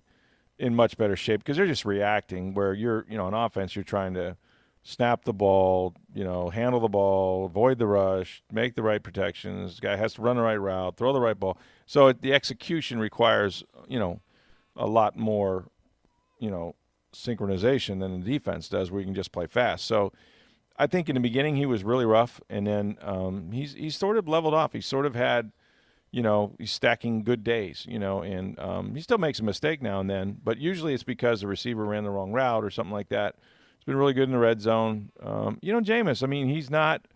in 0.58 0.76
much 0.76 0.98
better 0.98 1.16
shape 1.16 1.42
because 1.42 1.58
they're 1.58 1.68
just 1.68 1.86
reacting. 1.86 2.54
Where 2.54 2.74
you're, 2.74 3.06
you 3.10 3.18
know, 3.18 3.26
on 3.26 3.34
offense, 3.34 3.76
you're 3.76 3.84
trying 3.84 4.14
to 4.16 4.38
snap 4.84 5.26
the 5.26 5.34
ball, 5.34 5.94
you 6.14 6.24
know, 6.24 6.50
handle 6.50 6.80
the 6.80 6.88
ball, 6.88 7.46
avoid 7.46 7.78
the 7.78 7.88
rush, 7.88 8.42
make 8.52 8.76
the 8.76 8.84
right 8.84 9.04
protections. 9.04 9.80
Guy 9.80 9.96
has 9.96 10.14
to 10.16 10.22
run 10.22 10.38
the 10.38 10.42
right 10.42 10.56
route, 10.56 10.98
throw 10.98 11.14
the 11.14 11.20
right 11.20 11.40
ball. 11.40 11.58
So 11.86 12.08
it, 12.08 12.22
the 12.22 12.34
execution 12.34 13.00
requires, 13.00 13.64
you 13.88 14.00
know, 14.00 14.22
a 14.76 14.88
lot 14.88 15.18
more, 15.18 15.66
you 16.40 16.50
know, 16.50 16.76
synchronization 17.14 18.00
than 18.00 18.20
the 18.20 18.32
defense 18.32 18.70
does, 18.70 18.92
where 18.92 19.00
you 19.00 19.06
can 19.06 19.16
just 19.16 19.32
play 19.32 19.48
fast. 19.48 19.86
So 19.86 20.14
I 20.78 20.88
think 20.88 21.10
in 21.10 21.16
the 21.16 21.22
beginning 21.22 21.58
he 21.58 21.66
was 21.66 21.84
really 21.84 22.06
rough, 22.06 22.40
and 22.50 22.66
then 22.66 22.98
um, 23.02 23.52
he's 23.52 23.74
he's 23.74 23.98
sort 23.98 24.18
of 24.18 24.28
leveled 24.28 24.54
off. 24.54 24.74
He 24.74 24.82
sort 24.82 25.06
of 25.06 25.14
had, 25.14 25.52
you 26.12 26.24
know, 26.24 26.56
he's 26.58 26.72
stacking 26.72 27.24
good 27.24 27.44
days, 27.44 27.86
you 27.90 28.00
know, 28.00 28.22
and 28.22 28.58
um, 28.60 28.96
he 28.96 29.02
still 29.02 29.18
makes 29.18 29.40
a 29.40 29.44
mistake 29.44 29.82
now 29.82 30.00
and 30.00 30.10
then, 30.10 30.38
but 30.42 30.58
usually 30.58 30.94
it's 30.94 31.04
because 31.04 31.42
the 31.42 31.48
receiver 31.48 31.84
ran 31.84 32.06
the 32.06 32.10
wrong 32.10 32.32
route 32.32 32.64
or 32.64 32.70
something 32.70 32.94
like 32.94 33.10
that. 33.10 33.36
Been 33.90 33.98
really 33.98 34.14
good 34.14 34.30
in 34.30 34.32
the 34.32 34.38
red 34.38 34.62
zone. 34.62 35.12
Um, 35.20 35.58
you 35.64 35.74
know, 35.74 35.82
Jameis. 35.82 36.22
I 36.22 36.28
mean, 36.28 36.48
he's 36.48 36.70
not. 36.70 37.08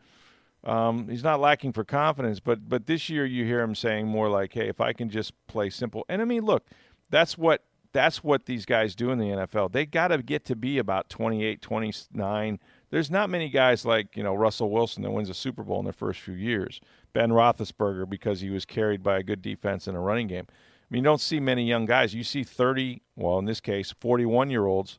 Um, 0.63 1.07
he's 1.07 1.23
not 1.23 1.39
lacking 1.39 1.71
for 1.71 1.83
confidence, 1.83 2.39
but 2.39 2.67
but 2.67 2.87
this 2.87 3.09
year 3.09 3.25
you 3.25 3.45
hear 3.45 3.61
him 3.61 3.75
saying 3.75 4.07
more 4.07 4.27
like, 4.27 4.53
"Hey, 4.53 4.69
if 4.69 4.81
I 4.81 4.91
can 4.91 5.09
just 5.09 5.33
play 5.45 5.69
simple." 5.69 6.03
And 6.09 6.19
I 6.19 6.25
mean, 6.25 6.45
look, 6.45 6.65
that's 7.11 7.37
what 7.37 7.63
that's 7.91 8.23
what 8.23 8.47
these 8.47 8.65
guys 8.65 8.95
do 8.95 9.11
in 9.11 9.19
the 9.19 9.27
NFL. 9.27 9.71
They 9.71 9.85
got 9.85 10.07
to 10.07 10.17
get 10.23 10.45
to 10.45 10.55
be 10.55 10.79
about 10.79 11.09
28, 11.09 11.61
29. 11.61 12.59
There's 12.89 13.11
not 13.11 13.29
many 13.29 13.49
guys 13.49 13.85
like, 13.85 14.17
you 14.17 14.23
know, 14.23 14.33
Russell 14.33 14.71
Wilson 14.71 15.03
that 15.03 15.11
wins 15.11 15.29
a 15.29 15.35
Super 15.35 15.61
Bowl 15.61 15.77
in 15.77 15.85
their 15.85 15.93
first 15.93 16.19
few 16.19 16.33
years. 16.33 16.81
Ben 17.13 17.29
Roethlisberger 17.29 18.09
because 18.09 18.41
he 18.41 18.49
was 18.49 18.65
carried 18.65 19.03
by 19.03 19.19
a 19.19 19.23
good 19.23 19.43
defense 19.43 19.85
and 19.85 19.95
a 19.95 19.99
running 19.99 20.25
game. 20.25 20.47
I 20.49 20.85
mean, 20.89 21.03
you 21.03 21.05
don't 21.05 21.21
see 21.21 21.39
many 21.39 21.67
young 21.67 21.85
guys. 21.85 22.15
You 22.15 22.23
see 22.23 22.43
30, 22.43 23.03
well, 23.15 23.37
in 23.37 23.45
this 23.45 23.61
case, 23.61 23.93
41 23.99 24.49
year 24.49 24.65
olds 24.65 24.97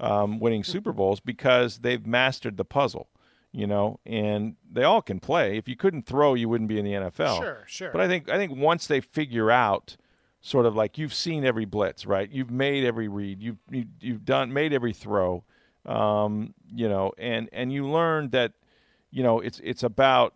um, 0.00 0.38
winning 0.40 0.64
Super 0.64 0.92
Bowls 0.92 1.20
because 1.20 1.78
they've 1.78 2.04
mastered 2.06 2.56
the 2.56 2.64
puzzle, 2.64 3.08
you 3.52 3.66
know, 3.66 4.00
and 4.04 4.56
they 4.70 4.82
all 4.82 5.02
can 5.02 5.20
play. 5.20 5.56
If 5.56 5.68
you 5.68 5.76
couldn't 5.76 6.06
throw, 6.06 6.34
you 6.34 6.48
wouldn't 6.48 6.68
be 6.68 6.78
in 6.78 6.84
the 6.84 6.92
NFL. 6.92 7.38
Sure, 7.38 7.64
sure. 7.66 7.90
But 7.92 8.00
I 8.00 8.08
think 8.08 8.28
I 8.28 8.36
think 8.36 8.56
once 8.56 8.86
they 8.86 9.00
figure 9.00 9.50
out 9.50 9.96
sort 10.40 10.66
of 10.66 10.76
like 10.76 10.98
you've 10.98 11.14
seen 11.14 11.44
every 11.44 11.64
blitz, 11.64 12.04
right? 12.04 12.30
You've 12.30 12.50
made 12.50 12.84
every 12.84 13.08
read. 13.08 13.40
You've 13.40 13.56
you, 13.70 13.80
have 13.80 13.88
you 14.00 14.12
have 14.14 14.24
done 14.24 14.52
made 14.52 14.72
every 14.72 14.92
throw, 14.92 15.44
um, 15.86 16.54
you 16.72 16.88
know, 16.88 17.12
and 17.16 17.48
and 17.52 17.72
you 17.72 17.88
learn 17.88 18.30
that, 18.30 18.52
you 19.10 19.22
know, 19.22 19.40
it's 19.40 19.60
it's 19.64 19.82
about 19.82 20.34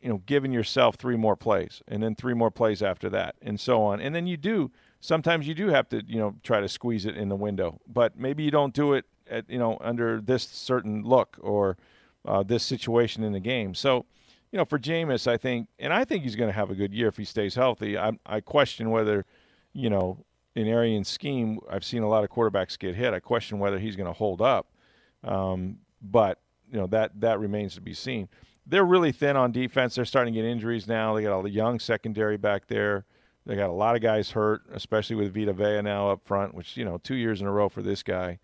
you 0.00 0.08
know 0.08 0.22
giving 0.26 0.52
yourself 0.52 0.96
three 0.96 1.16
more 1.16 1.36
plays 1.36 1.82
and 1.86 2.02
then 2.02 2.14
three 2.14 2.34
more 2.34 2.50
plays 2.50 2.82
after 2.82 3.08
that 3.10 3.36
and 3.40 3.60
so 3.60 3.82
on, 3.82 4.00
and 4.00 4.14
then 4.14 4.26
you 4.26 4.36
do 4.36 4.72
sometimes 5.04 5.46
you 5.46 5.54
do 5.54 5.68
have 5.68 5.86
to 5.90 6.02
you 6.06 6.18
know 6.18 6.34
try 6.42 6.60
to 6.60 6.68
squeeze 6.68 7.04
it 7.04 7.16
in 7.16 7.28
the 7.28 7.36
window, 7.36 7.78
but 7.86 8.18
maybe 8.18 8.42
you 8.42 8.50
don't 8.50 8.72
do 8.72 8.94
it 8.94 9.04
at 9.30 9.48
you 9.50 9.58
know 9.58 9.76
under 9.80 10.20
this 10.20 10.44
certain 10.44 11.02
look 11.02 11.36
or 11.40 11.76
uh, 12.24 12.42
this 12.42 12.62
situation 12.62 13.22
in 13.22 13.32
the 13.32 13.40
game. 13.40 13.74
So 13.74 14.06
you 14.50 14.58
know, 14.58 14.64
for 14.64 14.78
Jameis, 14.78 15.26
I 15.26 15.36
think, 15.36 15.68
and 15.78 15.92
I 15.92 16.04
think 16.04 16.22
he's 16.22 16.36
going 16.36 16.48
to 16.48 16.54
have 16.54 16.70
a 16.70 16.74
good 16.74 16.94
year 16.94 17.08
if 17.08 17.16
he 17.16 17.24
stays 17.24 17.56
healthy. 17.56 17.98
I, 17.98 18.12
I 18.24 18.40
question 18.40 18.90
whether 18.90 19.26
you 19.72 19.90
know, 19.90 20.24
in 20.54 20.68
Arians' 20.68 21.08
scheme, 21.08 21.58
I've 21.68 21.84
seen 21.84 22.02
a 22.02 22.08
lot 22.08 22.22
of 22.22 22.30
quarterbacks 22.30 22.78
get 22.78 22.94
hit. 22.94 23.12
I 23.12 23.18
question 23.20 23.58
whether 23.58 23.78
he's 23.78 23.96
going 23.96 24.06
to 24.06 24.12
hold 24.12 24.40
up, 24.40 24.68
um, 25.22 25.78
but 26.00 26.40
you 26.72 26.78
know 26.78 26.86
that 26.86 27.20
that 27.20 27.38
remains 27.40 27.74
to 27.74 27.82
be 27.82 27.92
seen. 27.92 28.28
They're 28.66 28.86
really 28.86 29.12
thin 29.12 29.36
on 29.36 29.52
defense. 29.52 29.96
They're 29.96 30.06
starting 30.06 30.32
to 30.32 30.40
get 30.40 30.48
injuries 30.48 30.88
now. 30.88 31.14
They 31.14 31.24
got 31.24 31.44
a 31.44 31.50
young 31.50 31.78
secondary 31.78 32.38
back 32.38 32.68
there. 32.68 33.04
They 33.46 33.56
got 33.56 33.68
a 33.68 33.74
lot 33.74 33.94
of 33.94 34.02
guys 34.02 34.30
hurt, 34.30 34.62
especially 34.72 35.16
with 35.16 35.34
Vita 35.34 35.52
Vea 35.52 35.82
now 35.82 36.10
up 36.10 36.24
front, 36.24 36.54
which 36.54 36.76
you 36.76 36.84
know 36.84 36.98
two 36.98 37.14
years 37.14 37.40
in 37.40 37.46
a 37.46 37.52
row 37.52 37.68
for 37.68 37.82
this 37.82 38.02
guy. 38.02 38.38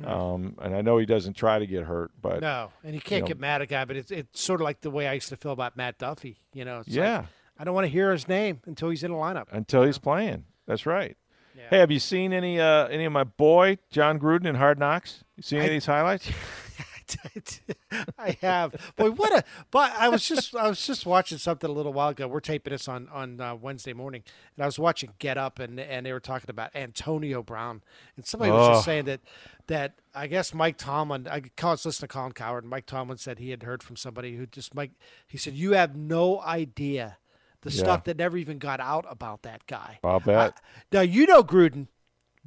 Mm. 0.00 0.08
Um, 0.08 0.56
and 0.60 0.74
I 0.74 0.80
know 0.80 0.98
he 0.98 1.06
doesn't 1.06 1.34
try 1.34 1.58
to 1.58 1.66
get 1.66 1.84
hurt, 1.84 2.10
but 2.20 2.40
no, 2.40 2.70
and 2.82 2.94
he 2.94 3.00
can't 3.00 3.18
you 3.18 3.20
know, 3.20 3.26
get 3.28 3.40
mad 3.40 3.56
at 3.56 3.62
a 3.62 3.66
guy. 3.66 3.84
But 3.84 3.96
it's 3.96 4.10
it's 4.10 4.40
sort 4.40 4.60
of 4.60 4.64
like 4.64 4.80
the 4.80 4.90
way 4.90 5.06
I 5.06 5.12
used 5.14 5.28
to 5.28 5.36
feel 5.36 5.52
about 5.52 5.76
Matt 5.76 5.98
Duffy. 5.98 6.38
You 6.52 6.64
know, 6.64 6.82
yeah. 6.86 7.18
Like, 7.18 7.26
I 7.58 7.64
don't 7.64 7.74
want 7.74 7.84
to 7.84 7.90
hear 7.90 8.10
his 8.12 8.28
name 8.28 8.60
until 8.66 8.90
he's 8.90 9.04
in 9.04 9.12
a 9.12 9.14
lineup. 9.14 9.46
Until 9.52 9.84
he's 9.84 9.98
know? 9.98 10.02
playing. 10.02 10.44
That's 10.66 10.86
right. 10.86 11.16
Yeah. 11.56 11.62
Hey, 11.70 11.78
have 11.78 11.90
you 11.92 12.00
seen 12.00 12.32
any 12.32 12.60
uh, 12.60 12.86
any 12.86 13.04
of 13.04 13.12
my 13.12 13.24
boy 13.24 13.78
Jon 13.90 14.18
Gruden 14.18 14.46
in 14.46 14.56
Hard 14.56 14.78
Knocks? 14.78 15.22
You 15.36 15.42
seen 15.42 15.58
any 15.58 15.66
I, 15.66 15.68
of 15.68 15.72
these 15.74 15.86
highlights? 15.86 16.30
I 18.18 18.36
have. 18.40 18.74
Boy, 18.96 19.10
what 19.10 19.32
a! 19.32 19.44
But 19.70 19.92
I 19.98 20.08
was 20.08 20.26
just 20.26 20.54
I 20.54 20.68
was 20.68 20.84
just 20.86 21.06
watching 21.06 21.38
something 21.38 21.68
a 21.68 21.72
little 21.72 21.92
while 21.92 22.10
ago. 22.10 22.26
We're 22.26 22.40
taping 22.40 22.72
this 22.72 22.88
on 22.88 23.08
on 23.08 23.40
uh, 23.40 23.54
Wednesday 23.54 23.92
morning, 23.92 24.22
and 24.56 24.62
I 24.62 24.66
was 24.66 24.78
watching 24.78 25.10
Get 25.18 25.38
Up, 25.38 25.58
and 25.58 25.78
and 25.78 26.04
they 26.06 26.12
were 26.12 26.20
talking 26.20 26.50
about 26.50 26.74
Antonio 26.74 27.42
Brown, 27.42 27.82
and 28.16 28.26
somebody 28.26 28.52
was 28.52 28.68
just 28.68 28.84
saying 28.84 29.04
that 29.06 29.20
that 29.66 29.94
I 30.14 30.26
guess 30.26 30.54
Mike 30.54 30.78
Tomlin. 30.78 31.28
I 31.28 31.42
was 31.62 31.86
listening 31.86 32.08
to 32.08 32.12
Colin 32.12 32.32
Cowherd, 32.32 32.64
and 32.64 32.70
Mike 32.70 32.86
Tomlin 32.86 33.18
said 33.18 33.38
he 33.38 33.50
had 33.50 33.62
heard 33.62 33.82
from 33.82 33.96
somebody 33.96 34.36
who 34.36 34.46
just 34.46 34.74
Mike. 34.74 34.92
He 35.26 35.38
said 35.38 35.54
you 35.54 35.72
have 35.72 35.96
no 35.96 36.40
idea 36.40 37.18
the 37.64 37.70
yeah. 37.70 37.82
stuff 37.82 38.04
that 38.04 38.18
never 38.18 38.36
even 38.36 38.58
got 38.58 38.78
out 38.78 39.06
about 39.08 39.42
that 39.42 39.66
guy. 39.66 39.98
I'll 40.04 40.20
bet. 40.20 40.60
now 40.92 41.00
you 41.00 41.26
know 41.26 41.42
Gruden, 41.42 41.88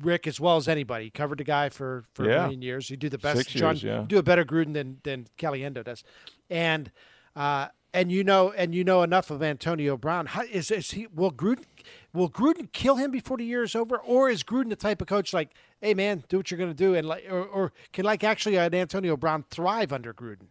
Rick, 0.01 0.27
as 0.27 0.39
well 0.39 0.57
as 0.57 0.67
anybody. 0.67 1.05
You 1.05 1.11
covered 1.11 1.39
the 1.39 1.43
guy 1.43 1.69
for 1.69 2.03
for 2.13 2.25
yeah. 2.25 2.37
a 2.37 2.41
million 2.43 2.61
years. 2.61 2.89
You 2.89 2.97
do 2.97 3.09
the 3.09 3.17
best. 3.17 3.37
Six 3.37 3.53
John, 3.53 3.75
years, 3.75 3.83
yeah. 3.83 4.01
You 4.01 4.07
do 4.07 4.17
a 4.17 4.23
better 4.23 4.45
Gruden 4.45 4.73
than 4.73 4.97
than 5.03 5.27
Caliendo 5.37 5.83
does, 5.83 6.03
and 6.49 6.91
uh, 7.35 7.67
and 7.93 8.11
you 8.11 8.23
know 8.23 8.51
and 8.51 8.75
you 8.75 8.83
know 8.83 9.03
enough 9.03 9.31
of 9.31 9.41
Antonio 9.41 9.97
Brown. 9.97 10.27
How, 10.27 10.43
is, 10.43 10.71
is 10.71 10.91
he 10.91 11.07
will 11.07 11.31
Gruden 11.31 11.65
will 12.13 12.29
Gruden 12.29 12.71
kill 12.71 12.95
him 12.95 13.11
before 13.11 13.37
the 13.37 13.45
year 13.45 13.63
is 13.63 13.75
over, 13.75 13.97
or 13.97 14.29
is 14.29 14.43
Gruden 14.43 14.69
the 14.69 14.75
type 14.75 15.01
of 15.01 15.07
coach 15.07 15.33
like, 15.33 15.49
hey 15.81 15.93
man, 15.93 16.23
do 16.29 16.37
what 16.37 16.51
you're 16.51 16.57
going 16.57 16.71
to 16.71 16.75
do, 16.75 16.95
and 16.95 17.07
like, 17.07 17.25
or, 17.29 17.43
or 17.43 17.73
can 17.93 18.05
like 18.05 18.23
actually 18.23 18.57
an 18.57 18.73
Antonio 18.73 19.17
Brown 19.17 19.45
thrive 19.49 19.91
under 19.91 20.13
Gruden? 20.13 20.47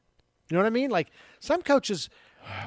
You 0.48 0.56
know 0.56 0.58
what 0.58 0.66
I 0.66 0.70
mean? 0.70 0.90
Like 0.90 1.10
some 1.40 1.62
coaches 1.62 2.08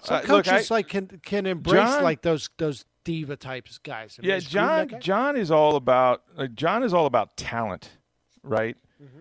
some 0.03 0.17
uh, 0.17 0.21
coaches 0.21 0.69
look, 0.69 0.71
I, 0.71 0.75
like 0.75 0.87
can 0.87 1.07
can 1.23 1.45
embrace 1.45 1.83
John, 1.83 2.03
like 2.03 2.21
those 2.21 2.49
those 2.57 2.85
diva 3.03 3.35
types 3.35 3.77
guys. 3.77 4.17
I 4.17 4.21
mean, 4.21 4.31
yeah, 4.31 4.39
John 4.39 4.89
John 4.99 5.37
is 5.37 5.51
all 5.51 5.75
about 5.75 6.23
like, 6.35 6.53
John 6.55 6.83
is 6.83 6.93
all 6.93 7.05
about 7.05 7.37
talent, 7.37 7.89
right? 8.43 8.77
Mm-hmm. 9.01 9.19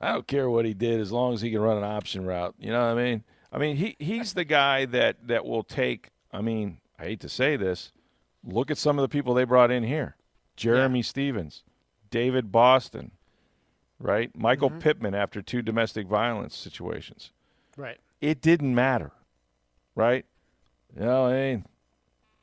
I 0.00 0.12
don't 0.12 0.26
care 0.26 0.48
what 0.48 0.64
he 0.64 0.74
did 0.74 1.00
as 1.00 1.12
long 1.12 1.34
as 1.34 1.40
he 1.40 1.50
can 1.50 1.60
run 1.60 1.76
an 1.76 1.84
option 1.84 2.24
route. 2.24 2.54
You 2.58 2.70
know 2.70 2.80
what 2.80 2.98
I 2.98 3.02
mean? 3.02 3.24
I 3.52 3.58
mean 3.58 3.76
he 3.76 3.96
he's 3.98 4.34
the 4.34 4.44
guy 4.44 4.86
that 4.86 5.26
that 5.28 5.44
will 5.44 5.62
take. 5.62 6.10
I 6.32 6.40
mean, 6.40 6.78
I 6.98 7.04
hate 7.04 7.20
to 7.20 7.28
say 7.28 7.56
this. 7.56 7.92
Look 8.44 8.70
at 8.70 8.78
some 8.78 8.98
of 8.98 9.02
the 9.02 9.08
people 9.08 9.34
they 9.34 9.44
brought 9.44 9.70
in 9.70 9.82
here: 9.82 10.16
Jerramy 10.56 10.98
yeah. 10.98 11.02
Stevens, 11.02 11.64
David 12.10 12.50
Boston, 12.50 13.10
right? 13.98 14.30
Michael 14.36 14.70
mm-hmm. 14.70 14.78
Pittman 14.78 15.14
after 15.14 15.42
two 15.42 15.62
domestic 15.62 16.06
violence 16.06 16.56
situations. 16.56 17.32
Right. 17.76 17.98
It 18.20 18.42
didn't 18.42 18.74
matter 18.74 19.12
right? 19.94 20.24
You 20.96 21.04
know, 21.04 21.26
I 21.26 21.32
mean, 21.32 21.66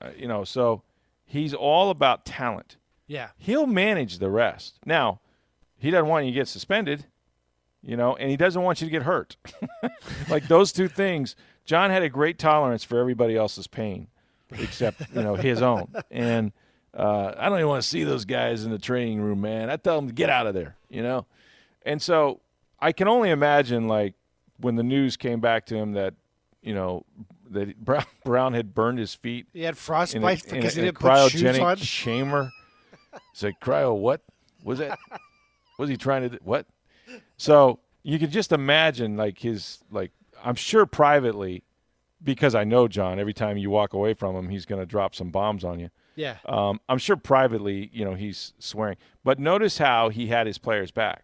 uh, 0.02 0.10
you 0.16 0.28
know, 0.28 0.44
so 0.44 0.84
he's 1.26 1.54
all 1.54 1.90
about 1.90 2.26
talent. 2.26 2.78
Yeah. 3.08 3.30
He'll 3.38 3.68
manage 3.68 4.20
the 4.20 4.30
rest. 4.30 4.80
Now, 4.86 5.20
he 5.78 5.92
doesn't 5.92 6.08
want 6.08 6.26
you 6.26 6.32
to 6.32 6.36
get 6.36 6.48
suspended, 6.48 7.06
you 7.82 7.96
know, 7.96 8.16
and 8.16 8.30
he 8.30 8.38
doesn't 8.38 8.62
want 8.62 8.82
you 8.82 8.88
to 8.88 8.92
get 8.92 9.04
hurt. 9.04 9.38
like 10.30 10.48
those 10.48 10.72
two 10.72 10.88
things, 10.88 11.36
John 11.66 11.90
had 11.90 12.04
a 12.04 12.10
great 12.10 12.38
tolerance 12.40 12.84
for 12.84 13.00
everybody 13.00 13.36
else's 13.36 13.68
pain 13.68 14.08
except, 14.52 15.02
you 15.14 15.22
know, 15.22 15.36
his 15.36 15.62
own. 15.62 15.94
And 16.10 16.52
uh, 16.94 17.34
I 17.38 17.50
don't 17.50 17.60
even 17.60 17.70
want 17.70 17.84
to 17.84 17.88
see 17.88 18.04
those 18.04 18.26
guys 18.26 18.66
in 18.66 18.72
the 18.72 18.80
training 18.80 19.22
room, 19.22 19.42
man. 19.42 19.70
I 19.70 19.78
tell 19.78 19.98
them 19.98 20.08
to 20.08 20.14
get 20.14 20.30
out 20.30 20.48
of 20.48 20.54
there, 20.54 20.76
you 20.90 21.04
know? 21.04 21.26
And 21.86 22.02
so 22.02 22.42
I 22.80 22.92
can 22.92 23.08
only 23.08 23.30
imagine, 23.30 23.88
like, 23.88 24.16
when 24.60 24.76
the 24.76 24.84
news 24.84 25.18
came 25.18 25.40
back 25.40 25.66
to 25.68 25.76
him 25.76 25.94
that, 25.94 26.16
you 26.62 26.74
know, 26.74 27.06
that 27.52 27.78
Brown, 27.84 28.06
Brown 28.24 28.54
had 28.54 28.74
burned 28.74 29.00
his 29.00 29.14
feet. 29.14 29.48
He 29.54 29.62
had 29.62 29.78
frostbite 29.78 30.44
in 30.46 30.52
a, 30.52 30.56
because 30.56 30.78
in 30.78 30.84
he 30.84 30.88
didn't 30.88 31.00
put 31.00 31.32
shoes 31.32 31.60
on. 31.60 31.78
chamber. 31.78 32.52
It's 33.32 33.44
like 33.44 33.60
cryo. 33.60 33.98
What 33.98 34.22
was 34.64 34.80
that? 34.80 34.98
was 35.78 35.90
he 35.90 35.98
trying 35.98 36.24
to? 36.24 36.30
Do? 36.30 36.38
What? 36.44 36.66
So 37.38 37.80
you 38.04 38.20
can 38.20 38.32
just 38.32 38.52
imagine, 38.52 39.18
like 39.18 39.40
his, 39.40 39.80
like 39.92 40.12
I'm 40.44 40.56
sure 40.56 40.86
privately, 40.86 41.64
because 42.24 42.56
I 42.56 42.64
know 42.64 42.88
John. 42.88 43.20
Every 43.20 43.34
time 43.34 43.58
you 43.58 43.70
walk 43.70 43.94
away 43.94 44.14
from 44.14 44.36
him, 44.36 44.50
he's 44.50 44.66
going 44.66 44.82
to 44.82 44.86
drop 44.86 45.16
some 45.16 45.30
bombs 45.30 45.64
on 45.64 45.80
you. 45.80 45.90
Yeah. 46.16 46.38
Um, 46.46 46.82
I'm 46.90 46.98
sure 46.98 47.16
privately, 47.16 47.90
you 47.94 48.04
know, 48.04 48.16
he's 48.16 48.54
swearing. 48.60 48.98
But 49.24 49.40
notice 49.40 49.78
how 49.78 50.10
he 50.10 50.28
had 50.28 50.48
his 50.48 50.58
players 50.58 50.90
back, 50.90 51.24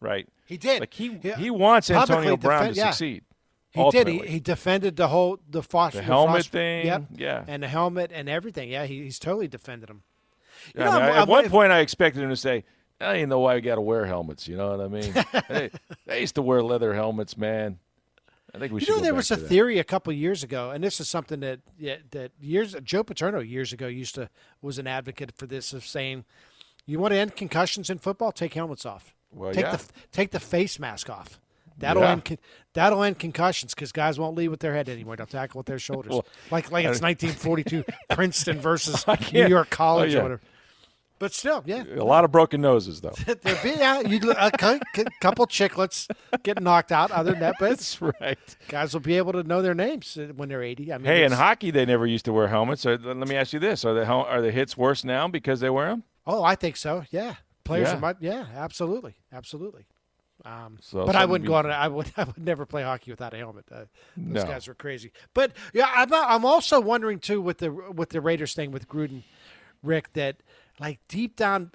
right? 0.00 0.26
He 0.46 0.56
did. 0.56 0.80
Like 0.80 0.94
he 0.94 1.18
he, 1.22 1.32
he 1.32 1.50
wants 1.50 1.90
Antonio 1.90 2.36
Brown 2.36 2.60
defend, 2.60 2.74
to 2.74 2.80
yeah. 2.80 2.90
succeed. 2.90 3.24
He 3.72 3.90
did. 3.90 4.08
He, 4.08 4.18
he 4.26 4.40
defended 4.40 4.96
the 4.96 5.08
whole 5.08 5.38
the 5.48 5.62
Foster 5.62 5.98
the 5.98 6.04
helmet 6.04 6.38
Foster, 6.38 6.50
thing. 6.50 6.86
Yep. 6.86 7.02
Yeah. 7.14 7.44
And 7.46 7.62
the 7.62 7.68
helmet 7.68 8.10
and 8.12 8.28
everything. 8.28 8.68
Yeah. 8.68 8.84
He, 8.84 9.04
he's 9.04 9.18
totally 9.18 9.48
defended 9.48 9.88
him. 9.88 10.02
You 10.74 10.84
know, 10.84 10.90
I 10.90 11.08
mean, 11.08 11.16
at 11.16 11.28
one 11.28 11.48
point, 11.48 11.72
I 11.72 11.80
expected 11.80 12.22
him 12.22 12.28
to 12.30 12.36
say, 12.36 12.64
"I 13.00 13.14
didn't 13.14 13.30
know 13.30 13.40
why 13.40 13.54
we 13.54 13.60
got 13.60 13.76
to 13.76 13.80
wear 13.80 14.04
helmets." 14.04 14.46
You 14.46 14.56
know 14.56 14.76
what 14.76 14.80
I 14.80 14.88
mean? 14.88 15.14
they, 15.48 15.70
they, 16.06 16.20
used 16.20 16.34
to 16.34 16.42
wear 16.42 16.62
leather 16.62 16.94
helmets, 16.94 17.36
man. 17.38 17.78
I 18.54 18.58
think 18.58 18.72
we 18.72 18.80
you 18.80 18.86
should. 18.86 18.88
You 18.88 18.96
know, 18.96 19.02
there 19.04 19.14
was 19.14 19.30
a 19.30 19.36
that. 19.36 19.48
theory 19.48 19.78
a 19.78 19.84
couple 19.84 20.12
years 20.12 20.42
ago, 20.42 20.70
and 20.70 20.82
this 20.82 21.00
is 21.00 21.08
something 21.08 21.40
that 21.40 21.60
yeah, 21.78 21.96
that 22.10 22.32
years 22.40 22.76
Joe 22.82 23.02
Paterno 23.02 23.40
years 23.40 23.72
ago 23.72 23.86
used 23.86 24.16
to 24.16 24.28
was 24.60 24.78
an 24.78 24.86
advocate 24.86 25.32
for 25.36 25.46
this 25.46 25.72
of 25.72 25.86
saying, 25.86 26.24
"You 26.86 26.98
want 26.98 27.12
to 27.12 27.18
end 27.18 27.36
concussions 27.36 27.88
in 27.88 27.98
football? 27.98 28.32
Take 28.32 28.54
helmets 28.54 28.84
off. 28.84 29.14
Well, 29.32 29.52
take 29.52 29.64
yeah. 29.64 29.76
the 29.76 29.84
take 30.12 30.30
the 30.30 30.40
face 30.40 30.78
mask 30.78 31.08
off." 31.08 31.40
That'll 31.80 32.02
yeah. 32.02 32.12
end 32.12 32.38
that'll 32.74 33.02
end 33.02 33.18
concussions 33.18 33.74
because 33.74 33.92
guys 33.92 34.18
won't 34.18 34.36
lead 34.36 34.48
with 34.48 34.60
their 34.60 34.74
head 34.74 34.88
anymore. 34.88 35.16
They'll 35.16 35.26
tackle 35.26 35.58
with 35.58 35.66
their 35.66 35.78
shoulders, 35.78 36.12
well, 36.12 36.26
like 36.50 36.70
like 36.70 36.84
it's 36.84 37.00
1942 37.00 37.84
Princeton 38.14 38.60
versus 38.60 39.04
New 39.32 39.46
York 39.46 39.68
oh, 39.72 39.76
College 39.76 40.10
oh, 40.10 40.12
yeah. 40.12 40.18
or 40.18 40.22
whatever. 40.22 40.40
But 41.20 41.34
still, 41.34 41.62
yeah, 41.66 41.84
a 41.96 42.02
lot 42.02 42.24
of 42.24 42.32
broken 42.32 42.62
noses 42.62 43.02
though. 43.02 43.12
there 43.26 43.58
be 43.62 43.70
yeah, 43.70 44.00
you 44.00 44.32
a 44.32 44.50
couple 45.20 45.46
chicklets 45.46 46.08
get 46.42 46.62
knocked 46.62 46.92
out. 46.92 47.10
Other 47.10 47.32
than 47.32 47.40
that, 47.40 47.56
but 47.60 47.70
that's 47.70 48.00
right. 48.00 48.38
Guys 48.68 48.94
will 48.94 49.00
be 49.00 49.18
able 49.18 49.32
to 49.32 49.42
know 49.42 49.60
their 49.60 49.74
names 49.74 50.16
when 50.36 50.48
they're 50.48 50.62
80. 50.62 50.92
I 50.94 50.96
mean, 50.96 51.04
hey, 51.04 51.24
in 51.24 51.32
hockey 51.32 51.70
they 51.70 51.84
never 51.84 52.06
used 52.06 52.24
to 52.24 52.32
wear 52.32 52.48
helmets. 52.48 52.80
So 52.80 52.96
let 53.02 53.28
me 53.28 53.36
ask 53.36 53.52
you 53.52 53.58
this: 53.58 53.84
Are 53.84 53.92
the 53.92 54.06
are 54.06 54.40
the 54.40 54.50
hits 54.50 54.78
worse 54.78 55.04
now 55.04 55.28
because 55.28 55.60
they 55.60 55.68
wear 55.68 55.88
them? 55.88 56.04
Oh, 56.26 56.42
I 56.42 56.54
think 56.54 56.78
so. 56.78 57.04
Yeah, 57.10 57.34
players 57.64 57.88
yeah. 57.88 57.98
Might, 57.98 58.16
yeah, 58.20 58.46
absolutely, 58.54 59.16
absolutely. 59.30 59.84
Um, 60.44 60.78
so 60.80 61.04
but 61.04 61.16
I 61.16 61.24
wouldn't 61.26 61.46
go 61.46 61.54
on. 61.54 61.66
I 61.66 61.88
would. 61.88 62.10
I 62.16 62.24
would 62.24 62.38
never 62.38 62.66
play 62.66 62.82
hockey 62.82 63.10
without 63.10 63.34
a 63.34 63.36
helmet. 63.36 63.66
Uh, 63.70 63.84
those 64.16 64.44
no. 64.44 64.50
guys 64.50 64.68
were 64.68 64.74
crazy. 64.74 65.12
But 65.34 65.52
yeah, 65.72 65.90
I'm, 65.92 66.12
I'm 66.12 66.44
also 66.44 66.80
wondering 66.80 67.18
too 67.18 67.40
with 67.40 67.58
the 67.58 67.70
with 67.70 68.10
the 68.10 68.20
Raiders 68.20 68.54
thing 68.54 68.70
with 68.70 68.88
Gruden, 68.88 69.22
Rick, 69.82 70.12
that 70.14 70.36
like 70.78 71.00
deep 71.08 71.36
down, 71.36 71.72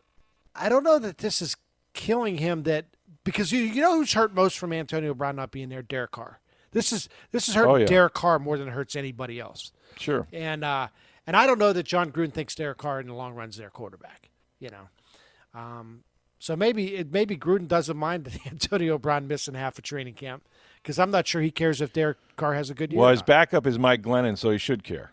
I 0.55 0.69
don't 0.69 0.83
know 0.83 0.99
that 0.99 1.19
this 1.19 1.41
is 1.41 1.55
killing 1.93 2.37
him. 2.37 2.63
That 2.63 2.85
because 3.23 3.51
you 3.51 3.61
you 3.61 3.81
know 3.81 3.97
who's 3.97 4.13
hurt 4.13 4.33
most 4.33 4.57
from 4.57 4.73
Antonio 4.73 5.13
Brown 5.13 5.35
not 5.35 5.51
being 5.51 5.69
there, 5.69 5.81
Derek 5.81 6.11
Carr. 6.11 6.39
This 6.71 6.91
is 6.91 7.07
this 7.31 7.47
is 7.47 7.55
hurting 7.55 7.71
Oh, 7.71 7.75
yeah. 7.77 7.85
Derek 7.85 8.13
Carr 8.13 8.37
more 8.37 8.57
than 8.57 8.67
it 8.67 8.71
hurts 8.71 8.95
anybody 8.97 9.39
else. 9.39 9.71
Sure. 9.97 10.27
And 10.33 10.63
uh, 10.63 10.89
and 11.27 11.35
I 11.35 11.47
don't 11.47 11.57
know 11.57 11.71
that 11.71 11.83
John 11.83 12.11
Gruden 12.11 12.33
thinks 12.33 12.53
Derek 12.55 12.77
Carr 12.77 12.99
in 12.99 13.07
the 13.07 13.13
long 13.13 13.33
run 13.33 13.49
is 13.49 13.55
their 13.55 13.69
quarterback. 13.69 14.29
You 14.59 14.69
know, 14.71 15.59
um, 15.59 16.03
so 16.45 16.55
maybe 16.55 16.95
it 16.95 17.11
maybe 17.11 17.35
Gruden 17.35 17.67
doesn't 17.67 17.97
mind 17.97 18.25
that 18.25 18.45
Antonio 18.51 18.99
Brown 18.99 19.27
missing 19.27 19.55
half 19.55 19.79
a 19.79 19.81
training 19.81 20.13
camp 20.13 20.43
because 20.77 20.99
I'm 20.99 21.09
not 21.09 21.25
sure 21.25 21.41
he 21.41 21.49
cares 21.49 21.81
if 21.81 21.91
Derek 21.91 22.17
Carr 22.35 22.53
has 22.53 22.69
a 22.69 22.75
good 22.75 22.91
year. 22.91 23.01
Well, 23.01 23.09
his 23.09 23.23
backup 23.23 23.65
is 23.65 23.79
Mike 23.79 24.03
Glennon, 24.03 24.37
so 24.37 24.51
he 24.51 24.59
should 24.59 24.83
care. 24.83 25.09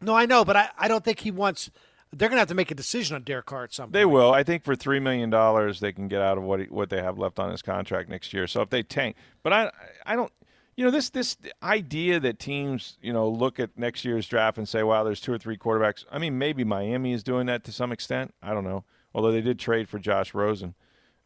no, 0.00 0.16
I 0.16 0.26
know, 0.26 0.44
but 0.44 0.56
I, 0.56 0.70
I 0.76 0.88
don't 0.88 1.04
think 1.04 1.20
he 1.20 1.30
wants. 1.30 1.70
They're 2.12 2.28
going 2.28 2.38
to 2.38 2.40
have 2.40 2.48
to 2.48 2.56
make 2.56 2.72
a 2.72 2.74
decision 2.74 3.14
on 3.14 3.22
Derek 3.22 3.46
Carr 3.46 3.62
at 3.62 3.72
some 3.72 3.84
point. 3.84 3.92
They 3.92 4.04
will. 4.04 4.32
I 4.32 4.42
think 4.42 4.64
for 4.64 4.74
three 4.74 4.98
million 4.98 5.30
dollars, 5.30 5.78
they 5.78 5.92
can 5.92 6.08
get 6.08 6.20
out 6.20 6.38
of 6.38 6.42
what 6.42 6.58
he, 6.58 6.66
what 6.66 6.90
they 6.90 7.00
have 7.00 7.18
left 7.18 7.38
on 7.38 7.52
his 7.52 7.62
contract 7.62 8.08
next 8.08 8.32
year. 8.34 8.48
So 8.48 8.60
if 8.60 8.70
they 8.70 8.82
tank, 8.82 9.14
but 9.44 9.52
I 9.52 9.70
I 10.04 10.16
don't. 10.16 10.32
You 10.74 10.84
know 10.84 10.90
this 10.90 11.08
this 11.08 11.36
idea 11.62 12.18
that 12.18 12.40
teams 12.40 12.98
you 13.00 13.12
know 13.12 13.28
look 13.28 13.60
at 13.60 13.78
next 13.78 14.04
year's 14.04 14.26
draft 14.26 14.58
and 14.58 14.68
say, 14.68 14.82
"Wow, 14.82 15.04
there's 15.04 15.20
two 15.20 15.32
or 15.32 15.38
three 15.38 15.56
quarterbacks." 15.56 16.04
I 16.10 16.18
mean, 16.18 16.36
maybe 16.36 16.64
Miami 16.64 17.12
is 17.12 17.22
doing 17.22 17.46
that 17.46 17.62
to 17.62 17.70
some 17.70 17.92
extent. 17.92 18.34
I 18.42 18.52
don't 18.52 18.64
know. 18.64 18.82
Although 19.14 19.32
they 19.32 19.40
did 19.40 19.58
trade 19.58 19.88
for 19.88 19.98
Josh 19.98 20.34
Rosen, 20.34 20.74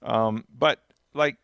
um, 0.03 0.45
but 0.57 0.82
like, 1.14 1.36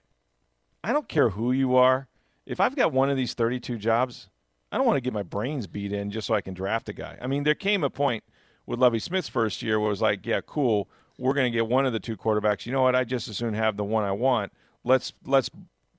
I 0.83 0.93
don't 0.93 1.09
care 1.09 1.31
who 1.31 1.53
you 1.53 1.77
are. 1.77 2.09
If 2.47 2.61
I've 2.61 2.77
got 2.77 2.93
one 2.93 3.09
of 3.11 3.17
these 3.17 3.35
32 3.35 3.79
jobs, 3.79 4.29
I 4.71 4.77
don't 4.77 4.87
want 4.87 4.97
to 4.97 5.01
get 5.01 5.13
my 5.13 5.23
brains 5.23 5.67
beat 5.67 5.93
in 5.93 6.11
just 6.11 6.27
so 6.27 6.35
I 6.35 6.41
can 6.41 6.53
draft 6.53 6.89
a 6.89 6.93
guy. 6.93 7.17
I 7.21 7.27
mean, 7.27 7.45
there 7.45 7.55
came 7.55 7.83
a 7.83 7.91
point 7.91 8.25
with 8.67 8.79
Lovie 8.79 8.99
Smith's 8.99 9.29
first 9.29 9.63
year 9.63 9.79
where 9.81 9.87
it 9.87 9.91
was 9.91 10.03
like, 10.03 10.27
yeah, 10.27 10.41
cool, 10.45 10.89
we're 11.19 11.35
going 11.35 11.51
to 11.51 11.57
get 11.57 11.69
one 11.69 11.87
of 11.87 11.93
the 11.93 12.01
two 12.01 12.17
quarterbacks. 12.17 12.67
You 12.67 12.73
know 12.73 12.83
what? 12.83 12.95
I 12.95 13.05
just 13.05 13.29
as 13.29 13.37
soon 13.37 13.55
have 13.55 13.77
the 13.77 13.85
one 13.85 14.05
I 14.05 14.13
want. 14.13 14.53
Let's 14.83 15.13
let's 15.25 15.51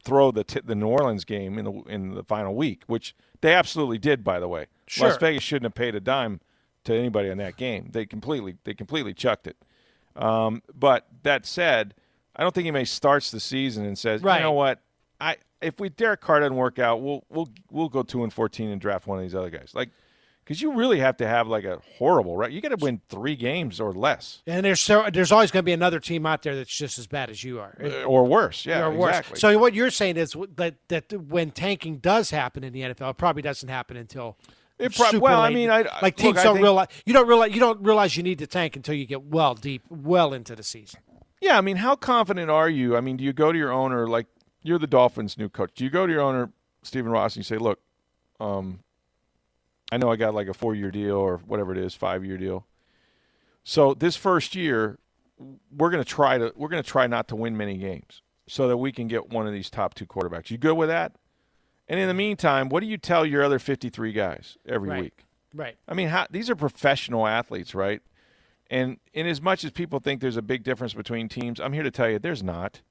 throw 0.03 0.31
the 0.31 0.43
t- 0.43 0.61
the 0.63 0.75
New 0.75 0.87
Orleans 0.87 1.25
game 1.25 1.57
in 1.57 1.65
the 1.65 1.71
in 1.87 2.13
the 2.13 2.23
final 2.23 2.53
week, 2.53 2.83
which 2.87 3.15
they 3.41 3.53
absolutely 3.53 3.97
did, 3.97 4.23
by 4.23 4.39
the 4.39 4.47
way. 4.47 4.67
Sure. 4.87 5.09
Las 5.09 5.17
Vegas 5.17 5.43
shouldn't 5.43 5.65
have 5.65 5.75
paid 5.75 5.95
a 5.95 5.99
dime 5.99 6.39
to 6.83 6.93
anybody 6.93 7.31
on 7.31 7.37
that 7.37 7.57
game. 7.57 7.89
They 7.91 8.05
completely 8.05 8.57
they 8.63 8.73
completely 8.73 9.13
chucked 9.13 9.47
it. 9.47 9.57
Um, 10.15 10.61
but 10.73 11.07
that 11.23 11.45
said, 11.45 11.93
I 12.35 12.43
don't 12.43 12.53
think 12.53 12.65
anybody 12.65 12.85
starts 12.85 13.31
the 13.31 13.39
season 13.39 13.85
and 13.85 13.97
says, 13.97 14.21
Right. 14.21 14.37
you 14.37 14.43
know 14.43 14.51
what, 14.53 14.81
I 15.19 15.37
if 15.61 15.79
we 15.79 15.89
Derek 15.89 16.21
Carr 16.21 16.39
doesn't 16.41 16.55
work 16.55 16.79
out, 16.79 17.01
we'll 17.01 17.23
we'll 17.29 17.49
we'll 17.71 17.89
go 17.89 18.03
two 18.03 18.23
and 18.23 18.31
fourteen 18.31 18.69
and 18.69 18.79
draft 18.79 19.07
one 19.07 19.17
of 19.17 19.23
these 19.23 19.33
other 19.35 19.49
guys. 19.49 19.71
Like, 19.73 19.89
because 20.43 20.61
you 20.61 20.73
really 20.73 20.99
have 20.99 21.17
to 21.17 21.27
have 21.27 21.47
like 21.47 21.63
a 21.63 21.79
horrible 21.97 22.37
right. 22.37 22.51
You 22.51 22.61
got 22.61 22.69
to 22.69 22.75
win 22.77 23.01
three 23.09 23.35
games 23.35 23.79
or 23.79 23.93
less 23.93 24.43
And 24.45 24.63
there's 24.65 24.79
so, 24.81 25.07
there's 25.11 25.31
always 25.31 25.49
going 25.49 25.63
to 25.63 25.65
be 25.65 25.71
another 25.73 25.99
team 25.99 26.25
out 26.25 26.43
there 26.43 26.55
that's 26.55 26.75
just 26.75 26.99
as 26.99 27.07
bad 27.07 27.29
as 27.31 27.43
you 27.43 27.59
are. 27.59 27.75
uh, 27.83 28.03
or 28.03 28.25
worse. 28.25 28.65
Yeah, 28.65 28.85
or 28.85 28.91
worse. 28.91 29.09
exactly. 29.17 29.39
So 29.39 29.57
what 29.57 29.73
you're 29.73 29.89
saying 29.89 30.17
is 30.17 30.35
that 30.55 30.75
that 30.89 31.11
when 31.29 31.51
tanking 31.51 31.97
does 31.97 32.29
happen 32.29 32.63
in 32.63 32.73
the 32.73 32.81
NFL, 32.81 33.11
it 33.11 33.17
probably 33.17 33.41
doesn't 33.41 33.69
happen 33.69 33.97
until 33.97 34.37
It 34.77 34.93
super 34.93 35.19
well, 35.19 35.39
I 35.41 35.49
mean, 35.51 35.69
I- 35.69 35.85
like 36.01 36.17
teams 36.17 36.37
I 36.37 36.43
don't 36.43 36.55
think- 36.55 36.63
realize 36.63 36.87
you 37.05 37.13
don't 37.13 37.27
realize 37.27 37.53
you 37.53 37.59
don't 37.59 37.81
realize 37.81 38.17
you 38.17 38.23
need 38.23 38.39
to 38.39 38.47
tank 38.47 38.75
until 38.75 38.93
you 38.95 39.05
get 39.05 39.23
well 39.23 39.53
deep, 39.55 39.83
well 39.89 40.33
into 40.33 40.55
the 40.55 40.63
season. 40.63 40.99
Yeah, 41.41 41.57
I 41.57 41.61
mean, 41.61 41.77
how 41.77 41.95
confident 41.95 42.49
are 42.49 42.69
you? 42.69 42.97
I 42.97 43.01
mean, 43.01 43.17
do 43.17 43.23
you 43.23 43.31
go 43.33 43.51
to 43.51 43.57
your 43.57 43.71
owner 43.71 44.07
like 44.07 44.27
you're 44.63 44.79
the 44.79 44.87
Dolphins' 44.87 45.37
new 45.37 45.47
coach? 45.47 45.71
Do 45.75 45.83
you 45.83 45.89
go 45.89 46.05
to 46.07 46.11
your 46.11 46.21
owner, 46.21 46.51
Stephen 46.83 47.11
Ross, 47.11 47.35
and 47.35 47.37
you 47.37 47.43
say, 47.43 47.57
"Look, 47.57 47.79
um, 48.39 48.79
I 49.91 49.97
know 49.97 50.11
I 50.11 50.15
got 50.15 50.33
like 50.33 50.47
a 50.47 50.53
four-year 50.53 50.91
deal 50.91 51.15
or 51.17 51.37
whatever 51.45 51.71
it 51.71 51.77
is, 51.77 51.93
five-year 51.93 52.37
deal. 52.37 52.65
So 53.63 53.93
this 53.93 54.15
first 54.15 54.55
year, 54.55 54.99
we're 55.71 55.89
going 55.89 56.03
to 56.03 56.09
try 56.09 56.37
to 56.37 56.51
we're 56.55 56.69
going 56.69 56.83
to 56.83 56.89
try 56.89 57.07
not 57.07 57.27
to 57.29 57.35
win 57.35 57.55
many 57.55 57.77
games 57.77 58.21
so 58.47 58.67
that 58.67 58.77
we 58.77 58.91
can 58.91 59.07
get 59.07 59.29
one 59.29 59.47
of 59.47 59.53
these 59.53 59.69
top 59.69 59.93
two 59.93 60.05
quarterbacks. 60.05 60.49
You 60.51 60.57
good 60.57 60.75
with 60.75 60.89
that? 60.89 61.13
And 61.87 61.99
in 61.99 62.07
the 62.07 62.13
meantime, 62.13 62.69
what 62.69 62.79
do 62.81 62.87
you 62.87 62.97
tell 62.97 63.25
your 63.25 63.43
other 63.43 63.59
53 63.59 64.11
guys 64.11 64.57
every 64.67 64.89
Right. 64.89 65.01
week? 65.03 65.25
Right. 65.53 65.77
I 65.87 65.93
mean, 65.93 66.09
how, 66.09 66.27
these 66.29 66.49
are 66.49 66.55
professional 66.55 67.27
athletes, 67.27 67.73
right? 67.75 68.01
And 68.69 68.97
in 69.13 69.27
as 69.27 69.41
much 69.41 69.63
as 69.63 69.71
people 69.71 69.99
think 69.99 70.19
there's 70.21 70.37
a 70.37 70.41
big 70.41 70.63
difference 70.63 70.93
between 70.93 71.29
teams, 71.29 71.59
I'm 71.59 71.73
here 71.73 71.83
to 71.83 71.91
tell 71.91 72.09
you 72.09 72.19
there's 72.19 72.43
not. 72.43 72.81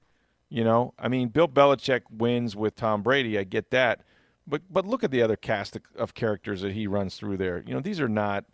You 0.49 0.63
know, 0.63 0.95
I 0.99 1.09
mean, 1.09 1.29
Bill 1.29 1.49
Belichick 1.49 2.03
wins 2.11 2.55
with 2.55 2.77
Tom 2.77 3.03
Brady. 3.03 3.37
I 3.39 3.45
get 3.45 3.71
that, 3.71 4.03
but 4.47 4.63
but 4.71 4.87
look 4.87 5.03
at 5.03 5.11
the 5.11 5.21
other 5.21 5.35
cast 5.37 5.75
of, 5.75 5.83
of 5.97 6.15
characters 6.15 6.61
that 6.61 6.73
he 6.73 6.87
runs 6.87 7.17
through 7.17 7.39
there. 7.39 7.65
You 7.67 7.75
know, 7.75 7.81
these 7.81 7.99
are 8.01 8.09
not 8.09 8.45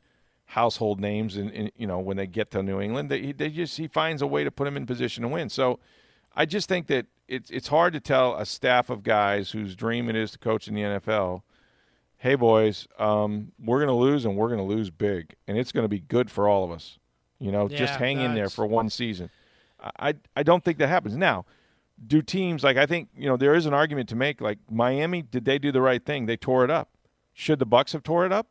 household 0.46 0.98
names. 0.98 1.36
In, 1.36 1.50
in 1.50 1.70
you 1.76 1.86
know 1.86 1.98
when 1.98 2.16
they 2.16 2.26
get 2.26 2.52
to 2.52 2.62
New 2.62 2.80
England, 2.80 3.10
they, 3.10 3.32
they 3.32 3.50
just 3.50 3.76
he 3.76 3.86
finds 3.86 4.22
a 4.22 4.26
way 4.26 4.44
to 4.44 4.50
put 4.50 4.64
them 4.64 4.78
in 4.78 4.86
position 4.86 5.22
to 5.22 5.28
win. 5.28 5.50
So 5.50 5.78
I 6.34 6.46
just 6.46 6.68
think 6.68 6.86
that 6.88 7.06
it's 7.28 7.50
it's 7.50 7.68
hard 7.68 7.92
to 7.92 8.00
tell 8.00 8.36
a 8.36 8.46
staff 8.46 8.90
of 8.90 9.02
guys 9.02 9.50
whose 9.50 9.76
dream 9.76 10.08
it 10.08 10.16
is 10.16 10.32
to 10.32 10.38
coach 10.38 10.68
in 10.68 10.74
the 10.74 10.82
NFL 10.82 11.42
hey 12.20 12.34
boys, 12.34 12.86
um, 12.98 13.50
we're 13.58 13.78
going 13.78 13.88
to 13.88 13.94
lose 13.94 14.24
and 14.24 14.36
we're 14.36 14.48
going 14.48 14.60
to 14.60 14.64
lose 14.64 14.90
big, 14.90 15.34
and 15.48 15.58
it's 15.58 15.72
going 15.72 15.84
to 15.84 15.88
be 15.88 16.00
good 16.00 16.30
for 16.30 16.46
all 16.46 16.64
of 16.64 16.70
us. 16.70 16.98
You 17.38 17.50
know, 17.50 17.68
just 17.68 17.94
Yeah, 17.94 17.98
hang 17.98 18.20
in 18.20 18.34
there 18.34 18.50
for 18.50 18.66
one 18.66 18.90
season. 18.90 19.30
I 19.98 20.14
I 20.36 20.42
don't 20.42 20.62
think 20.62 20.76
that 20.78 20.88
happens 20.88 21.16
now. 21.16 21.46
Do 22.06 22.20
teams 22.20 22.62
like 22.62 22.76
I 22.76 22.84
think 22.84 23.08
you 23.16 23.26
know 23.26 23.38
there 23.38 23.54
is 23.54 23.64
an 23.64 23.72
argument 23.72 24.10
to 24.10 24.16
make. 24.16 24.42
Like 24.42 24.58
Miami, 24.70 25.22
did 25.22 25.46
they 25.46 25.58
do 25.58 25.72
the 25.72 25.80
right 25.80 26.04
thing? 26.04 26.26
They 26.26 26.36
tore 26.36 26.64
it 26.64 26.70
up. 26.70 26.90
Should 27.32 27.58
the 27.58 27.66
Bucs 27.66 27.94
have 27.94 28.02
tore 28.02 28.26
it 28.26 28.32
up? 28.32 28.46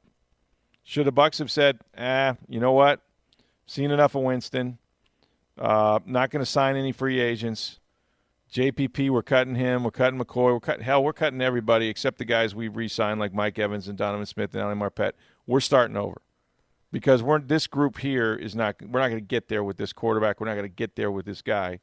Should 0.84 1.06
the 1.06 1.14
Bucs 1.14 1.38
have 1.38 1.52
said, 1.52 1.80
"Ah, 1.96 2.36
you 2.48 2.60
know 2.60 2.72
what? 2.72 3.02
Seen 3.68 3.92
enough 3.92 4.16
of 4.16 4.24
Winston. 4.24 4.80
Uh, 5.60 6.00
not 6.06 6.30
going 6.30 6.44
to 6.44 6.50
sign 6.50 6.76
any 6.78 6.92
free 6.92 7.20
agents. 7.20 7.80
JPP, 8.52 9.10
we're 9.10 9.22
cutting 9.22 9.56
him. 9.56 9.84
We're 9.84 9.92
cutting 9.92 10.20
McCoy. 10.20 10.54
We're 10.54 10.60
cutting 10.60 10.84
hell. 10.84 11.04
We're 11.04 11.14
cutting 11.14 11.42
everybody 11.42 11.88
except 11.88 12.18
the 12.18 12.26
guys 12.26 12.56
we've 12.56 12.76
re-signed, 12.76 13.20
like 13.20 13.34
Mike 13.34 13.60
Evans 13.60 13.88
and 13.88 13.98
Donovan 13.98 14.26
Smith 14.26 14.56
and 14.56 14.64
Ali 14.64 14.76
Marpet. 14.76 15.12
We're 15.46 15.60
starting 15.60 15.98
over 15.98 16.22
because 16.92 17.22
we're 17.22 17.40
this 17.40 17.68
group 17.68 18.00
here 18.00 18.34
is 18.34 18.56
not. 18.56 18.82
We're 18.82 19.02
not 19.02 19.10
going 19.10 19.22
to 19.22 19.28
get 19.28 19.50
there 19.50 19.64
with 19.64 19.78
this 19.78 19.94
quarterback. 19.94 20.40
We're 20.40 20.48
not 20.48 20.56
going 20.56 20.64
to 20.64 20.76
get 20.76 20.96
there 20.96 21.12
with 21.12 21.26
this 21.26 21.42
guy. 21.42 21.80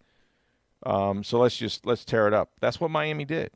Um, 0.84 1.22
so 1.22 1.38
let's 1.38 1.56
just 1.56 1.86
let's 1.86 2.04
tear 2.04 2.26
it 2.26 2.34
up. 2.34 2.50
That's 2.60 2.80
what 2.80 2.90
Miami 2.90 3.24
did. 3.24 3.50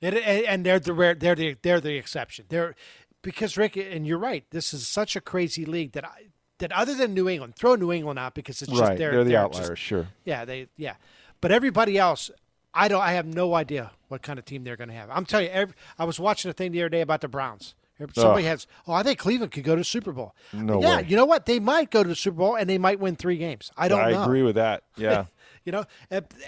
It, 0.00 0.14
and 0.14 0.64
they're 0.64 0.78
the 0.78 0.92
rare, 0.92 1.14
they're 1.14 1.34
the 1.34 1.56
they're 1.62 1.80
the 1.80 1.96
exception. 1.96 2.46
They're 2.48 2.74
because 3.22 3.56
Rick 3.56 3.76
and 3.76 4.06
you're 4.06 4.18
right. 4.18 4.44
This 4.50 4.74
is 4.74 4.86
such 4.86 5.16
a 5.16 5.20
crazy 5.20 5.64
league 5.64 5.92
that 5.92 6.04
I 6.04 6.28
that 6.58 6.72
other 6.72 6.94
than 6.94 7.14
New 7.14 7.28
England, 7.28 7.56
throw 7.56 7.74
New 7.74 7.92
England 7.92 8.18
out 8.18 8.34
because 8.34 8.62
it's 8.62 8.70
just 8.70 8.82
right, 8.82 8.98
they're, 8.98 9.12
they're 9.12 9.24
the 9.24 9.30
they're 9.30 9.40
outliers. 9.40 9.68
just- 9.70 9.82
sure. 9.82 10.08
yeah, 10.24 10.44
they 10.44 10.68
yeah, 10.76 10.94
but 11.40 11.52
everybody 11.52 11.98
else, 11.98 12.30
I 12.74 12.88
don't. 12.88 13.00
I 13.02 13.12
have 13.12 13.26
no 13.26 13.54
idea 13.54 13.92
what 14.08 14.22
kind 14.22 14.38
of 14.38 14.44
team 14.44 14.64
they're 14.64 14.76
going 14.76 14.88
to 14.88 14.94
have. 14.94 15.10
I'm 15.10 15.24
telling 15.24 15.46
you, 15.46 15.52
every, 15.52 15.74
I 15.98 16.04
was 16.04 16.18
watching 16.18 16.50
a 16.50 16.54
thing 16.54 16.72
the 16.72 16.82
other 16.82 16.88
day 16.88 17.00
about 17.00 17.20
the 17.20 17.28
Browns. 17.28 17.74
Somebody 18.14 18.44
has. 18.44 18.66
Oh, 18.86 18.92
I 18.92 19.02
think 19.02 19.18
Cleveland 19.18 19.50
could 19.50 19.64
go 19.64 19.74
to 19.74 19.80
the 19.80 19.84
Super 19.84 20.12
Bowl. 20.12 20.34
No 20.52 20.80
yeah, 20.80 20.98
way. 20.98 21.06
you 21.08 21.16
know 21.16 21.24
what? 21.24 21.46
They 21.46 21.58
might 21.58 21.90
go 21.90 22.04
to 22.04 22.08
the 22.08 22.14
Super 22.14 22.36
Bowl 22.36 22.54
and 22.54 22.70
they 22.70 22.78
might 22.78 23.00
win 23.00 23.16
three 23.16 23.38
games. 23.38 23.72
I 23.76 23.88
don't 23.88 24.00
I 24.00 24.12
know. 24.12 24.22
agree 24.22 24.42
with 24.42 24.54
that. 24.54 24.84
Yeah. 24.96 25.24
You 25.64 25.72
know, 25.72 25.84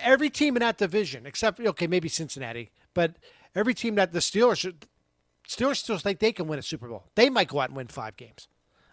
every 0.00 0.30
team 0.30 0.56
in 0.56 0.61
that 0.61 0.78
division, 0.78 1.26
except 1.26 1.61
okay, 1.61 1.86
maybe 1.86 2.08
Cincinnati, 2.08 2.70
but 2.94 3.16
every 3.54 3.74
team 3.74 3.96
that 3.96 4.12
the 4.12 4.20
Steelers, 4.20 4.72
Steelers 5.46 5.76
still 5.76 5.98
think 5.98 6.20
they 6.20 6.32
can 6.32 6.46
win 6.46 6.58
a 6.58 6.62
Super 6.62 6.88
Bowl. 6.88 7.04
They 7.16 7.28
might 7.28 7.48
go 7.48 7.61
out 7.61 7.68
and 7.68 7.76
win 7.76 7.88
five 7.88 8.16
games. 8.16 8.48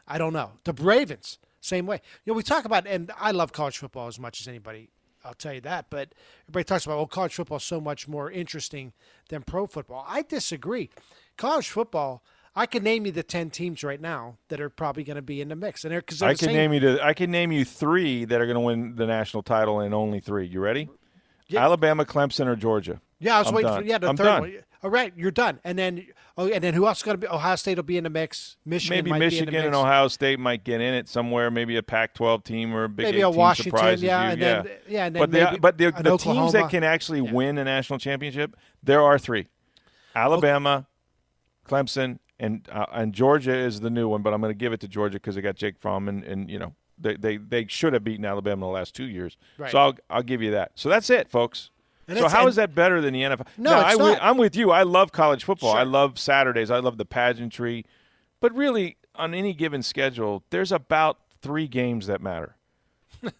I 0.08 0.18
don't 0.18 0.34
know. 0.34 0.51
The 0.64 0.74
Ravens, 0.74 1.38
same 1.60 1.86
way. 1.86 2.01
You 2.26 2.34
know, 2.34 2.38
we 2.38 2.43
talk 2.43 2.66
about, 2.66 2.88
and 2.88 3.12
I 3.20 3.32
love 3.32 3.51
college 3.51 3.78
football 3.78 4.08
as 4.08 4.20
much 4.20 4.39
as 4.41 4.47
anybody. 4.47 4.89
I'll 5.26 5.34
tell 5.34 5.53
you 5.53 5.62
that. 5.62 5.88
But 5.89 6.14
everybody 6.45 6.64
talks 6.64 6.86
about, 6.86 6.99
oh, 6.99 7.05
college 7.08 7.36
football 7.36 7.58
is 7.58 7.64
so 7.64 7.82
much 7.82 8.08
more 8.08 8.32
interesting 8.32 8.93
than 9.30 9.43
pro 9.43 9.68
football. 9.68 10.05
I 10.08 10.22
disagree. 10.22 10.89
College 11.38 11.70
football. 11.70 12.24
I 12.55 12.66
can 12.66 12.82
name 12.84 13.05
you 13.05 13.12
the 13.12 13.22
ten 13.22 13.51
teams 13.51 13.84
right 13.84 14.01
now 14.01 14.38
that 14.47 14.60
are 14.60 14.70
probably 14.70 15.03
going 15.03 15.18
to 15.18 15.22
be 15.22 15.41
in 15.41 15.49
the 15.49 15.55
mix, 15.55 15.84
and 15.84 15.91
they're 15.91 16.01
because 16.01 16.24
I 16.24 16.34
can 16.34 16.53
name 16.53 16.74
you 16.74 16.80
to, 16.80 17.05
I 17.05 17.14
can 17.14 17.30
name 17.30 17.51
you 17.51 17.64
three 17.64 18.26
that 18.26 18.41
are 18.41 18.45
going 18.45 18.55
to 18.55 18.62
win 18.62 18.95
the 18.95 19.05
national 19.05 19.43
title, 19.43 19.80
and 19.80 19.93
only 19.93 20.20
three. 20.20 20.47
You 20.47 20.60
ready? 20.60 20.89
Yeah. 21.49 21.64
Alabama, 21.64 22.03
Clemson, 22.03 22.47
or 22.47 22.55
Georgia. 22.55 22.99
Yeah, 23.20 23.36
I 23.36 23.39
was 23.39 23.49
I'm 23.49 23.53
waiting 23.53 23.70
done. 23.70 23.82
for 23.84 23.88
yeah 23.88 23.97
the 23.99 24.08
I'm 24.10 24.18
third 24.18 24.24
done. 24.24 24.41
one. 24.41 24.53
All 24.84 24.89
right, 24.89 25.11
you're 25.15 25.32
done. 25.32 25.59
And 25.63 25.78
then 25.78 26.07
oh, 26.38 26.47
and 26.47 26.63
then 26.63 26.73
who 26.73 26.86
else 26.86 26.99
is 26.99 27.03
going 27.03 27.19
to 27.19 27.19
be? 27.19 27.28
Ohio 27.28 27.55
State 27.55 27.78
will 27.78 27.84
be 27.84 27.97
in 27.97 28.03
the 28.03 28.09
mix. 28.09 28.57
Michigan 28.65 29.05
Maybe 29.05 29.19
Michigan 29.19 29.51
be 29.51 29.57
in 29.57 29.61
the 29.63 29.67
and. 29.67 29.75
Ohio 29.75 30.07
State 30.07 30.39
might 30.39 30.63
get 30.63 30.82
in 30.82 30.93
it 30.93 31.07
somewhere. 31.09 31.49
Maybe 31.49 31.78
a 31.78 31.84
Pac-12 31.84 32.43
team 32.43 32.75
or 32.75 32.84
a 32.84 32.89
Big 32.89 33.05
Maybe 33.05 33.17
Eight 33.19 33.23
a 33.23 33.30
team 33.30 33.36
Washington, 33.36 33.71
surprises 33.71 34.03
yeah, 34.03 34.32
you. 34.34 34.39
yeah. 34.39 34.61
then- 34.61 34.78
yeah, 34.88 35.05
and 35.05 35.15
then 35.15 35.19
but 35.21 35.32
the, 35.32 35.59
but 35.59 35.78
the, 35.78 35.91
the 35.91 36.17
teams 36.17 36.53
that 36.53 36.69
can 36.69 36.84
actually 36.84 37.21
win 37.21 37.57
a 37.57 37.63
national 37.63 37.99
championship, 37.99 38.55
there 38.84 39.01
are 39.01 39.17
three: 39.17 39.47
Alabama, 40.15 40.88
Clemson, 41.67 42.19
and 42.39 42.67
uh, 42.71 42.86
and 42.91 43.13
Georgia 43.13 43.55
is 43.55 43.80
the 43.80 43.89
new 43.89 44.07
one. 44.07 44.21
But 44.21 44.34
I'm 44.34 44.41
going 44.41 44.53
to 44.53 44.57
give 44.57 44.73
it 44.73 44.80
to 44.82 44.88
Georgia 44.88 45.15
because 45.15 45.36
they 45.36 45.41
got 45.41 45.55
Jake 45.55 45.80
Fromm, 45.80 46.07
and, 46.07 46.23
and 46.23 46.49
you 46.49 46.59
know 46.59 46.75
they, 46.99 47.15
they 47.15 47.38
they 47.38 47.65
should 47.67 47.93
have 47.93 48.03
beaten 48.03 48.25
Alabama 48.25 48.65
the 48.65 48.71
last 48.71 48.95
two 48.95 49.05
years. 49.05 49.38
Right. 49.57 49.71
So 49.71 49.78
I'll 49.80 49.93
I'll 50.09 50.23
give 50.23 50.41
you 50.41 50.51
that. 50.51 50.71
So 50.75 50.89
that's 50.89 51.09
it, 51.09 51.30
folks. 51.30 51.71
And 52.08 52.18
so 52.18 52.28
how 52.30 52.47
is 52.47 52.55
that 52.55 52.74
better 52.74 53.01
than 53.01 53.14
the 53.14 53.22
NFL? 53.24 53.47
No, 53.58 53.72
Now, 53.72 53.80
I, 53.86 53.93
not. 53.95 54.20
I'm 54.22 54.38
with 54.38 54.55
you. 54.55 54.72
I 54.72 54.84
love 54.84 55.12
college 55.12 55.43
football. 55.43 55.74
I 55.76 55.84
love 55.84 56.18
Saturdays. 56.18 56.72
I 56.72 56.80
love 56.80 56.97
the 56.97 57.05
pageantry. 57.05 57.86
But 58.39 58.55
really, 58.55 58.97
on 59.16 59.34
any 59.34 59.53
given 59.53 59.84
schedule, 59.84 60.43
there's 60.49 60.72
about 60.72 61.18
three 61.41 61.68
games 61.68 62.08
that 62.08 62.22
matter. 62.22 62.55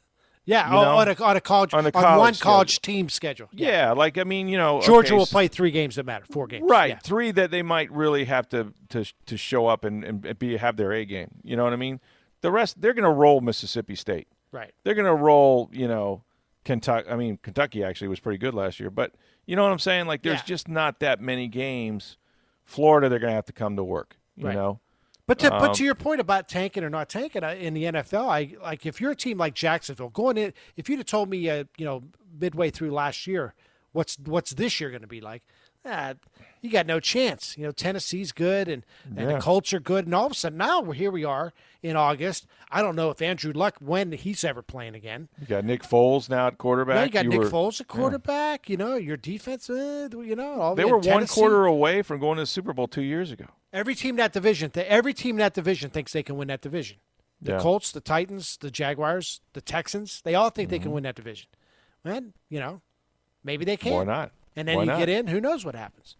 Yeah, 0.46 0.68
you 0.68 0.76
know? 0.76 0.96
on 0.96 1.10
a 1.10 1.14
on 1.22 1.36
a 1.36 1.42
college 1.42 1.74
On 1.74 1.80
on, 1.80 1.86
a 1.88 1.92
college 1.92 2.20
one 2.20 2.34
college 2.36 2.82
team 2.82 3.10
schedule. 3.10 3.50
Yeah, 3.52 3.92
like 3.92 4.18
I 4.18 4.24
mean, 4.24 4.48
you 4.48 4.58
know, 4.58 4.80
Georgia 4.80 5.10
okay, 5.10 5.16
will 5.18 5.24
s- 5.24 5.30
play 5.32 5.50
three 5.50 5.72
games 5.72 5.98
that 5.98 6.06
matter, 6.06 6.24
four 6.32 6.48
games. 6.48 6.70
Right, 6.70 6.92
Yeah. 6.92 7.00
three 7.00 7.32
that 7.32 7.52
they 7.52 7.62
might 7.64 7.92
really 7.92 8.24
have 8.24 8.48
to 8.50 8.74
to 8.90 9.04
to 9.26 9.36
show 9.36 9.68
up 9.68 9.84
and, 9.84 10.06
and 10.06 10.40
be 10.40 10.56
have 10.56 10.78
their 10.78 10.94
A 10.94 11.04
game. 11.04 11.32
You 11.44 11.58
know 11.58 11.66
what 11.66 11.74
I 11.74 11.76
mean? 11.76 12.00
The 12.40 12.50
rest 12.50 12.80
they're 12.80 12.94
going 12.94 13.04
to 13.04 13.10
roll 13.12 13.42
Mississippi 13.42 13.96
State. 13.96 14.30
Right. 14.54 14.74
They're 14.86 14.96
going 14.96 15.06
to 15.06 15.14
roll, 15.14 15.70
you 15.74 15.90
know, 15.90 16.24
Kentucky. 16.68 17.10
I 17.10 17.16
mean, 17.16 17.40
Kentucky 17.42 17.82
actually 17.82 18.10
was 18.10 18.20
pretty 18.20 18.38
good 18.38 18.54
last 18.54 18.78
year, 18.80 18.90
but 18.90 19.14
you 19.46 19.56
know 19.56 19.64
what 19.64 19.72
I'm 19.72 19.80
saying? 19.80 20.06
Like, 20.06 20.22
there's 20.22 20.42
Yeah. 20.42 20.46
just 20.46 20.68
not 20.68 21.00
that 21.00 21.22
many 21.22 21.48
games. 21.48 22.18
Florida, 22.66 23.08
they're 23.08 23.20
going 23.20 23.32
to 23.32 23.36
have 23.36 23.46
to 23.46 23.54
come 23.54 23.78
to 23.78 23.84
work. 23.86 24.18
You 24.36 24.48
Right. 24.48 24.54
know, 24.56 24.82
But 25.26 25.40
to, 25.40 25.54
Um, 25.54 25.60
but 25.62 25.74
to 25.76 25.84
your 25.86 25.96
point 25.96 26.20
about 26.22 26.48
tanking 26.50 26.84
or 26.84 26.90
not 26.90 27.08
tanking 27.10 27.44
uh, 27.44 27.50
in 27.50 27.74
the 27.74 27.84
NFL, 27.86 28.30
I 28.30 28.56
like 28.62 28.86
if 28.86 29.00
you're 29.02 29.12
a 29.12 29.16
team 29.16 29.38
like 29.38 29.54
Jacksonville 29.54 30.10
going 30.10 30.38
in. 30.38 30.54
If 30.76 30.90
you'd 30.90 31.00
have 31.00 31.06
told 31.06 31.30
me, 31.30 31.50
uh, 31.50 31.64
you 31.78 31.86
know, 31.86 32.04
midway 32.40 32.70
through 32.70 32.92
last 32.92 33.28
year, 33.28 33.54
what's 33.94 34.18
what's 34.20 34.52
this 34.52 34.80
year 34.82 34.90
going 34.90 35.02
to 35.02 35.08
be 35.08 35.20
like? 35.22 35.44
Ah, 35.90 36.14
you 36.62 36.70
got 36.70 36.86
no 36.86 37.00
chance. 37.00 37.58
You 37.58 37.64
know, 37.64 37.72
Tennessee's 37.72 38.32
good 38.32 38.68
and, 38.68 38.84
and 39.06 39.30
Yeah. 39.30 39.36
the 39.36 39.40
Colts 39.42 39.72
are 39.74 39.80
good, 39.80 40.06
and 40.06 40.14
all 40.14 40.26
of 40.26 40.32
a 40.34 40.36
sudden 40.36 40.58
now 40.58 40.82
we're 40.82 40.96
here. 40.96 41.12
We 41.12 41.24
are 41.24 41.54
in 41.82 41.96
August. 41.96 42.46
I 42.70 42.82
don't 42.82 42.96
know 42.96 43.10
if 43.10 43.22
Andrew 43.22 43.54
Luck 43.54 43.76
when 43.80 44.12
he's 44.12 44.44
ever 44.44 44.62
playing 44.62 44.96
again. 44.96 45.30
you 45.40 45.48
got 45.48 45.64
Nick 45.64 45.84
Foles 45.84 46.30
now 46.30 46.48
at 46.48 46.58
quarterback. 46.58 46.96
Now 46.96 47.04
you 47.04 47.10
got 47.12 47.26
Nick 47.28 47.40
were- 47.40 47.50
Foles 47.50 47.80
at 47.80 47.88
quarterback. 47.88 48.70
You 48.70 48.76
know, 48.78 48.96
your 48.96 49.16
defense. 49.18 49.70
Uh, 49.70 50.10
you 50.12 50.36
know, 50.36 50.60
all 50.60 50.76
They 50.76 50.84
were 50.86 50.98
one 50.98 51.26
quarter 51.28 51.66
away 51.66 52.02
from 52.02 52.20
going 52.20 52.36
to 52.38 52.42
the 52.44 52.48
Super 52.48 52.74
Bowl 52.74 52.88
two 52.88 53.04
years 53.04 53.32
ago. 53.32 53.46
Every 53.72 53.96
team 53.96 54.12
in 54.12 54.16
that 54.18 54.34
division, 54.34 54.72
every 54.76 55.14
team 55.14 55.36
in 55.36 55.40
that 55.40 55.54
division 55.54 55.90
thinks 55.90 56.12
they 56.12 56.24
can 56.24 56.36
win 56.38 56.48
that 56.50 56.62
division. 56.62 56.98
The 57.42 57.52
Yeah. 57.54 57.60
Colts, 57.60 57.92
the 57.92 58.02
Titans, 58.02 58.58
the 58.60 58.72
Jaguars, 58.72 59.42
the 59.54 59.62
Texans, 59.62 60.22
they 60.24 60.34
all 60.36 60.50
think 60.50 60.70
they 60.70 60.78
Mm-hmm. 60.78 60.84
can 60.84 60.92
win 60.94 61.04
that 61.04 61.16
division. 61.16 61.48
And, 62.04 62.34
you 62.50 62.60
know, 62.60 62.82
maybe 63.44 63.64
they 63.64 63.78
can. 63.78 63.94
Why 63.94 64.04
not? 64.06 64.32
And 64.58 64.68
then 64.68 64.76
Why 64.78 64.84
you 64.84 64.88
not? 64.90 64.98
get 65.00 65.08
in, 65.10 65.28
who 65.28 65.40
knows 65.40 65.64
what 65.64 65.76
happens. 65.76 66.16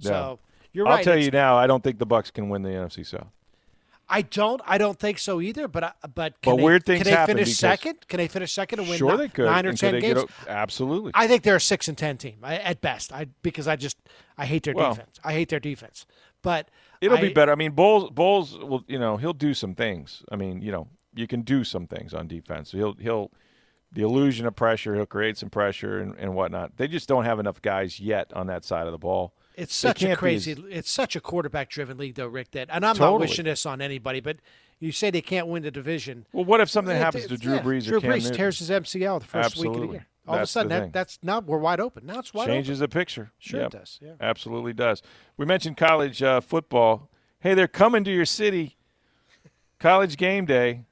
Yeah. 0.00 0.08
So 0.10 0.38
you're 0.72 0.84
right. 0.84 0.98
I'll 0.98 1.04
tell 1.04 1.18
you 1.18 1.30
now, 1.30 1.56
I 1.56 1.66
don't 1.66 1.82
think 1.82 1.98
the 1.98 2.06
Bucs 2.06 2.32
can 2.32 2.48
win 2.48 2.62
the 2.62 2.70
NFC 2.70 3.06
South. 3.06 3.28
I 4.10 4.22
don't. 4.22 4.60
I 4.66 4.78
don't 4.78 4.98
think 4.98 5.18
so 5.18 5.40
either. 5.40 5.68
But 5.68 5.84
I- 5.84 5.92
but 6.14 6.40
can 6.40 6.52
But 6.52 6.56
they, 6.56 6.62
weird 6.64 6.84
things 6.86 7.02
can 7.02 7.04
they 7.12 7.16
happen 7.16 7.36
finish 7.36 7.56
second? 7.56 8.08
Can 8.08 8.16
they 8.18 8.26
finish 8.28 8.52
second 8.52 8.80
and 8.80 8.88
win 8.88 8.98
Sure, 8.98 9.12
ni- 9.12 9.16
they 9.18 9.28
could. 9.28 9.44
nine 9.46 9.66
or 9.66 9.70
And 9.70 9.78
ten 9.78 9.98
games? 10.00 10.24
absolutely. 10.48 11.12
I 11.14 11.28
think 11.28 11.42
they're 11.42 11.56
a 11.56 11.60
six 11.60 11.88
and 11.88 11.96
ten 11.98 12.16
team 12.16 12.38
I, 12.42 12.56
at 12.56 12.80
best. 12.80 13.12
I 13.12 13.26
because 13.42 13.68
I 13.68 13.76
just 13.76 13.96
I 14.38 14.46
hate 14.46 14.62
their 14.64 14.74
Well- 14.74 14.94
defense. 14.94 15.20
I 15.22 15.32
hate 15.34 15.50
their 15.50 15.60
defense. 15.60 16.06
But 16.42 16.70
It'll 17.00 17.18
I- 17.18 17.20
be 17.20 17.32
better. 17.32 17.52
I 17.52 17.54
mean, 17.54 17.72
Bowles, 17.72 18.10
Bowles 18.10 18.56
will, 18.58 18.82
you 18.88 18.98
know, 18.98 19.18
he'll 19.18 19.32
do 19.34 19.52
some 19.54 19.74
things. 19.74 20.22
I 20.32 20.36
mean, 20.36 20.62
you 20.62 20.72
know, 20.72 20.88
you 21.14 21.26
can 21.26 21.42
do 21.42 21.62
some 21.62 21.86
things 21.86 22.14
on 22.14 22.26
defense. 22.28 22.72
He'll, 22.72 22.94
he'll, 22.94 23.30
the 23.92 24.02
illusion 24.02 24.46
of 24.46 24.54
pressure, 24.54 24.94
he'll 24.94 25.06
create 25.06 25.36
some 25.38 25.50
pressure 25.50 25.98
and, 25.98 26.14
and 26.18 26.34
whatnot. 26.34 26.76
They 26.76 26.88
just 26.88 27.08
don't 27.08 27.24
have 27.24 27.38
enough 27.40 27.62
guys 27.62 27.98
yet 27.98 28.32
on 28.34 28.46
that 28.48 28.64
side 28.64 28.86
of 28.86 28.92
the 28.92 28.98
ball. 28.98 29.32
It's 29.56 29.74
such 29.74 30.02
a 30.02 30.14
crazy. 30.14 30.52
as- 30.52 30.58
it's 30.70 30.90
such 30.90 31.16
a 31.16 31.20
quarterback-driven 31.20 31.96
league, 31.98 32.14
though, 32.14 32.28
Rick. 32.28 32.52
That, 32.52 32.68
and 32.70 32.84
I'm 32.84 32.96
not 32.96 33.06
Totally. 33.06 33.20
wishing 33.28 33.44
this 33.46 33.66
on 33.66 33.80
anybody, 33.80 34.20
but 34.20 34.36
you 34.78 34.92
say 34.92 35.10
they 35.10 35.20
can't 35.22 35.48
win 35.48 35.62
the 35.64 35.70
division. 35.70 36.26
Well, 36.32 36.44
what 36.44 36.60
if 36.60 36.70
something 36.70 36.94
It- 36.94 37.00
happens 37.00 37.26
to 37.26 37.36
Drew 37.36 37.54
yeah, 37.54 37.62
Brees 37.62 37.84
Drew 37.86 38.00
Brees 38.00 38.22
Newton? 38.22 38.34
tears 38.36 38.58
his 38.60 38.70
MCL 38.70 39.18
the 39.20 39.26
first 39.26 39.56
week 39.56 39.74
of 39.74 39.80
the 39.80 39.86
year. 39.88 40.06
All 40.28 40.36
That's 40.36 40.54
of 40.54 40.60
a 40.62 40.68
sudden, 40.68 40.68
that, 40.68 40.92
that's 40.92 41.18
now 41.22 41.40
we're 41.40 41.56
wide 41.58 41.80
open. 41.80 42.04
Now 42.04 42.18
it's 42.18 42.34
wide 42.34 42.46
Changes 42.48 42.80
open. 42.82 42.90
the 42.90 42.94
picture. 42.94 43.32
Sure 43.38 43.62
it 43.62 43.70
does, 43.72 43.98
yeah. 44.02 44.12
Absolutely 44.20 44.74
does. 44.74 45.02
We 45.38 45.46
mentioned 45.46 45.78
college 45.78 46.22
uh, 46.22 46.42
football. 46.42 47.08
Hey, 47.40 47.54
they're 47.54 47.66
coming 47.66 48.04
to 48.04 48.10
your 48.12 48.26
city. 48.26 48.76
College 49.78 50.16
game 50.16 50.44
day, 50.44 50.84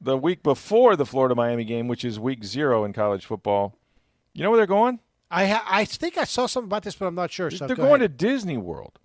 the 0.00 0.16
week 0.16 0.42
before 0.42 0.96
the 0.96 1.06
Florida 1.06 1.34
Miami 1.34 1.64
game, 1.64 1.88
which 1.88 2.04
is 2.04 2.18
week 2.20 2.44
zero 2.44 2.84
in 2.84 2.92
college 2.92 3.26
football. 3.26 3.76
You 4.34 4.42
know 4.44 4.50
where 4.50 4.56
they're 4.58 4.66
going? 4.66 5.00
I 5.30 5.46
ha- 5.46 5.66
I 5.68 5.84
think 5.84 6.16
I 6.16 6.24
saw 6.24 6.46
something 6.46 6.68
about 6.68 6.84
this, 6.84 6.94
but 6.94 7.06
I'm 7.06 7.14
not 7.14 7.30
sure. 7.30 7.50
So 7.50 7.66
they're 7.66 7.76
go 7.76 7.82
going 7.84 8.00
ahead. 8.00 8.18
to 8.18 8.26
Disney 8.26 8.56
World. 8.56 8.98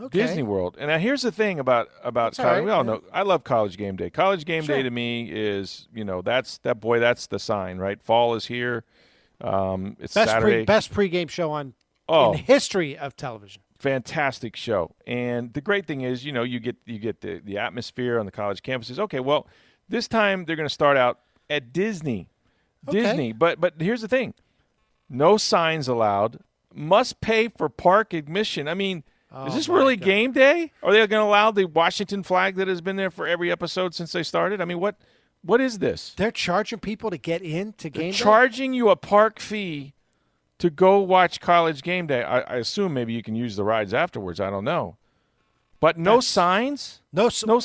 okay. 0.00 0.18
Disney 0.22 0.42
World. 0.42 0.76
And 0.78 0.88
now 0.88 0.98
here's 0.98 1.22
the 1.22 1.30
thing 1.32 1.58
about 1.60 1.88
about 2.02 2.32
That's 2.32 2.38
college. 2.38 2.56
right, 2.58 2.64
we 2.64 2.70
all 2.70 2.82
know 2.84 3.02
I 3.12 3.22
love 3.22 3.44
college 3.44 3.76
game 3.76 3.96
day. 3.96 4.10
College 4.10 4.44
game 4.44 4.62
Sure. 4.64 4.76
day 4.76 4.82
to 4.82 4.90
me 4.90 5.30
is 5.30 5.88
you 5.94 6.04
know 6.04 6.22
that's 6.22 6.58
that 6.58 6.80
boy 6.80 6.98
that's 6.98 7.26
the 7.28 7.38
sign 7.38 7.78
right. 7.78 8.02
Fall 8.02 8.34
is 8.34 8.46
here. 8.46 8.84
Um, 9.40 9.96
it's 10.00 10.14
Best 10.14 10.30
Saturday. 10.30 10.56
pre 10.58 10.64
best 10.64 10.92
pregame 10.92 11.28
show 11.28 11.50
on 11.52 11.74
Oh. 12.08 12.32
in 12.32 12.38
history 12.38 12.96
of 12.96 13.16
television. 13.16 13.62
fantastic 13.78 14.56
show. 14.56 14.94
And 15.06 15.52
the 15.52 15.60
great 15.60 15.86
thing 15.86 16.00
is, 16.00 16.24
you 16.24 16.32
know, 16.32 16.42
you 16.42 16.58
get 16.60 16.76
you 16.86 16.98
get 16.98 17.20
the 17.20 17.40
the 17.44 17.58
atmosphere 17.58 18.18
on 18.18 18.24
the 18.26 18.32
college 18.32 18.62
campuses. 18.62 18.98
Okay, 18.98 19.20
well, 19.20 19.46
this 19.88 20.08
time 20.08 20.44
they're 20.44 20.56
going 20.56 20.68
to 20.68 20.74
start 20.74 20.96
out 20.96 21.20
at 21.50 21.72
Disney. 21.72 22.28
Okay. 22.88 23.00
Disney. 23.00 23.32
But 23.32 23.60
but 23.60 23.74
here's 23.80 24.00
the 24.02 24.08
thing. 24.08 24.34
No 25.08 25.36
signs 25.36 25.88
allowed. 25.88 26.38
Must 26.74 27.20
pay 27.20 27.48
for 27.48 27.68
park 27.68 28.12
admission. 28.12 28.68
I 28.68 28.74
mean, 28.74 28.98
is 28.98 29.04
oh 29.32 29.50
this 29.50 29.68
Oh, 29.68 29.74
really 29.74 29.96
God. 29.96 30.04
game 30.04 30.32
day? 30.32 30.72
Are 30.82 30.92
they 30.92 30.98
going 31.06 31.20
to 31.22 31.28
allow 31.28 31.50
the 31.50 31.64
Washington 31.64 32.22
flag 32.22 32.56
that 32.56 32.68
has 32.68 32.80
been 32.80 32.96
there 32.96 33.10
for 33.10 33.26
every 33.26 33.50
episode 33.50 33.94
since 33.94 34.12
they 34.12 34.22
started? 34.22 34.60
I 34.60 34.64
mean, 34.66 34.78
what 34.80 34.96
what 35.42 35.60
is 35.60 35.78
this? 35.78 36.12
They're 36.16 36.30
charging 36.32 36.80
people 36.80 37.10
to 37.10 37.18
get 37.18 37.40
in 37.42 37.72
to 37.74 37.88
game. 37.90 38.04
They're 38.04 38.12
charging 38.12 38.72
you 38.74 38.88
a 38.90 38.96
park 38.96 39.38
fee 39.38 39.94
to 40.58 40.70
go 40.70 40.98
watch 40.98 41.40
college 41.40 41.82
game 41.82 42.06
day. 42.06 42.22
I, 42.24 42.40
I 42.40 42.56
assume 42.56 42.92
maybe 42.94 43.12
you 43.12 43.22
can 43.22 43.36
use 43.36 43.56
the 43.56 43.64
rides 43.64 43.94
afterwards. 43.94 44.40
I 44.40 44.50
don't 44.50 44.64
know, 44.64 44.96
but 45.80 45.96
no 45.98 46.12
That's- 46.12 46.26
signs. 46.26 47.00
no 47.12 47.30
No, 47.46 47.60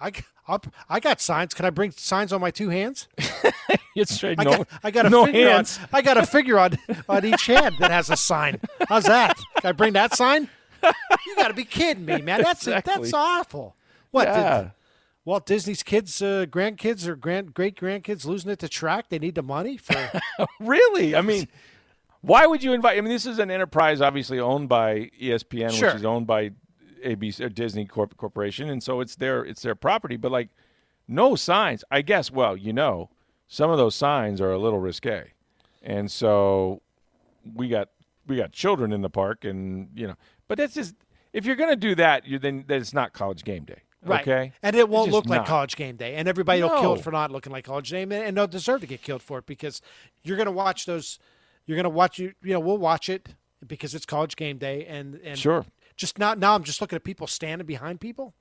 I, 0.00 0.12
I'll- 0.48 0.62
I 0.88 1.00
got 1.00 1.20
signs. 1.20 1.54
Can 1.54 1.64
I 1.66 1.70
bring 1.70 1.90
signs 1.92 2.32
on 2.32 2.40
my 2.40 2.50
two 2.50 2.68
hands? 2.68 3.08
it's 3.96 4.14
straight. 4.14 4.40
I 4.40 4.44
no, 4.44 4.50
got, 4.58 4.68
I 4.82 4.90
got 4.90 5.06
a 5.06 5.10
no 5.10 5.26
figure 5.26 5.50
hands. 5.50 5.78
on. 5.80 5.88
I 5.92 6.02
got 6.02 6.16
a 6.18 6.26
figure 6.26 6.58
on 6.58 6.76
on 7.08 7.24
each 7.24 7.46
hand 7.46 7.76
that 7.80 7.90
has 7.90 8.10
a 8.10 8.16
sign. 8.16 8.60
How's 8.88 9.04
that? 9.04 9.36
Can 9.60 9.68
I 9.68 9.72
bring 9.72 9.92
that 9.94 10.14
sign? 10.16 10.48
You 10.82 11.36
got 11.36 11.48
to 11.48 11.54
be 11.54 11.64
kidding 11.64 12.04
me, 12.04 12.20
man. 12.22 12.42
That's 12.42 12.66
Exactly. 12.66 12.94
that's 13.04 13.12
awful. 13.14 13.76
What? 14.10 14.24
did 14.26 14.34
Yeah. 14.34 14.70
Walt 15.24 15.46
Disney's 15.46 15.84
kids, 15.84 16.20
uh, 16.20 16.46
grandkids, 16.50 17.06
or 17.06 17.14
grand 17.14 17.54
great 17.54 17.76
grandkids 17.76 18.24
losing 18.24 18.50
it 18.50 18.58
to 18.58 18.68
track? 18.68 19.08
They 19.08 19.20
need 19.20 19.36
the 19.36 19.42
money 19.44 19.76
for. 19.76 20.10
Really? 20.58 21.14
I 21.14 21.20
mean, 21.22 21.46
why 22.22 22.46
would 22.46 22.64
you 22.64 22.72
invite? 22.72 22.98
I 22.98 23.00
mean, 23.00 23.12
this 23.12 23.26
is 23.26 23.38
an 23.38 23.48
enterprise 23.50 24.00
obviously 24.00 24.40
owned 24.40 24.68
by 24.68 25.10
ESPN, 25.20 25.70
Sure. 25.72 25.88
which 25.90 25.96
is 25.98 26.04
owned 26.04 26.26
by 26.26 26.50
ABC 27.04 27.40
or 27.40 27.48
Disney 27.48 27.86
Corp- 27.86 28.16
Corporation, 28.16 28.68
and 28.68 28.82
so 28.82 29.00
it's 29.00 29.16
their 29.16 29.44
it's 29.44 29.62
their 29.62 29.74
property. 29.74 30.16
But 30.16 30.32
like, 30.32 30.48
no 31.08 31.34
signs. 31.36 31.84
I 31.90 32.02
guess. 32.02 32.30
Well, 32.30 32.56
you 32.56 32.72
know, 32.72 33.10
some 33.48 33.70
of 33.70 33.78
those 33.78 33.94
signs 33.94 34.40
are 34.40 34.52
a 34.52 34.58
little 34.58 34.78
risque, 34.78 35.32
and 35.82 36.10
so 36.10 36.82
we 37.54 37.68
got 37.68 37.88
we 38.26 38.36
got 38.36 38.52
children 38.52 38.92
in 38.92 39.02
the 39.02 39.10
park, 39.10 39.44
and 39.44 39.88
you 39.94 40.06
know, 40.06 40.14
but 40.48 40.58
that's 40.58 40.74
just 40.74 40.94
if 41.32 41.46
you're 41.46 41.56
going 41.56 41.70
to 41.70 41.76
do 41.76 41.94
that, 41.94 42.26
you 42.26 42.38
then 42.38 42.64
then 42.66 42.80
it's 42.80 42.92
not 42.94 43.12
college 43.12 43.44
game 43.44 43.64
day. 43.64 43.82
Right. 44.04 44.20
Okay. 44.22 44.52
And 44.62 44.74
it 44.74 44.88
won't 44.88 45.12
look 45.12 45.26
like 45.26 45.40
not. 45.42 45.46
college 45.46 45.76
game 45.76 45.94
day. 45.94 46.16
And 46.16 46.26
everybody 46.26 46.60
will 46.60 46.80
kill 46.80 46.94
it 46.94 47.04
for 47.04 47.12
not 47.12 47.30
looking 47.30 47.52
like 47.52 47.64
college 47.64 47.88
game 47.90 48.08
day. 48.08 48.26
and 48.26 48.36
they'll 48.36 48.48
deserve 48.48 48.80
to 48.80 48.86
get 48.86 49.00
killed 49.00 49.22
for 49.22 49.38
it 49.38 49.46
because 49.46 49.80
you're 50.24 50.36
gonna 50.36 50.50
watch 50.50 50.86
those 50.86 51.20
you're 51.66 51.76
gonna 51.76 51.88
watch 51.88 52.18
you 52.18 52.32
you 52.42 52.52
know, 52.52 52.58
we'll 52.58 52.78
watch 52.78 53.08
it 53.08 53.28
because 53.64 53.94
it's 53.94 54.04
college 54.04 54.34
game 54.34 54.58
day 54.58 54.84
and, 54.86 55.14
and 55.22 55.38
Sure. 55.38 55.64
Just 55.96 56.18
not 56.18 56.38
now 56.38 56.54
I'm 56.54 56.64
just 56.64 56.80
looking 56.80 56.96
at 56.96 57.04
people 57.04 57.26
standing 57.26 57.66
behind 57.66 58.00
people. 58.00 58.34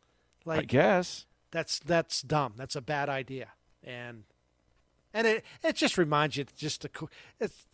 Like 0.46 0.60
I 0.60 0.64
guess. 0.64 1.26
that's 1.52 1.80
that's 1.80 2.22
dumb. 2.22 2.54
That's 2.58 2.76
a 2.76 2.82
bad 2.82 3.10
idea. 3.10 3.50
And 3.84 4.24
and 5.14 5.28
it 5.28 5.46
it 5.64 5.76
just 5.76 5.98
reminds 5.98 6.38
you 6.38 6.46
just 6.56 6.82
the 6.82 6.90
it's 7.40 7.66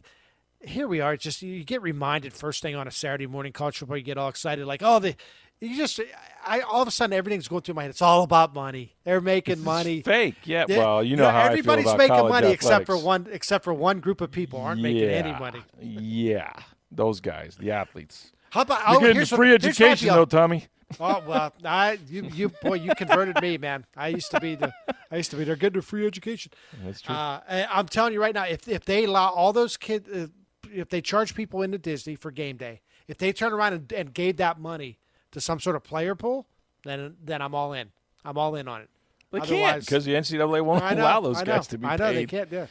here 0.61 0.87
we 0.87 1.01
are. 1.01 1.13
It's 1.13 1.23
just 1.23 1.41
you 1.41 1.63
get 1.63 1.81
reminded 1.81 2.33
first 2.33 2.61
thing 2.61 2.75
on 2.75 2.87
a 2.87 2.91
Saturday 2.91 3.27
morning 3.27 3.53
college 3.53 3.77
football. 3.77 3.97
You 3.97 4.03
get 4.03 4.17
all 4.17 4.29
excited 4.29 4.65
like 4.65 4.81
oh 4.83 4.99
the 4.99 5.15
you 5.59 5.75
just 5.75 5.99
I 6.45 6.61
all 6.61 6.81
of 6.81 6.87
a 6.87 6.91
sudden 6.91 7.17
everything's 7.17 7.47
going 7.47 7.61
through 7.61 7.75
my 7.75 7.83
head. 7.83 7.89
It's 7.89 8.01
all 8.01 8.23
about 8.23 8.53
money. 8.53 8.95
They're 9.03 9.21
making 9.21 9.63
money. 9.63 10.01
Fake. 10.01 10.35
Yeah. 10.43 10.65
Yeah, 10.67 10.77
Well, 10.77 11.03
you 11.03 11.15
know 11.15 11.29
how 11.29 11.41
everybody's 11.41 11.87
I 11.87 11.97
feel 11.97 12.05
about 12.05 12.09
making 12.15 12.29
money 12.29 12.51
except 12.51 12.85
for 12.85 12.97
one 12.97 13.27
except 13.31 13.63
for 13.63 13.73
one 13.73 13.99
group 13.99 14.21
of 14.21 14.31
people 14.31 14.59
aren't 14.61 14.81
making 14.81 15.09
any 15.09 15.31
money. 15.33 15.61
Yeah, 15.79 16.53
those 16.91 17.19
guys, 17.21 17.57
the 17.59 17.71
athletes. 17.71 18.31
How 18.51 18.61
about 18.61 18.87
You're 18.87 18.97
oh, 18.97 18.99
getting 18.99 19.15
here's 19.15 19.29
free 19.29 19.51
what, 19.51 19.63
education, 19.65 20.07
though, 20.07 20.25
Tommy. 20.25 20.65
Oh 20.99 21.21
well, 21.27 21.53
I 21.65 21.99
you 22.07 22.29
you 22.33 22.49
boy 22.49 22.75
you 22.75 22.95
converted 22.95 23.41
me, 23.41 23.57
man. 23.57 23.85
I 23.95 24.07
used 24.07 24.31
to 24.31 24.39
be 24.39 24.55
the 24.55 24.73
I 25.11 25.17
used 25.17 25.31
to 25.31 25.37
be 25.37 25.43
they're 25.43 25.57
getting 25.57 25.79
a 25.79 25.81
free 25.81 26.07
education. 26.07 26.53
That's 26.83 27.01
true. 27.01 27.13
Uh, 27.13 27.41
I'm 27.69 27.87
telling 27.87 28.13
you 28.13 28.21
right 28.21 28.33
now, 28.33 28.45
if 28.45 28.67
if 28.67 28.85
they 28.85 29.03
allow 29.03 29.29
all 29.31 29.51
those 29.51 29.75
kids, 29.75 30.07
uh, 30.07 30.27
if 30.71 30.87
they 30.89 31.01
charge 31.01 31.35
people 31.35 31.61
into 31.61 31.77
Disney 31.77 32.15
for 32.15 32.31
game 32.31 32.55
day, 32.55 32.81
if 33.07 33.17
they 33.17 33.33
turn 33.33 33.51
around 33.51 33.73
and, 33.73 33.91
and 33.91 34.13
gave 34.13 34.37
that 34.37 34.59
money 34.59 34.97
to 35.31 35.41
some 35.41 35.59
sort 35.59 35.75
of 35.75 35.83
player 35.83 36.15
pool, 36.15 36.47
then 36.85 37.17
then 37.21 37.41
I'm 37.41 37.53
all 37.53 37.73
in. 37.73 37.91
I'm 38.23 38.37
all 38.37 38.55
in 38.55 38.67
on 38.69 38.81
it. 38.81 38.89
they 39.31 39.41
can't 39.41 39.81
because 39.81 40.05
the 40.05 40.13
NCAA 40.13 40.63
won't 40.63 40.83
know, 40.83 41.01
allow 41.03 41.19
those 41.19 41.37
I 41.37 41.43
know, 41.43 41.55
guys 41.57 41.67
to 41.67 41.77
be 41.77 41.85
I 41.85 41.97
know 41.97 42.05
paid. 42.05 42.15
they 42.15 42.25
can't. 42.25 42.51
Yeah. 42.51 42.67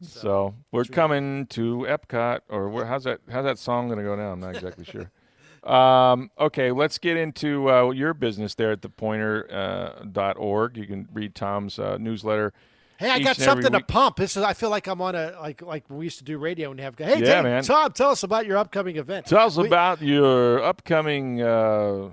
So 0.00 0.54
we're 0.70 0.84
coming 0.84 1.46
to 1.48 1.86
Epcot, 1.88 2.40
or 2.48 2.68
where, 2.68 2.84
how's 2.86 3.04
that? 3.04 3.20
How's 3.30 3.44
that 3.44 3.58
song 3.58 3.88
going 3.88 3.98
to 3.98 4.04
go 4.04 4.14
now? 4.14 4.32
I'm 4.32 4.40
not 4.40 4.54
exactly 4.54 4.84
sure. 4.84 5.10
Um, 5.64 6.30
okay, 6.38 6.70
let's 6.70 6.98
get 6.98 7.16
into 7.16 7.68
uh, 7.68 7.90
your 7.90 8.14
business 8.14 8.54
there 8.54 8.70
at 8.70 8.80
thepoynter.org. 8.80 9.52
Uh, 9.52 10.04
dot 10.12 10.36
org. 10.38 10.76
you 10.76 10.86
can 10.86 11.08
read 11.12 11.34
Tom's 11.34 11.78
uh, 11.80 11.98
newsletter 11.98 12.52
Hey, 12.98 13.10
I 13.10 13.20
got 13.20 13.36
something 13.36 13.70
to 13.70 13.80
pump. 13.80 14.16
This 14.16 14.36
is. 14.36 14.42
I 14.42 14.54
feel 14.54 14.70
like 14.70 14.88
I'm 14.88 15.00
on 15.00 15.14
a 15.14 15.36
like 15.40 15.62
like 15.62 15.84
we 15.88 16.04
used 16.04 16.18
to 16.18 16.24
do 16.24 16.36
radio 16.36 16.72
and 16.72 16.80
have. 16.80 16.98
Hey, 16.98 17.20
yeah. 17.20 17.60
Tom, 17.60 17.92
tell 17.92 18.10
us 18.10 18.24
about 18.24 18.44
your 18.44 18.56
upcoming 18.58 18.96
event. 18.96 19.26
Tell 19.26 19.46
us 19.46 19.56
we, 19.56 19.68
about 19.68 20.02
your 20.02 20.60
upcoming 20.64 21.40
uh, 21.40 22.10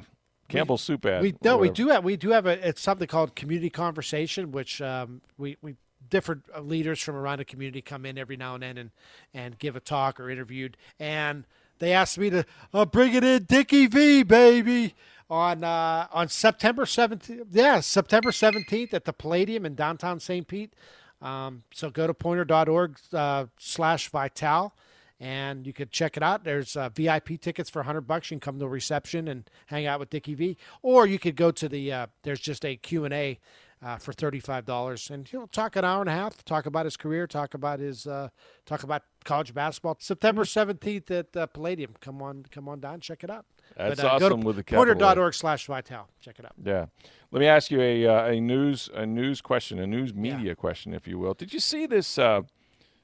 Campbell 0.48 0.76
we, 0.76 0.80
Soup 0.80 1.04
ad. 1.04 1.24
We 1.24 1.34
no, 1.44 1.58
we 1.58 1.72
do 1.72 1.88
have 1.88 2.04
we 2.04 2.18
do 2.18 2.30
have 2.30 2.46
a 2.46 2.68
it's 2.68 2.82
something 2.82 3.08
called 3.08 3.36
community 3.36 3.72
conversation, 3.72 4.52
which 4.52 4.80
um, 4.80 5.22
we 5.40 5.58
we 5.64 5.76
different 6.10 6.43
uh, 6.56 6.62
leaders 6.62 7.01
from 7.01 7.16
around 7.16 7.39
the 7.39 7.45
community 7.45 7.82
come 7.82 8.06
in 8.06 8.18
every 8.18 8.38
now 8.38 8.53
and 8.53 8.64
then 8.64 8.78
and 8.78 8.91
and 9.34 9.60
give 9.60 9.76
a 9.76 9.80
talk 9.80 10.20
or 10.20 10.30
interviewed 10.30 10.78
and 10.99 11.45
they 11.80 11.91
asked 11.91 12.18
me 12.18 12.30
to 12.30 12.45
uh, 12.74 12.86
bring 12.86 13.14
it 13.14 13.24
in 13.24 13.43
Dickie 13.43 13.88
V, 13.88 14.24
baby, 14.24 14.95
on 15.30 15.64
uh, 15.64 16.08
on 16.12 16.30
September 16.30 16.86
17th. 16.86 17.47
Yeah, 17.51 17.80
September 17.82 18.32
17th 18.32 18.93
at 18.93 19.06
the 19.06 19.14
Palladium 19.14 19.66
in 19.66 19.76
downtown 19.76 20.20
St. 20.20 20.47
Pete. 20.47 20.74
Um, 21.22 21.64
so 21.74 21.89
go 21.89 22.08
to 22.08 22.14
poynter.org 22.14 22.97
uh, 23.14 23.45
slash 23.58 24.10
Vital 24.10 24.74
and 25.20 25.66
you 25.66 25.72
could 25.72 25.91
check 25.91 26.18
it 26.18 26.24
out. 26.24 26.43
There's 26.43 26.76
uh, 26.76 26.89
VIP 26.89 27.39
tickets 27.39 27.70
for 27.70 27.80
100 27.80 28.01
bucks. 28.01 28.30
You 28.30 28.36
can 28.36 28.41
come 28.41 28.60
to 28.60 28.66
a 28.66 28.70
reception 28.70 29.30
and 29.30 29.49
hang 29.68 29.86
out 29.86 29.99
with 29.99 30.10
Dickie 30.10 30.36
V, 30.36 30.58
or 30.82 31.08
you 31.08 31.20
could 31.20 31.36
go 31.36 31.51
to 31.51 31.70
the. 31.70 31.91
Uh, 31.91 32.08
there's 32.24 32.41
just 32.41 32.66
a 32.66 32.76
Q 32.76 33.06
and 33.06 33.14
A 33.14 33.39
uh, 33.82 33.97
for 33.97 34.13
$35 34.13 35.09
and 35.09 35.28
he'll 35.28 35.47
talk 35.47 35.76
an 35.76 35.86
hour 35.86 36.01
and 36.01 36.09
a 36.09 36.13
half 36.13 36.43
talk 36.43 36.65
about 36.65 36.86
his 36.86 36.97
career 36.97 37.28
talk 37.28 37.53
about 37.53 37.80
his 37.80 38.07
uh, 38.07 38.30
talk 38.65 38.84
about 38.84 39.03
college 39.23 39.53
basketball. 39.53 39.97
September 39.99 40.43
17th 40.43 41.11
at 41.11 41.38
uh, 41.38 41.45
palladium. 41.47 41.93
Come 41.99 42.21
on 42.21 42.45
come 42.51 42.69
on 42.69 42.80
down 42.80 42.99
check 42.99 43.23
it 43.23 43.30
out. 43.30 43.45
That's 43.78 44.01
but, 44.01 44.05
uh, 44.05 44.26
awesome 44.26 44.41
with 44.41 44.57
the 44.57 44.63
poynter.org 44.63 45.34
slash 45.34 45.67
vital. 45.67 46.07
Check 46.19 46.39
it 46.39 46.45
out. 46.45 46.53
Yeah. 46.63 46.86
Let 47.32 47.39
me 47.39 47.47
ask 47.47 47.71
you 47.71 47.82
a, 47.82 48.05
uh, 48.05 48.26
a 48.28 48.39
news 48.39 48.89
a 48.93 49.05
news 49.05 49.41
question 49.41 49.80
a 49.80 49.88
news 49.88 50.13
media 50.13 50.47
yeah. 50.47 50.53
question 50.53 50.93
if 50.93 51.07
you 51.07 51.19
will. 51.19 51.34
Did 51.34 51.53
you 51.53 51.59
see 51.59 51.86
this 51.86 52.17
uh, 52.17 52.41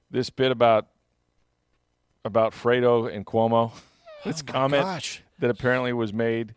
this 0.09 0.29
bit 0.29 0.51
about 0.51 0.87
about 2.23 2.53
fredo 2.53 3.13
and 3.13 3.25
cuomo? 3.25 3.71
This 4.23 4.43
oh 4.47 4.51
comment 4.51 4.83
gosh. 4.83 5.23
that 5.39 5.49
apparently 5.49 5.93
was 5.93 6.13
made 6.13 6.53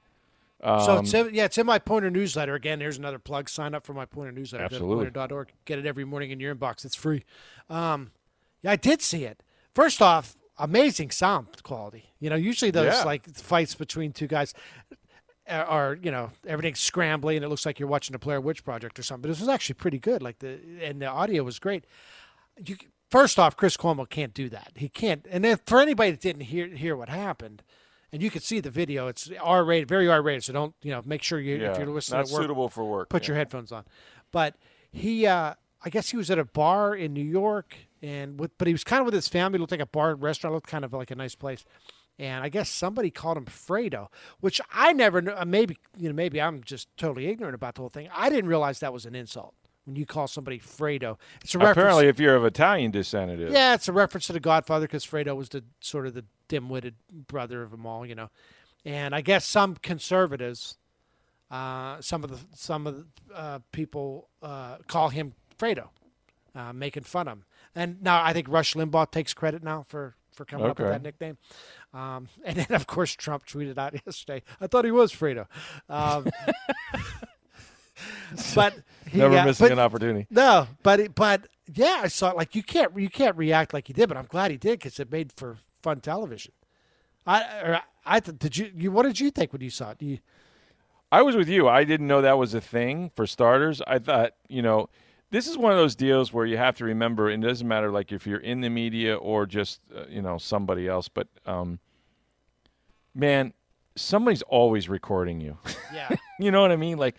um, 0.65 0.81
so 0.81 0.99
it's 0.99 1.15
in, 1.15 1.35
yeah, 1.35 1.45
it's 1.45 1.59
in 1.59 1.67
my 1.67 1.79
Poynter 1.79 2.11
newsletter. 2.11 2.55
Again, 2.55 2.81
here's 2.81 2.99
another 2.99 3.19
plug. 3.19 3.49
Sign 3.49 3.75
up 3.75 3.85
for 3.85 3.93
my 3.93 4.07
Poynter 4.07 4.33
newsletter. 4.33 4.65
Absolutely. 4.65 5.11
Poynter.org. 5.11 5.53
Get 5.65 5.79
it 5.79 5.87
every 5.87 6.05
morning 6.05 6.31
in 6.31 6.41
your 6.41 6.55
inbox. 6.55 6.85
It's 6.85 6.95
free. 6.95 7.25
Um, 7.69 8.11
yeah, 8.63 8.73
I 8.73 8.77
did 8.77 9.03
see 9.03 9.25
it. 9.25 9.43
First 9.75 10.01
off, 10.01 10.37
amazing 10.59 11.11
sound 11.11 11.63
quality. 11.63 12.13
You 12.19 12.31
know, 12.31 12.37
usually 12.37 12.71
those 12.71 12.95
yeah. 12.95 13.05
like 13.05 13.29
fights 13.35 13.75
between 13.75 14.13
two 14.13 14.27
guys 14.27 14.55
are 15.47 15.99
you 16.03 16.11
know 16.11 16.31
everything's 16.47 16.81
scrambling 16.81 17.37
and 17.37 17.45
it 17.45 17.49
looks 17.49 17.67
like 17.67 17.79
you're 17.79 17.89
watching 17.89 18.15
a 18.15 18.19
Blair 18.19 18.41
Witch 18.41 18.65
Project 18.65 18.99
or 18.99 19.03
something. 19.03 19.23
But 19.23 19.29
this 19.29 19.41
was 19.41 19.49
actually 19.49 19.75
pretty 19.75 19.99
good. 19.99 20.23
Like 20.23 20.39
the 20.39 20.59
and 20.83 21.03
the 21.03 21.07
audio 21.07 21.43
was 21.43 21.59
great. 21.59 21.85
You 22.65 22.77
first 23.11 23.39
off, 23.39 23.57
Chris 23.57 23.77
Cuomo 23.77 24.09
can't 24.09 24.33
do 24.33 24.49
that. 24.49 24.73
He 24.77 24.89
can't. 24.89 25.27
And 25.31 25.45
then 25.45 25.59
for 25.67 25.81
anybody 25.81 26.13
that 26.13 26.21
didn't 26.21 26.43
hear 26.43 26.69
hear 26.69 26.97
what 26.97 27.09
happened 27.09 27.63
and 28.15 28.23
you 28.23 28.31
can 28.31 28.43
see 28.43 28.61
the 28.61 28.71
video. 28.71 29.09
It's 29.09 29.29
R 29.43 29.65
rated, 29.65 29.89
very 29.89 30.09
R 30.09 30.23
rated. 30.23 30.45
So 30.45 30.53
don't 30.53 30.75
you 30.83 30.93
know? 30.93 31.03
Make 31.05 31.21
sure 31.21 31.41
you 31.41 31.57
yeah, 31.57 31.73
if 31.73 31.79
you're 31.79 31.89
listening 31.89 32.21
not 32.21 32.31
work, 32.31 32.43
suitable 32.43 32.69
for 32.69 32.85
work. 32.85 33.09
Put 33.09 33.25
yeah. 33.25 33.29
your 33.29 33.37
headphones 33.37 33.73
on. 33.73 33.85
But 34.31 34.55
he, 34.93 35.27
uh, 35.27 35.55
I 35.85 35.91
guess 35.91 36.11
he 36.11 36.17
was 36.17 36.31
at 36.31 36.39
a 36.39 36.45
bar 36.45 36.95
in 36.95 37.13
New 37.13 37.25
York, 37.25 37.77
and 38.01 38.39
with, 38.39 38.57
but 38.57 38.69
he 38.69 38.73
was 38.73 38.85
kind 38.85 39.01
of 39.01 39.07
with 39.07 39.15
his 39.15 39.27
family. 39.27 39.57
It 39.57 39.61
looked 39.61 39.73
like 39.73 39.81
a 39.81 39.87
bar 39.87 40.15
restaurant. 40.15 40.55
looked 40.55 40.69
kind 40.69 40.85
of 40.85 40.93
like 40.93 41.11
a 41.11 41.17
nice 41.17 41.35
place. 41.35 41.65
And 42.17 42.45
I 42.45 42.49
guess 42.49 42.71
somebody 42.71 43.11
called 43.11 43.37
him 43.37 43.47
Fredo, 43.47 44.07
which 44.39 44.61
I 44.73 44.93
never 44.93 45.21
knew. 45.21 45.33
Uh, 45.33 45.45
maybe 45.45 45.77
you 45.99 46.09
know, 46.09 46.15
maybe 46.15 46.41
I'm 46.41 46.63
just 46.63 46.87
totally 46.97 47.27
ignorant 47.27 47.57
about 47.57 47.75
the 47.75 47.81
whole 47.81 47.89
thing. 47.89 48.09
I 48.15 48.29
didn't 48.29 48.49
realize 48.49 48.79
that 48.79 48.93
was 48.93 49.07
an 49.07 49.17
insult 49.17 49.57
when 49.85 49.97
you 49.97 50.07
call 50.07 50.27
somebody 50.27 50.59
Fredo. 50.59 51.19
It's 51.43 51.55
a 51.55 51.59
apparently 51.59 52.09
if 52.09 52.19
you're 52.19 52.37
of 52.37 52.45
Italian 52.45 52.91
descent, 52.91 53.31
it 53.31 53.41
is. 53.41 53.53
Yeah, 53.53 53.75
it's 53.75 53.89
a 53.89 53.93
reference 53.93 54.27
to 54.29 54.33
the 54.33 54.41
Godfather 54.41 54.87
because 54.87 55.05
Fredo 55.05 55.37
was 55.37 55.49
the 55.51 55.65
sort 55.81 56.07
of 56.07 56.15
the 56.15 56.25
dim-witted 56.49 56.95
brother 57.27 57.63
of 57.63 57.71
them 57.71 57.87
all, 57.87 58.07
you 58.07 58.15
know. 58.15 58.31
And 58.85 59.15
I 59.15 59.21
guess 59.21 59.45
some 59.45 59.77
conservatives, 59.77 60.77
uh, 61.51 62.01
some 62.01 62.25
of 62.25 62.31
the 62.31 62.39
some 62.55 62.87
of 62.87 62.97
the 62.97 63.07
uh, 63.35 63.59
people 63.73 64.29
uh, 64.43 64.77
call 64.87 65.09
him 65.09 65.35
Fredo, 65.59 65.89
uh, 66.55 66.73
making 66.73 67.05
fun 67.05 67.29
of 67.29 67.39
him. 67.39 67.45
And 67.75 68.03
now 68.03 68.23
I 68.23 68.33
think 68.33 68.49
Rush 68.49 68.75
Limbaugh 68.75 69.11
takes 69.11 69.35
credit 69.35 69.63
now 69.63 69.83
for 69.83 70.17
for 70.33 70.45
coming 70.45 70.67
okay. 70.67 70.71
up 70.71 70.79
with 70.79 70.89
that 70.89 71.03
nickname. 71.03 71.39
Um, 71.93 72.29
and 72.45 72.57
then 72.57 72.73
of 72.75 72.87
course 72.87 73.13
Trump 73.15 73.47
tweeted 73.47 73.79
out 73.79 73.95
yesterday, 74.07 74.43
"I 74.61 74.67
thought 74.67 74.85
he 74.85 74.91
was 74.91 75.13
Fredo." 75.13 75.47
Um, 75.89 76.29
but 78.55 78.75
never 79.19 79.45
missing 79.45 79.65
but, 79.65 79.73
an 79.73 79.79
opportunity. 79.79 80.27
No, 80.31 80.69
but 80.83 81.15
but 81.15 81.47
yeah, 81.73 82.01
I 82.03 82.09
saw 82.09 82.31
it. 82.31 82.37
like 82.37 82.55
you 82.55 82.63
can't 82.63 82.97
you 82.99 83.09
can't 83.09 83.37
react 83.37 83.73
like 83.73 83.87
he 83.87 83.93
did, 83.93 84.09
but 84.09 84.17
I'm 84.17 84.27
glad 84.27 84.51
he 84.51 84.57
did 84.57 84.79
because 84.79 84.99
it 85.01 85.11
made 85.11 85.33
for 85.33 85.59
fun 85.83 86.01
television. 86.01 86.53
I 87.27 87.81
I 88.05 88.21
did 88.21 88.57
you, 88.57 88.71
you 88.75 88.93
what 88.93 89.05
did 89.05 89.21
you 89.21 89.31
think 89.31 89.53
when 89.53 89.63
you 89.63 89.71
saw 89.71 89.91
it? 89.91 90.03
You, 90.03 90.19
I 91.11 91.23
was 91.23 91.37
with 91.37 91.49
you. 91.49 91.69
I 91.69 91.85
didn't 91.85 92.07
know 92.07 92.21
that 92.23 92.39
was 92.39 92.55
a 92.55 92.61
thing 92.61 93.09
for 93.09 93.27
starters. 93.27 93.81
I 93.87 93.99
thought, 93.99 94.33
you 94.49 94.63
know, 94.63 94.89
this 95.31 95.47
is 95.47 95.57
one 95.57 95.73
of 95.73 95.79
those 95.79 95.95
deals 95.95 96.33
where 96.33 96.45
you 96.45 96.57
have 96.57 96.77
to 96.79 96.85
remember 96.85 97.31
it 97.31 97.41
doesn't 97.41 97.67
matter 97.67 97.91
like 97.91 98.13
if 98.13 98.27
you're 98.27 98.41
in 98.41 98.61
the 98.61 98.69
media 98.69 99.17
or 99.17 99.47
just 99.47 99.81
uh, 99.97 100.05
you 100.09 100.23
know 100.23 100.39
somebody 100.39 100.87
else, 100.87 101.09
but 101.09 101.29
um, 101.47 101.79
man, 103.15 103.53
somebody's 103.97 104.43
always 104.43 104.89
recording 104.89 105.41
you. 105.41 105.57
Yeah. 105.93 106.11
you 106.41 106.51
know 106.51 106.61
what 106.61 106.73
I 106.73 106.77
mean? 106.77 106.99
Like 106.99 107.17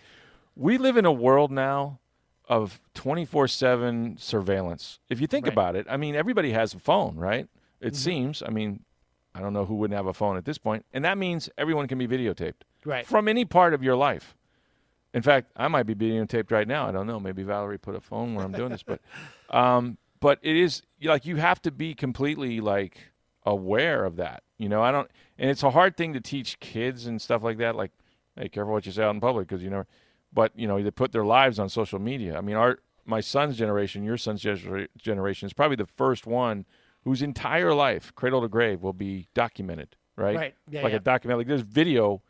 we 0.56 0.78
live 0.78 0.96
in 0.96 1.04
a 1.04 1.12
world 1.12 1.52
now 1.52 2.00
of 2.48 2.80
24/7 2.94 4.18
surveillance. 4.18 4.98
If 5.08 5.20
you 5.20 5.26
think 5.26 5.46
right. 5.46 5.52
about 5.52 5.76
it, 5.76 5.86
I 5.88 5.96
mean 5.96 6.14
everybody 6.14 6.52
has 6.52 6.74
a 6.74 6.78
phone, 6.78 7.16
right? 7.16 7.48
It 7.80 7.88
mm-hmm. 7.88 7.94
seems. 7.94 8.42
I 8.42 8.50
mean, 8.50 8.82
I 9.34 9.40
don't 9.40 9.52
know 9.52 9.66
who 9.66 9.74
wouldn't 9.74 9.96
have 9.96 10.06
a 10.06 10.14
phone 10.14 10.36
at 10.36 10.44
this 10.44 10.58
point, 10.58 10.84
and 10.92 11.04
that 11.04 11.18
means 11.18 11.50
everyone 11.58 11.86
can 11.86 11.98
be 11.98 12.08
videotaped 12.08 12.62
right. 12.84 13.06
from 13.06 13.28
any 13.28 13.44
part 13.44 13.74
of 13.74 13.82
your 13.82 13.96
life. 13.96 14.34
In 15.12 15.22
fact, 15.22 15.50
I 15.56 15.68
might 15.68 15.84
be 15.84 15.94
videotaped 15.94 16.50
right 16.50 16.66
now. 16.66 16.88
I 16.88 16.92
don't 16.92 17.06
know. 17.06 17.20
Maybe 17.20 17.42
Valerie 17.42 17.78
put 17.78 17.94
a 17.94 18.00
phone 18.00 18.34
where 18.34 18.44
I'm 18.44 18.52
doing 18.52 18.70
this, 18.70 18.82
but 18.82 19.00
um, 19.50 19.98
but 20.20 20.38
it 20.42 20.56
is 20.56 20.82
like 21.02 21.26
you 21.26 21.36
have 21.36 21.60
to 21.62 21.70
be 21.70 21.94
completely 21.94 22.60
like 22.60 22.98
aware 23.44 24.04
of 24.04 24.16
that. 24.16 24.42
You 24.58 24.68
know, 24.68 24.82
I 24.82 24.90
don't, 24.90 25.10
and 25.38 25.50
it's 25.50 25.62
a 25.62 25.70
hard 25.70 25.96
thing 25.96 26.14
to 26.14 26.20
teach 26.20 26.58
kids 26.60 27.06
and 27.06 27.20
stuff 27.20 27.42
like 27.42 27.58
that. 27.58 27.76
Like, 27.76 27.92
hey, 28.36 28.48
careful 28.48 28.72
what 28.72 28.86
you 28.86 28.92
say 28.92 29.02
out 29.02 29.14
in 29.14 29.20
public 29.20 29.48
because 29.48 29.62
you 29.62 29.70
know. 29.70 29.84
But 30.36 30.52
you 30.54 30.68
know, 30.68 30.80
they 30.82 30.90
put 30.90 31.12
their 31.12 31.24
lives 31.24 31.58
on 31.58 31.70
social 31.70 31.98
media. 31.98 32.36
I 32.36 32.42
mean, 32.42 32.56
our 32.56 32.78
my 33.06 33.20
son's 33.20 33.56
generation, 33.56 34.04
your 34.04 34.18
son's 34.18 34.42
generation 34.42 35.46
is 35.46 35.52
probably 35.54 35.76
the 35.76 35.86
first 35.86 36.26
one 36.26 36.66
whose 37.04 37.22
entire 37.22 37.72
life, 37.72 38.12
cradle 38.14 38.42
to 38.42 38.48
grave, 38.48 38.82
will 38.82 38.92
be 38.92 39.28
documented, 39.32 39.96
right? 40.14 40.36
Right. 40.36 40.54
Yeah, 40.68 40.82
like 40.82 40.90
yeah. 40.90 40.98
a 40.98 41.00
document. 41.00 41.38
Like 41.38 41.46
there's 41.46 41.62
video 41.62 42.20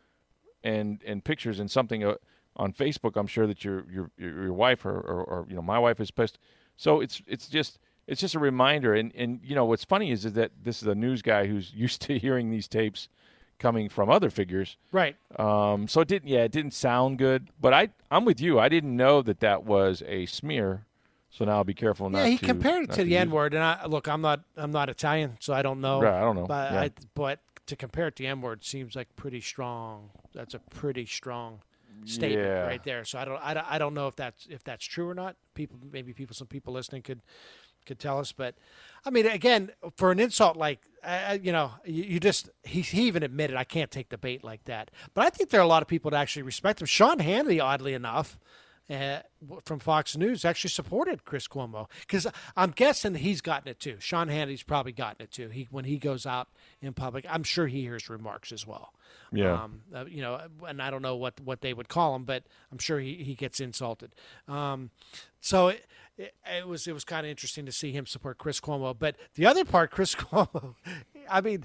and 0.63 1.03
and 1.05 1.25
pictures 1.25 1.59
and 1.59 1.69
something 1.69 2.05
uh, 2.05 2.15
on 2.55 2.73
Facebook. 2.73 3.17
I'm 3.17 3.27
sure 3.27 3.49
that 3.49 3.65
your 3.65 3.85
your 3.91 4.11
your 4.17 4.53
wife 4.53 4.87
or, 4.87 5.01
or, 5.01 5.25
or 5.25 5.47
you 5.49 5.57
know 5.57 5.63
my 5.63 5.81
wife 5.81 5.99
is 5.99 6.13
pissed. 6.13 6.39
So 6.77 7.01
it's 7.01 7.21
it's 7.27 7.49
just 7.49 7.81
it's 8.07 8.21
just 8.21 8.37
a 8.37 8.39
reminder. 8.39 8.95
And 8.95 9.13
and 9.17 9.41
you 9.43 9.57
know 9.57 9.65
what's 9.65 9.85
funny 9.85 10.13
is, 10.13 10.25
is 10.25 10.35
that 10.35 10.53
this 10.63 10.81
is 10.81 10.87
a 10.87 10.95
news 10.95 11.23
guy 11.23 11.49
who's 11.49 11.75
used 11.75 12.03
to 12.03 12.21
hearing 12.21 12.53
these 12.53 12.69
tapes 12.69 13.09
coming 13.59 13.89
from 13.89 14.11
other 14.11 14.31
figures. 14.31 14.77
Right. 14.93 15.17
Um, 15.39 15.89
so 15.89 16.01
it 16.01 16.09
didn't. 16.09 16.29
Yeah, 16.29 16.45
it 16.45 16.53
didn't 16.53 16.73
sound 16.73 17.19
good. 17.19 17.49
But 17.61 17.73
I 17.73 17.89
I'm 18.11 18.25
with 18.25 18.41
you. 18.41 18.59
I 18.59 18.69
didn't 18.69 18.97
know 18.97 19.23
that 19.23 19.41
that 19.41 19.65
was 19.65 20.03
a 20.07 20.27
smear 20.27 20.87
so 21.37 21.45
now 21.45 21.57
I'll 21.57 21.65
be 21.65 21.75
careful 21.75 22.09
not. 22.09 22.21
Yeah, 22.21 22.29
he 22.29 22.39
to, 22.39 22.47
compared 22.47 22.85
it 22.85 22.91
to, 22.93 22.97
to 22.97 23.05
the 23.05 23.17
N 23.19 23.31
word, 23.31 23.53
and 23.53 23.63
I 23.63 23.85
look, 23.85 24.09
I'm 24.09 24.23
not, 24.23 24.41
I'm 24.57 24.71
not 24.71 24.89
Italian, 24.89 25.37
so 25.39 25.53
I 25.53 25.61
don't 25.61 25.83
know. 25.83 26.01
Right, 26.01 26.19
I 26.19 26.21
don't 26.23 26.35
know. 26.35 26.47
But 26.47 26.73
yeah. 26.73 26.81
I, 26.81 26.91
but 27.15 27.41
to 27.67 27.77
compare 27.77 28.09
it 28.09 28.17
to 28.17 28.23
the 28.23 28.29
N 28.29 28.41
word 28.41 28.65
seems 28.65 28.97
like 28.97 29.15
pretty 29.17 29.43
strong. 29.43 30.09
That's 30.33 30.55
a 30.55 30.59
pretty 30.59 31.05
strong 31.05 31.61
statement 32.07 32.47
yeah. 32.47 32.61
right 32.61 32.83
there. 32.83 33.05
So 33.05 33.19
I 33.19 33.27
don't, 33.27 33.41
I 33.43 33.53
don't, 33.53 33.67
I 33.71 33.79
don't 33.79 33.93
know 33.93 34.07
if 34.07 34.17
that's 34.17 34.47
if 34.49 34.65
that's 34.65 34.85
true 34.87 35.11
or 35.11 35.15
not. 35.15 35.37
People, 35.53 35.79
maybe 35.93 36.15
people, 36.15 36.35
some 36.35 36.47
people 36.47 36.73
listening 36.73 37.03
could 37.03 37.21
could 37.87 37.99
tell 37.99 38.19
us. 38.19 38.33
But 38.33 38.55
I 39.05 39.11
mean, 39.11 39.27
again, 39.27 39.71
for 39.97 40.11
an 40.11 40.21
insult 40.21 40.57
like 40.57 40.81
uh, 41.07 41.39
you 41.41 41.53
know, 41.53 41.71
you, 41.85 42.03
you, 42.03 42.21
just 42.21 42.51
he, 42.65 42.81
he 42.81 43.03
even 43.03 43.23
admitted 43.23 43.57
I 43.57 43.65
can't 43.65 43.91
take 43.91 44.09
the 44.09 44.19
bait 44.19 44.43
like 44.43 44.65
that. 44.65 44.91
But 45.15 45.25
I 45.25 45.31
think 45.31 45.51
there 45.51 45.61
are 45.61 45.65
a 45.65 45.69
lot 45.69 45.83
of 45.83 45.89
people 45.89 46.11
that 46.11 46.17
actually 46.19 46.43
respect 46.43 46.81
him. 46.81 46.87
Sean 46.87 47.19
Hannity, 47.19 47.63
oddly 47.63 47.95
enough, 47.95 48.39
uh, 48.89 49.19
from 49.65 49.79
Fox 49.79 50.17
News 50.17 50.45
actually 50.45 50.71
supported 50.71 51.25
Chris 51.25 51.49
Cuomo 51.49 51.89
because 52.01 52.27
I'm 52.57 52.71
guessing 52.71 53.15
he's 53.17 53.41
gotten 53.41 53.69
it 53.69 53.81
too. 53.81 53.97
Sean 53.99 54.29
Hannity's 54.29 54.63
probably 54.63 54.93
gotten 54.93 55.23
it 55.23 55.33
too. 55.33 55.49
He 55.49 55.67
when 55.71 55.85
he 55.85 55.99
goes 55.99 56.27
out 56.27 56.49
in 56.81 56.93
public, 56.93 57.27
I'm 57.29 57.43
sure 57.43 57.67
he 57.67 57.83
hears 57.83 58.09
remarks 58.09 58.53
as 58.53 58.67
well. 58.67 58.93
Yeah, 59.33 59.65
um, 59.65 59.81
uh, 59.95 60.05
you 60.07 60.23
know, 60.23 60.41
and 60.67 60.81
I 60.81 60.91
don't 60.91 61.03
know 61.03 61.17
what 61.17 61.41
what 61.41 61.63
they 61.63 61.75
would 61.75 61.89
call 61.89 62.15
him, 62.15 62.25
but 62.25 62.45
I'm 62.71 62.79
sure 62.79 63.01
he, 63.01 63.15
he 63.15 63.35
gets 63.35 63.59
insulted. 63.59 64.15
Um, 64.47 64.91
so 65.41 65.69
it, 65.69 65.87
it, 66.19 66.35
it 66.47 66.67
was 66.67 66.87
it 66.87 66.93
was 66.93 67.05
kind 67.05 67.27
of 67.27 67.31
interesting 67.31 67.67
to 67.67 67.73
see 67.73 67.93
him 67.93 68.07
support 68.07 68.39
Chris 68.39 68.61
Cuomo. 68.61 68.97
But 68.99 69.17
the 69.35 69.47
other 69.47 69.65
part, 69.65 69.91
Chris 69.91 70.15
Cuomo, 70.17 70.75
I 71.29 71.41
mean, 71.41 71.65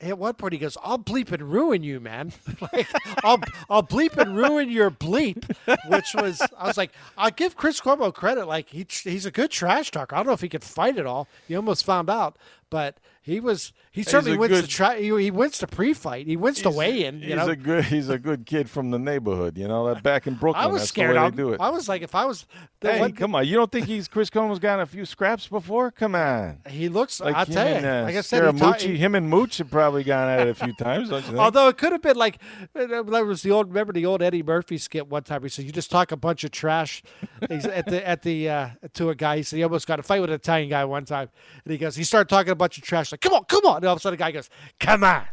at 0.00 0.18
one 0.18 0.34
point 0.34 0.52
he 0.52 0.58
goes, 0.58 0.76
"I'll 0.82 0.98
bleep 0.98 1.32
and 1.32 1.42
ruin 1.42 1.82
you, 1.82 2.00
man. 2.00 2.32
like 2.72 2.88
I'll 3.24 3.40
I'll 3.68 3.82
bleep 3.82 4.16
and 4.16 4.36
ruin 4.36 4.70
your 4.70 4.90
bleep," 4.90 5.44
which 5.88 6.14
was 6.14 6.40
I 6.56 6.66
was 6.66 6.76
like, 6.76 6.92
I'll 7.16 7.30
give 7.30 7.56
Chris 7.56 7.80
Cuomo 7.80 8.12
credit. 8.12 8.46
Like 8.46 8.68
he 8.70 8.86
he's 8.88 9.26
a 9.26 9.30
good 9.30 9.50
trash 9.50 9.90
talker. 9.90 10.14
I 10.14 10.18
don't 10.18 10.26
know 10.26 10.32
if 10.32 10.40
he 10.40 10.48
could 10.48 10.64
fight 10.64 10.98
it 10.98 11.06
all. 11.06 11.26
You 11.48 11.56
almost 11.56 11.84
found 11.84 12.10
out, 12.10 12.36
but 12.70 12.98
he 13.28 13.40
was 13.40 13.72
he 13.90 14.02
certainly 14.02 14.38
wins 14.38 14.52
good, 14.52 14.64
the 14.64 14.68
try. 14.68 14.98
He, 14.98 15.14
he, 15.22 15.30
wins 15.30 15.58
the 15.58 15.66
pre-fight. 15.66 16.26
He 16.26 16.36
wins 16.36 16.62
the 16.62 16.70
weigh-in. 16.70 17.20
he's 17.20 17.34
know? 17.34 17.48
a 17.48 17.56
good 17.56 17.84
he's 17.84 18.08
a 18.08 18.18
good 18.18 18.46
kid 18.46 18.70
from 18.70 18.90
the 18.90 18.98
neighborhood. 18.98 19.58
You 19.58 19.68
know 19.68 19.86
that 19.88 20.02
back 20.02 20.26
in 20.26 20.34
Brooklyn. 20.34 20.64
I 20.64 20.66
was 20.66 20.88
scared. 20.88 21.16
I, 21.16 21.30
do 21.30 21.52
it. 21.52 21.60
I 21.60 21.70
was 21.70 21.88
like, 21.88 22.02
if 22.02 22.14
I 22.14 22.24
was, 22.24 22.46
hey, 22.80 23.00
one, 23.00 23.12
come 23.12 23.34
on, 23.34 23.46
you 23.46 23.56
don't 23.56 23.70
think 23.70 23.86
he's 23.86 24.08
Chris 24.08 24.30
Cuomo's 24.30 24.58
gotten 24.58 24.80
a 24.80 24.86
few 24.86 25.04
scraps 25.04 25.46
before? 25.46 25.90
Come 25.90 26.14
on. 26.14 26.60
He 26.68 26.88
looks. 26.88 27.20
Like 27.20 27.36
I'll 27.36 27.46
tell 27.46 27.68
you. 27.68 27.74
And, 27.74 27.86
uh, 27.86 28.02
like 28.04 28.16
I 28.16 28.20
said, 28.22 28.54
he 28.54 28.58
ta- 28.58 28.78
him 28.78 29.14
and 29.14 29.28
Mooch 29.28 29.58
have 29.58 29.70
probably 29.70 30.04
gone 30.04 30.28
at 30.28 30.46
it 30.46 30.50
a 30.50 30.54
few 30.54 30.72
times. 30.72 31.12
Although 31.12 31.68
it 31.68 31.76
could 31.76 31.92
have 31.92 32.02
been 32.02 32.16
like 32.16 32.38
there 32.72 33.02
was 33.02 33.42
the 33.42 33.50
old 33.50 33.68
remember 33.68 33.92
the 33.92 34.06
old 34.06 34.22
Eddie 34.22 34.42
Murphy 34.42 34.78
skit 34.78 35.06
one 35.06 35.22
time. 35.22 35.42
He 35.42 35.50
said, 35.50 35.66
"You 35.66 35.72
just 35.72 35.90
talk 35.90 36.12
a 36.12 36.16
bunch 36.16 36.44
of 36.44 36.50
trash." 36.50 37.02
He's 37.48 37.66
at 37.66 37.86
the 37.86 38.08
at 38.08 38.22
the 38.22 38.48
uh, 38.48 38.68
to 38.94 39.10
a 39.10 39.14
guy. 39.14 39.36
He 39.38 39.42
said 39.42 39.56
he 39.58 39.62
almost 39.62 39.86
got 39.86 40.00
a 40.00 40.02
fight 40.02 40.20
with 40.20 40.30
an 40.30 40.36
Italian 40.36 40.70
guy 40.70 40.84
one 40.86 41.04
time, 41.04 41.28
and 41.64 41.72
he 41.72 41.78
goes, 41.78 41.96
he 41.96 42.04
started 42.04 42.28
talking 42.28 42.50
a 42.50 42.54
bunch 42.54 42.78
of 42.78 42.84
trash 42.84 43.12
like, 43.12 43.17
"Come 43.20 43.34
on, 43.34 43.44
come 43.44 43.64
on." 43.66 43.84
All 43.84 43.92
of 43.92 43.98
a 43.98 44.00
sudden, 44.00 44.18
a 44.18 44.18
guy 44.18 44.30
goes, 44.32 44.48
"Come 44.80 45.04
on." 45.04 45.24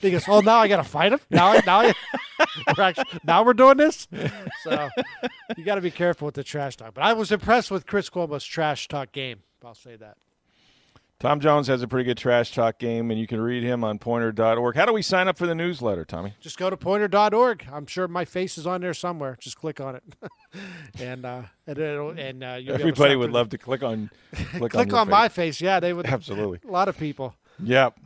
He 0.00 0.10
goes, 0.10 0.24
"Oh, 0.28 0.40
now 0.40 0.58
I 0.58 0.68
got 0.68 0.76
to 0.76 0.84
fight 0.84 1.12
him. 1.12 1.20
Now, 1.30 1.54
now, 1.66 1.82
we're 2.76 2.84
actually, 2.84 3.04
now 3.24 3.44
we're 3.44 3.54
doing 3.54 3.76
this." 3.78 4.06
So 4.62 4.88
you 5.56 5.64
got 5.64 5.74
to 5.76 5.80
be 5.80 5.90
careful 5.90 6.26
with 6.26 6.34
the 6.34 6.44
trash 6.44 6.76
talk. 6.76 6.94
But 6.94 7.04
I 7.04 7.12
was 7.14 7.32
impressed 7.32 7.70
with 7.70 7.86
Chris 7.86 8.08
Cuomo's 8.08 8.44
trash 8.44 8.88
talk 8.88 9.12
game. 9.12 9.40
I'll 9.64 9.74
say 9.74 9.96
that. 9.96 10.16
Tom 11.22 11.38
Jones 11.38 11.68
has 11.68 11.82
a 11.82 11.86
pretty 11.86 12.04
good 12.04 12.18
trash 12.18 12.52
talk 12.52 12.78
game, 12.78 13.12
and 13.12 13.20
you 13.20 13.28
can 13.28 13.40
read 13.40 13.62
him 13.62 13.84
on 13.84 14.00
poynter.org. 14.00 14.74
How 14.74 14.84
do 14.84 14.92
we 14.92 15.02
sign 15.02 15.28
up 15.28 15.38
for 15.38 15.46
the 15.46 15.54
newsletter, 15.54 16.04
Tommy? 16.04 16.34
Just 16.40 16.58
go 16.58 16.68
to 16.68 16.76
poynter.org. 16.76 17.64
I'm 17.72 17.86
sure 17.86 18.08
my 18.08 18.24
face 18.24 18.58
is 18.58 18.66
on 18.66 18.80
there 18.80 18.92
somewhere. 18.92 19.38
Just 19.38 19.56
click 19.56 19.80
on 19.80 19.94
it, 19.94 20.02
and 21.00 21.24
uh, 21.24 21.42
and, 21.68 21.78
and 21.78 22.42
uh, 22.42 22.58
everybody 22.66 23.14
would 23.14 23.30
love 23.30 23.50
to 23.50 23.58
click 23.58 23.84
on 23.84 24.10
click, 24.56 24.72
click 24.72 24.92
on, 24.92 24.98
on 24.98 25.06
face. 25.06 25.12
my 25.12 25.28
face. 25.28 25.60
Yeah, 25.60 25.78
they 25.78 25.92
would 25.92 26.06
absolutely. 26.12 26.58
A 26.68 26.72
lot 26.72 26.88
of 26.88 26.98
people. 26.98 27.36
Yep. 27.62 28.00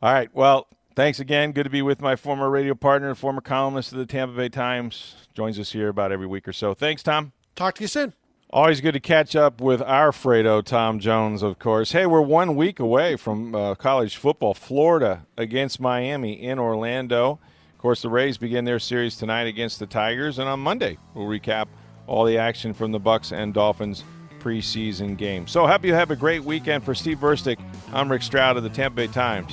All 0.00 0.12
right. 0.14 0.34
Well, 0.34 0.66
thanks 0.96 1.20
again. 1.20 1.52
Good 1.52 1.64
to 1.64 1.70
be 1.70 1.82
with 1.82 2.00
my 2.00 2.16
former 2.16 2.48
radio 2.48 2.74
partner, 2.74 3.10
and 3.10 3.18
former 3.18 3.42
columnist 3.42 3.92
of 3.92 3.98
the 3.98 4.06
Tampa 4.06 4.34
Bay 4.34 4.48
Times. 4.48 5.16
Joins 5.34 5.58
us 5.58 5.72
here 5.72 5.90
about 5.90 6.12
every 6.12 6.26
week 6.26 6.48
or 6.48 6.54
so. 6.54 6.72
Thanks, 6.72 7.02
Tom. 7.02 7.32
Talk 7.56 7.74
to 7.74 7.82
you 7.82 7.88
soon. 7.88 8.14
Always 8.54 8.80
good 8.80 8.92
to 8.92 9.00
catch 9.00 9.34
up 9.34 9.60
with 9.60 9.82
our 9.82 10.12
Fredo, 10.12 10.64
Tom 10.64 11.00
Jones, 11.00 11.42
of 11.42 11.58
course. 11.58 11.90
Hey, 11.90 12.06
we're 12.06 12.20
one 12.20 12.54
week 12.54 12.78
away 12.78 13.16
from 13.16 13.52
uh, 13.52 13.74
college 13.74 14.16
football. 14.16 14.54
Florida 14.54 15.26
against 15.36 15.80
Miami 15.80 16.34
in 16.34 16.60
Orlando. 16.60 17.40
Of 17.72 17.78
course, 17.78 18.02
the 18.02 18.08
Rays 18.08 18.38
begin 18.38 18.64
their 18.64 18.78
series 18.78 19.16
tonight 19.16 19.48
against 19.48 19.80
the 19.80 19.86
Tigers, 19.86 20.38
and 20.38 20.48
on 20.48 20.60
Monday 20.60 20.98
we'll 21.14 21.26
recap 21.26 21.66
all 22.06 22.24
the 22.24 22.38
action 22.38 22.74
from 22.74 22.92
the 22.92 23.00
Bucs 23.00 23.32
and 23.32 23.52
Dolphins 23.52 24.04
preseason 24.38 25.16
game. 25.16 25.48
So 25.48 25.66
happy 25.66 25.88
you 25.88 25.94
have 25.94 26.12
a 26.12 26.16
great 26.16 26.44
weekend. 26.44 26.84
For 26.84 26.94
Steve 26.94 27.18
Burstick, 27.18 27.58
I'm 27.92 28.08
Rick 28.08 28.22
Stroud 28.22 28.56
of 28.56 28.62
the 28.62 28.70
Tampa 28.70 28.94
Bay 28.94 29.08
Times. 29.08 29.52